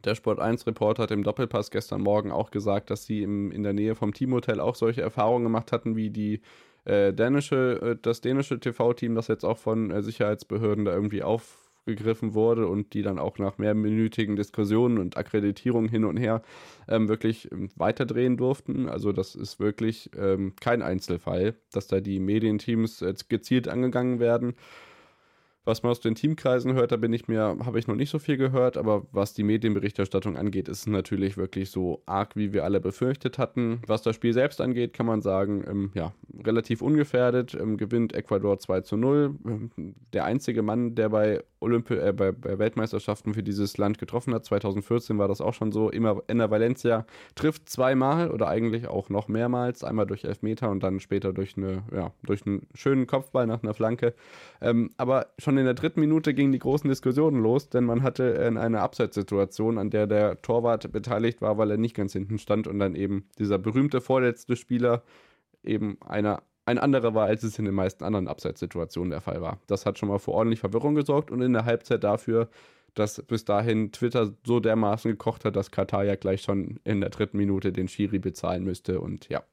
der 0.04 0.16
Sport 0.16 0.40
1 0.40 0.68
Reporter 0.68 1.04
hat 1.04 1.12
im 1.12 1.24
Doppelpass 1.24 1.72
gestern 1.72 2.02
Morgen 2.02 2.32
auch 2.32 2.52
gesagt, 2.52 2.90
dass 2.90 3.06
sie 3.06 3.24
im, 3.24 3.52
in 3.52 3.64
der 3.64 3.74
Nähe 3.74 3.96
vom 3.96 4.14
Teamhotel 4.14 4.60
auch 4.60 4.76
solche 4.76 5.02
Erfahrungen 5.02 5.44
gemacht 5.44 5.72
hatten, 5.72 5.96
wie 5.96 6.10
die 6.10 6.42
äh, 6.86 7.14
dänische, 7.14 7.82
äh, 7.82 7.96
das 8.02 8.22
dänische 8.22 8.60
TV-Team, 8.60 9.16
das 9.16 9.28
jetzt 9.28 9.46
auch 9.46 9.58
von 9.58 9.92
äh, 9.92 10.02
Sicherheitsbehörden 10.02 10.86
da 10.86 10.94
irgendwie 10.94 11.24
auf 11.24 11.64
aufgegriffen 11.84 12.34
wurde 12.34 12.68
und 12.68 12.94
die 12.94 13.02
dann 13.02 13.20
auch 13.20 13.38
nach 13.40 13.58
mehrminütigen 13.58 14.36
Diskussionen 14.36 14.98
und 14.98 15.18
Akkreditierungen 15.18 15.90
hin 15.90 16.06
und 16.06 16.18
her 16.18 16.42
ähm, 16.88 17.10
wirklich 17.10 17.52
ähm, 17.52 17.70
weiterdrehen 17.76 18.38
durften. 18.38 18.88
Also 18.88 19.12
das 19.12 19.36
ist 19.36 19.60
wirklich 19.60 20.10
ähm, 20.18 20.54
kein 20.62 20.82
Einzelfall, 20.82 21.56
dass 21.72 21.88
da 21.88 22.00
die 22.00 22.20
Medienteams 22.20 23.02
äh, 23.02 23.14
gezielt 23.28 23.68
angegangen 23.68 24.20
werden. 24.20 24.56
Was 25.66 25.82
man 25.82 25.92
aus 25.92 26.02
den 26.02 26.16
Teamkreisen 26.16 26.74
hört, 26.74 26.92
da 26.92 26.98
bin 26.98 27.14
ich 27.14 27.28
mir, 27.28 27.58
habe 27.66 27.80
ich 27.80 27.88
noch 27.88 27.96
nicht 27.96 28.10
so 28.10 28.20
viel 28.20 28.36
gehört, 28.36 28.78
aber 28.78 29.04
was 29.12 29.34
die 29.34 29.44
Medienberichterstattung 29.44 30.36
angeht, 30.36 30.68
ist 30.68 30.80
es 30.80 30.88
natürlich 30.88 31.38
wirklich 31.38 31.72
so 31.72 32.04
arg, 32.06 32.36
wie 32.36 32.52
wir 32.52 32.66
alle 32.66 32.82
befürchtet 32.82 33.38
hatten. 33.38 33.82
Was 33.88 34.02
das 34.02 34.16
Spiel 34.16 34.34
selbst 34.34 34.60
angeht, 34.60 34.94
kann 34.94 35.06
man 35.06 35.22
sagen, 35.22 35.64
ähm, 35.68 35.92
ja, 35.94 36.14
relativ 36.46 36.82
ungefährdet, 36.82 37.54
ähm, 37.54 37.78
gewinnt 37.78 38.14
Ecuador 38.14 38.60
2 38.60 38.82
zu 38.82 38.98
0. 38.98 39.36
Ähm, 39.46 39.72
der 40.12 40.26
einzige 40.26 40.62
Mann, 40.64 40.96
der 40.96 41.10
bei, 41.10 41.42
Olympi 41.62 41.96
äh, 41.96 42.12
bei, 42.12 42.32
bei, 42.32 42.60
Weltmeisterschaften 42.60 43.34
für 43.34 43.44
dieses 43.44 43.78
Land 43.78 43.98
getroffen 43.98 44.34
hat, 44.34 44.44
2014 44.46 45.18
war 45.18 45.30
das 45.30 45.40
auch 45.40 45.54
schon 45.54 45.72
so, 45.72 45.90
immer 45.90 46.22
Enner 46.28 46.52
Valencia 46.52 47.06
trifft 47.36 47.70
zweimal 47.70 48.32
oder 48.32 48.50
eigentlich 48.50 48.88
auch 48.88 49.10
noch 49.10 49.28
mehrmals, 49.30 49.84
einmal 49.84 50.06
durch 50.06 50.26
Elfmeter 50.26 50.70
und 50.70 50.84
dann 50.84 51.00
später 51.00 51.32
durch, 51.32 51.58
eine, 51.58 51.84
ja, 51.94 52.12
durch 52.24 52.46
einen 52.46 52.68
schönen 52.74 53.08
Kopfball 53.08 53.48
nach 53.48 53.64
einer 53.64 53.74
Flanke. 53.74 54.14
Ähm, 54.62 54.92
aber 54.98 55.28
schon 55.40 55.53
schon 55.54 55.60
in 55.60 55.66
der 55.66 55.76
dritten 55.76 56.00
Minute 56.00 56.34
gingen 56.34 56.52
die 56.52 56.60
großen 56.60 56.90
Diskussionen 56.90 57.42
los, 57.42 57.70
denn 57.70 57.84
man 57.84 58.02
hatte 58.02 58.40
eine 58.58 58.82
Abseitssituation, 58.82 59.78
an 59.78 59.92
der 59.92 60.08
der 60.08 60.42
Torwart 60.42 60.92
beteiligt 60.92 61.42
war, 61.42 61.60
weil 61.60 61.70
er 61.70 61.78
nicht 61.78 61.96
ganz 61.96 62.14
hinten 62.14 62.40
stand 62.40 62.68
und 62.68 62.80
dann 62.80 62.96
eben 62.96 63.26
dieser 63.38 63.60
berühmte 63.60 64.02
vorletzte 64.02 64.56
Spieler 64.56 65.04
eben 65.64 65.98
einer 66.02 66.42
ein 66.66 66.80
anderer 66.80 67.14
war, 67.14 67.28
als 67.28 67.44
es 67.44 67.60
in 67.60 67.66
den 67.66 67.74
meisten 67.74 68.06
anderen 68.06 68.30
Abseitssituationen 68.30 69.12
der 69.12 69.20
Fall 69.22 69.42
war. 69.42 69.60
Das 69.68 69.86
hat 69.86 70.00
schon 70.00 70.08
mal 70.10 70.18
für 70.18 70.32
ordentlich 70.32 70.62
Verwirrung 70.62 70.96
gesorgt 70.96 71.30
und 71.30 71.42
in 71.42 71.52
der 71.52 71.66
Halbzeit 71.66 72.06
dafür, 72.06 72.50
dass 72.94 73.22
bis 73.22 73.44
dahin 73.44 73.92
Twitter 73.92 74.34
so 74.46 74.62
dermaßen 74.62 75.12
gekocht 75.12 75.44
hat, 75.44 75.58
dass 75.58 75.72
Katar 75.72 76.06
ja 76.06 76.16
gleich 76.16 76.42
schon 76.42 76.80
in 76.86 77.02
der 77.02 77.10
dritten 77.10 77.38
Minute 77.38 77.74
den 77.74 77.90
Schiri 77.90 78.18
bezahlen 78.18 78.64
müsste 78.64 79.02
und 79.02 79.28
ja. 79.30 79.44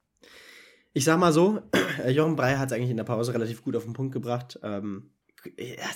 Ich 0.92 1.04
sag 1.04 1.18
mal 1.18 1.32
so, 1.32 1.60
Jochen 2.08 2.36
Breyer 2.36 2.58
hat 2.58 2.70
es 2.70 2.76
eigentlich 2.76 2.90
in 2.90 2.96
der 2.96 3.04
Pause 3.04 3.34
relativ 3.34 3.62
gut 3.62 3.76
auf 3.76 3.84
den 3.84 3.92
Punkt 3.92 4.12
gebracht. 4.12 4.58
Ähm, 4.62 5.10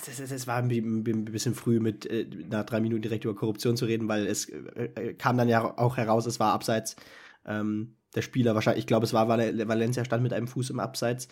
das, 0.05 0.17
das, 0.17 0.29
das 0.29 0.47
war 0.47 0.57
ein, 0.57 1.03
bisschen 1.03 1.55
früh 1.55 1.79
mit 1.79 2.05
äh, 2.05 2.27
nach 2.49 2.65
drei 2.65 2.79
Minuten 2.79 3.01
direkt 3.01 3.25
über 3.25 3.35
Korruption 3.35 3.77
zu 3.77 3.85
reden, 3.85 4.07
weil 4.07 4.25
es 4.25 4.49
äh, 4.49 4.89
äh, 4.95 5.13
kam 5.13 5.37
dann 5.37 5.49
ja 5.49 5.77
auch 5.77 5.97
heraus, 5.97 6.25
es 6.25 6.39
war 6.39 6.53
abseits 6.53 6.95
ähm, 7.45 7.95
der 8.15 8.21
Spieler 8.21 8.55
wahrscheinlich, 8.55 8.83
ich 8.83 8.87
glaube, 8.87 9.05
es 9.05 9.13
war 9.13 9.27
Val 9.27 9.67
Valencia 9.67 10.05
stand 10.05 10.23
mit 10.23 10.33
einem 10.33 10.47
Fuß 10.47 10.69
im 10.69 10.79
Abseits, 10.79 11.27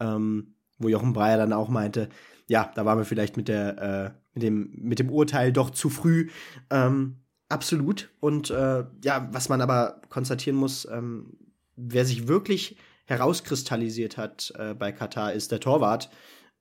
ähm, 0.00 0.54
wo 0.78 0.88
Jochen 0.88 1.12
Breyer 1.12 1.36
dann 1.36 1.52
auch 1.52 1.68
meinte, 1.68 2.08
ja, 2.48 2.72
da 2.74 2.84
waren 2.84 2.98
wir 2.98 3.04
vielleicht 3.04 3.36
mit 3.36 3.48
der 3.48 3.78
äh, 3.78 4.18
mit 4.34 4.42
dem 4.42 4.70
mit 4.74 4.98
dem 4.98 5.10
Urteil 5.10 5.52
doch 5.52 5.70
zu 5.70 5.90
früh. 5.90 6.30
Ähm, 6.70 7.18
absolut. 7.48 8.10
Und 8.18 8.50
äh, 8.50 8.84
ja, 9.04 9.28
was 9.30 9.48
man 9.48 9.60
aber 9.60 10.00
konstatieren 10.08 10.58
muss, 10.58 10.88
ähm, 10.90 11.36
wer 11.76 12.04
sich 12.04 12.28
wirklich 12.28 12.76
herauskristallisiert 13.04 14.16
hat 14.16 14.52
äh, 14.56 14.74
bei 14.74 14.90
Katar, 14.90 15.32
ist 15.32 15.52
der 15.52 15.60
Torwart. 15.60 16.10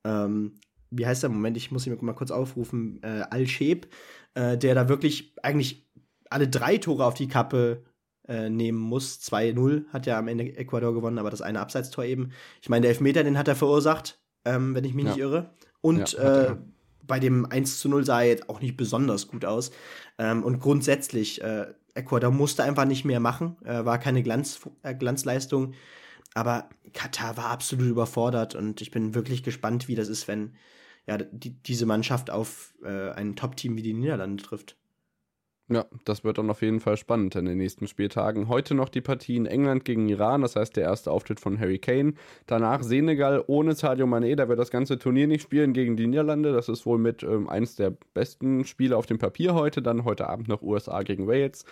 Ähm, 0.04 0.56
wie 0.92 1.08
heißt 1.08 1.24
der 1.24 1.30
Moment, 1.30 1.58
ich 1.58 1.72
muss 1.72 1.88
ihn 1.88 1.98
mal 2.02 2.14
kurz 2.14 2.32
aufrufen, 2.32 3.02
äh, 3.02 3.24
Al-Sheb, 3.30 3.88
äh, 4.36 4.58
der 4.58 4.76
da 4.76 4.90
wirklich 4.90 5.34
eigentlich 5.42 5.90
alle 6.30 6.48
drei 6.48 6.78
Tore 6.78 7.06
auf 7.06 7.14
die 7.14 7.28
Kappe 7.28 7.84
äh, 8.28 8.50
nehmen 8.50 8.78
muss. 8.78 9.20
2-0 9.22 9.88
hat 9.90 10.06
ja 10.06 10.20
am 10.20 10.28
Ende 10.28 10.56
Ecuador 10.56 10.94
gewonnen, 10.94 11.18
aber 11.18 11.30
das 11.30 11.42
eine 11.42 11.60
Abseitstor 11.60 12.04
eben. 12.04 12.32
Ich 12.62 12.70
meine, 12.70 12.82
der 12.82 12.92
Elfmeter, 12.92 13.24
den 13.24 13.38
hat 13.38 13.48
er 13.48 13.56
verursacht, 13.56 14.22
ähm, 14.46 14.76
wenn 14.76 14.84
ich 14.84 14.94
mich 14.94 15.06
ja. 15.06 15.12
nicht 15.12 15.20
irre. 15.20 15.54
Und 15.82 16.14
ja, 16.14 16.44
äh, 16.44 16.56
bei 17.04 17.20
dem 17.20 17.46
1 17.46 17.84
0 17.84 18.06
sah 18.06 18.22
er 18.22 18.28
jetzt 18.28 18.50
auch 18.50 18.62
nicht 18.62 18.78
besonders 18.78 19.28
gut 19.28 19.46
aus. 19.46 19.72
Ähm, 20.18 20.44
und 20.44 20.60
grundsätzlich, 20.60 21.42
äh, 21.42 21.74
Ecuador 21.94 22.32
musste 22.32 22.64
einfach 22.64 22.86
nicht 22.86 23.04
mehr 23.04 23.20
machen, 23.20 23.58
äh, 23.66 23.84
war 23.84 23.98
keine 23.98 24.24
Glanz, 24.24 24.62
Glanzleistung. 25.00 25.74
Aber 26.34 26.70
Katar 26.94 27.36
war 27.36 27.48
absolut 27.48 27.88
überfordert 27.88 28.56
und 28.56 28.80
ich 28.82 28.92
bin 28.92 29.14
wirklich 29.14 29.44
gespannt, 29.44 29.90
wie 29.90 29.96
das 29.96 30.08
ist, 30.08 30.30
wenn 30.30 30.54
ja, 31.08 31.18
die, 31.18 31.52
diese 31.52 31.86
Mannschaft 31.86 32.30
auf 32.30 32.74
äh, 32.84 33.12
ein 33.12 33.36
Top-Team 33.36 33.76
wie 33.76 33.82
die 33.82 33.94
Niederlande 33.94 34.44
trifft. 34.44 34.78
Ja, 35.72 35.86
das 36.04 36.26
wird 36.26 36.38
dann 36.38 36.50
auf 36.50 36.62
jeden 36.62 36.82
Fall 36.82 36.98
spannend 36.98 37.34
in 37.36 37.46
den 37.46 37.58
nächsten 37.58 37.88
Spieltagen. 37.88 38.50
Heute 38.50 38.76
noch 38.76 38.90
die 38.90 39.00
Partie 39.00 39.38
in 39.38 39.46
England 39.46 39.86
gegen 39.86 40.10
Iran, 40.10 40.42
das 40.42 40.58
heißt 40.58 40.76
der 40.76 40.84
erste 40.84 41.12
Auftritt 41.12 41.40
von 41.40 41.58
Harry 41.62 41.80
Kane. 41.80 42.14
Danach 42.46 42.84
Senegal 42.84 43.42
ohne 43.48 43.74
Sadio 43.74 44.06
Mané, 44.06 44.36
da 44.36 44.50
wird 44.50 44.60
das 44.60 44.70
ganze 44.70 45.00
Turnier 45.00 45.28
nicht 45.28 45.44
spielen 45.44 45.72
gegen 45.72 45.96
die 45.96 46.08
Niederlande. 46.08 46.52
Das 46.52 46.68
ist 46.68 46.86
wohl 46.86 46.98
mit 46.98 47.24
ähm, 47.24 47.48
eins 47.48 47.78
der 47.78 47.94
besten 48.14 48.66
Spiele 48.66 48.98
auf 48.98 49.06
dem 49.06 49.18
Papier 49.18 49.54
heute. 49.54 49.82
Dann 49.82 50.04
heute 50.04 50.28
Abend 50.28 50.50
noch 50.50 50.62
USA 50.62 51.04
gegen 51.04 51.26
Wales. 51.26 51.64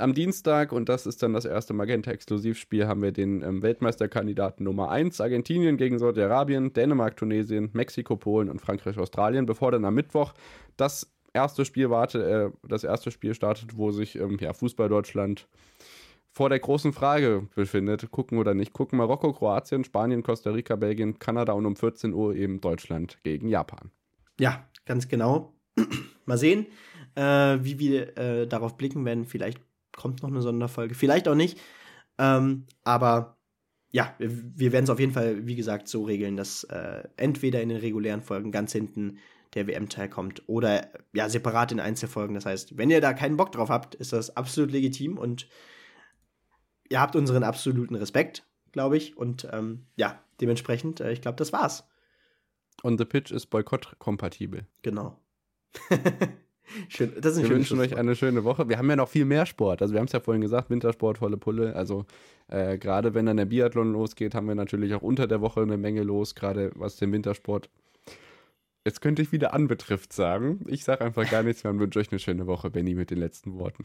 Am 0.00 0.14
Dienstag, 0.14 0.72
und 0.72 0.88
das 0.88 1.04
ist 1.04 1.22
dann 1.22 1.34
das 1.34 1.44
erste 1.44 1.74
Magenta-Exklusivspiel, 1.74 2.86
haben 2.86 3.02
wir 3.02 3.12
den 3.12 3.42
ähm, 3.42 3.62
Weltmeisterkandidaten 3.62 4.64
Nummer 4.64 4.90
1, 4.90 5.20
Argentinien 5.20 5.76
gegen 5.76 5.98
Saudi-Arabien, 5.98 6.72
Dänemark, 6.72 7.18
Tunesien, 7.18 7.68
Mexiko, 7.74 8.16
Polen 8.16 8.48
und 8.48 8.62
Frankreich, 8.62 8.96
Australien, 8.96 9.44
bevor 9.44 9.72
dann 9.72 9.84
am 9.84 9.94
Mittwoch 9.94 10.32
das 10.78 11.12
erste 11.34 11.66
Spiel 11.66 11.90
warte, 11.90 12.52
äh, 12.54 12.66
das 12.66 12.82
erste 12.82 13.10
Spiel 13.10 13.34
startet, 13.34 13.76
wo 13.76 13.90
sich 13.90 14.16
ähm, 14.16 14.38
ja, 14.40 14.54
Fußball 14.54 14.88
Deutschland 14.88 15.46
vor 16.32 16.48
der 16.48 16.60
großen 16.60 16.94
Frage 16.94 17.48
befindet, 17.54 18.10
gucken 18.10 18.38
oder 18.38 18.54
nicht 18.54 18.72
gucken. 18.72 18.96
Marokko, 18.96 19.34
Kroatien, 19.34 19.84
Spanien, 19.84 20.22
Costa 20.22 20.50
Rica, 20.50 20.76
Belgien, 20.76 21.18
Kanada 21.18 21.52
und 21.52 21.66
um 21.66 21.76
14 21.76 22.14
Uhr 22.14 22.34
eben 22.34 22.62
Deutschland 22.62 23.18
gegen 23.22 23.48
Japan. 23.48 23.90
Ja, 24.38 24.64
ganz 24.86 25.08
genau. 25.08 25.52
Mal 26.24 26.38
sehen, 26.38 26.66
äh, 27.16 27.58
wie 27.60 27.78
wir 27.78 28.16
äh, 28.16 28.46
darauf 28.46 28.76
blicken 28.76 29.04
werden. 29.04 29.26
Vielleicht 29.26 29.60
kommt 30.00 30.22
noch 30.22 30.30
eine 30.30 30.40
Sonderfolge, 30.40 30.94
vielleicht 30.94 31.28
auch 31.28 31.34
nicht. 31.34 31.60
Ähm, 32.18 32.66
aber 32.84 33.36
ja, 33.90 34.14
wir, 34.18 34.30
wir 34.30 34.72
werden 34.72 34.84
es 34.84 34.90
auf 34.90 34.98
jeden 34.98 35.12
Fall, 35.12 35.46
wie 35.46 35.56
gesagt, 35.56 35.88
so 35.88 36.04
regeln, 36.04 36.36
dass 36.36 36.64
äh, 36.64 37.02
entweder 37.16 37.60
in 37.60 37.68
den 37.68 37.78
regulären 37.78 38.22
Folgen 38.22 38.50
ganz 38.50 38.72
hinten 38.72 39.18
der 39.54 39.66
WM-Teil 39.66 40.08
kommt 40.08 40.48
oder 40.48 40.88
ja, 41.12 41.28
separat 41.28 41.72
in 41.72 41.80
Einzelfolgen. 41.80 42.34
Das 42.34 42.46
heißt, 42.46 42.78
wenn 42.78 42.90
ihr 42.90 43.00
da 43.00 43.12
keinen 43.12 43.36
Bock 43.36 43.52
drauf 43.52 43.68
habt, 43.68 43.94
ist 43.94 44.12
das 44.12 44.36
absolut 44.36 44.70
legitim 44.70 45.18
und 45.18 45.48
ihr 46.88 47.00
habt 47.00 47.14
unseren 47.16 47.42
absoluten 47.42 47.96
Respekt, 47.96 48.46
glaube 48.72 48.96
ich. 48.96 49.16
Und 49.16 49.48
ähm, 49.52 49.86
ja, 49.96 50.22
dementsprechend, 50.40 51.00
äh, 51.00 51.12
ich 51.12 51.20
glaube, 51.20 51.36
das 51.36 51.52
war's. 51.52 51.84
Und 52.82 52.98
the 52.98 53.04
pitch 53.04 53.32
ist 53.32 53.46
boykott-kompatibel. 53.46 54.66
Genau. 54.82 55.20
Schön, 56.88 57.12
das 57.20 57.36
ist 57.36 57.42
wir 57.42 57.50
wünschen 57.50 57.78
euch 57.80 57.96
eine 57.96 58.14
schöne 58.16 58.44
Woche. 58.44 58.68
Wir 58.68 58.78
haben 58.78 58.88
ja 58.88 58.96
noch 58.96 59.08
viel 59.08 59.24
mehr 59.24 59.46
Sport. 59.46 59.82
Also 59.82 59.94
wir 59.94 59.98
haben 59.98 60.06
es 60.06 60.12
ja 60.12 60.20
vorhin 60.20 60.40
gesagt, 60.40 60.70
Wintersport, 60.70 61.18
volle 61.18 61.36
Pulle. 61.36 61.74
Also 61.74 62.06
äh, 62.48 62.78
gerade 62.78 63.14
wenn 63.14 63.26
dann 63.26 63.36
der 63.36 63.46
Biathlon 63.46 63.92
losgeht, 63.92 64.34
haben 64.34 64.48
wir 64.48 64.54
natürlich 64.54 64.94
auch 64.94 65.02
unter 65.02 65.26
der 65.26 65.40
Woche 65.40 65.62
eine 65.62 65.76
Menge 65.76 66.02
los, 66.02 66.34
gerade 66.34 66.70
was 66.74 66.96
den 66.96 67.12
Wintersport. 67.12 67.68
Jetzt 68.84 69.00
könnte 69.00 69.22
ich 69.22 69.30
wieder 69.32 69.52
anbetrifft 69.52 70.12
sagen. 70.12 70.64
Ich 70.66 70.84
sage 70.84 71.04
einfach 71.04 71.28
gar 71.30 71.42
nichts 71.42 71.64
mehr 71.64 71.72
und 71.72 71.80
wünsche 71.80 71.98
euch 71.98 72.10
eine 72.10 72.18
schöne 72.18 72.46
Woche, 72.46 72.70
Benny, 72.70 72.94
mit 72.94 73.10
den 73.10 73.18
letzten 73.18 73.58
Worten. 73.58 73.84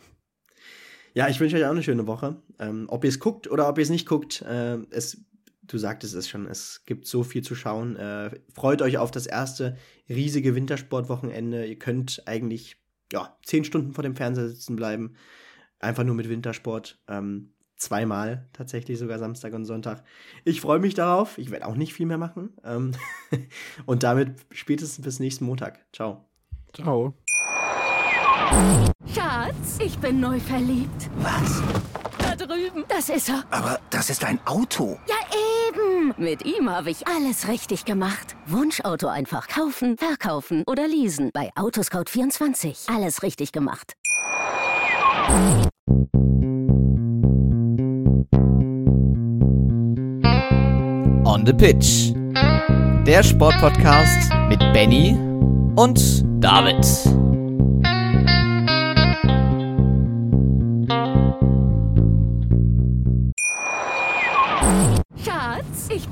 Ja, 1.13 1.27
ich 1.29 1.39
wünsche 1.39 1.57
euch 1.57 1.65
auch 1.65 1.71
eine 1.71 1.83
schöne 1.83 2.07
Woche. 2.07 2.37
Ähm, 2.59 2.85
ob 2.89 3.03
ihr 3.03 3.09
es 3.09 3.19
guckt 3.19 3.49
oder 3.49 3.67
ob 3.67 3.77
ihr 3.77 3.83
es 3.83 3.89
nicht 3.89 4.07
guckt, 4.07 4.41
äh, 4.41 4.77
es, 4.91 5.17
du 5.67 5.77
sagtest 5.77 6.15
es 6.15 6.29
schon, 6.29 6.47
es 6.47 6.83
gibt 6.85 7.07
so 7.07 7.23
viel 7.23 7.43
zu 7.43 7.55
schauen. 7.55 7.95
Äh, 7.95 8.31
freut 8.53 8.81
euch 8.81 8.97
auf 8.97 9.11
das 9.11 9.25
erste 9.25 9.77
riesige 10.09 10.55
Wintersportwochenende. 10.55 11.65
Ihr 11.65 11.79
könnt 11.79 12.23
eigentlich 12.25 12.77
ja, 13.11 13.37
zehn 13.43 13.63
Stunden 13.63 13.93
vor 13.93 14.03
dem 14.03 14.15
Fernseher 14.15 14.49
sitzen 14.49 14.75
bleiben. 14.75 15.15
Einfach 15.79 16.03
nur 16.03 16.15
mit 16.15 16.29
Wintersport. 16.29 16.99
Ähm, 17.07 17.53
zweimal 17.77 18.47
tatsächlich 18.53 18.97
sogar 18.97 19.19
Samstag 19.19 19.53
und 19.53 19.65
Sonntag. 19.65 20.03
Ich 20.43 20.61
freue 20.61 20.79
mich 20.79 20.93
darauf. 20.93 21.37
Ich 21.37 21.51
werde 21.51 21.67
auch 21.67 21.75
nicht 21.75 21.93
viel 21.93 22.05
mehr 22.05 22.17
machen. 22.17 22.53
Ähm 22.63 22.91
und 23.85 24.03
damit 24.03 24.35
spätestens 24.51 25.03
bis 25.03 25.19
nächsten 25.19 25.45
Montag. 25.45 25.85
Ciao. 25.93 26.25
Ciao. 26.73 27.13
Schatz, 29.13 29.79
ich 29.79 29.97
bin 29.99 30.19
neu 30.19 30.39
verliebt. 30.39 31.09
Was? 31.17 31.61
Da 32.17 32.35
drüben. 32.35 32.83
Das 32.87 33.09
ist 33.09 33.29
er. 33.29 33.43
Aber 33.49 33.79
das 33.89 34.09
ist 34.09 34.23
ein 34.23 34.39
Auto. 34.45 34.99
Ja, 35.07 35.15
Mit 36.17 36.45
ihm 36.45 36.69
habe 36.69 36.91
ich 36.91 37.07
alles 37.07 37.47
richtig 37.47 37.85
gemacht. 37.85 38.35
Wunschauto 38.45 39.07
einfach 39.07 39.47
kaufen, 39.47 39.97
verkaufen 39.97 40.63
oder 40.67 40.87
leasen. 40.87 41.31
Bei 41.33 41.51
Autoscout24. 41.55 42.93
Alles 42.93 43.23
richtig 43.23 43.51
gemacht. 43.51 43.93
On 51.25 51.45
the 51.45 51.53
Pitch. 51.53 52.13
Der 53.05 53.23
Sportpodcast 53.23 54.31
mit 54.49 54.59
Benny 54.73 55.17
und 55.75 56.23
David. 56.43 57.24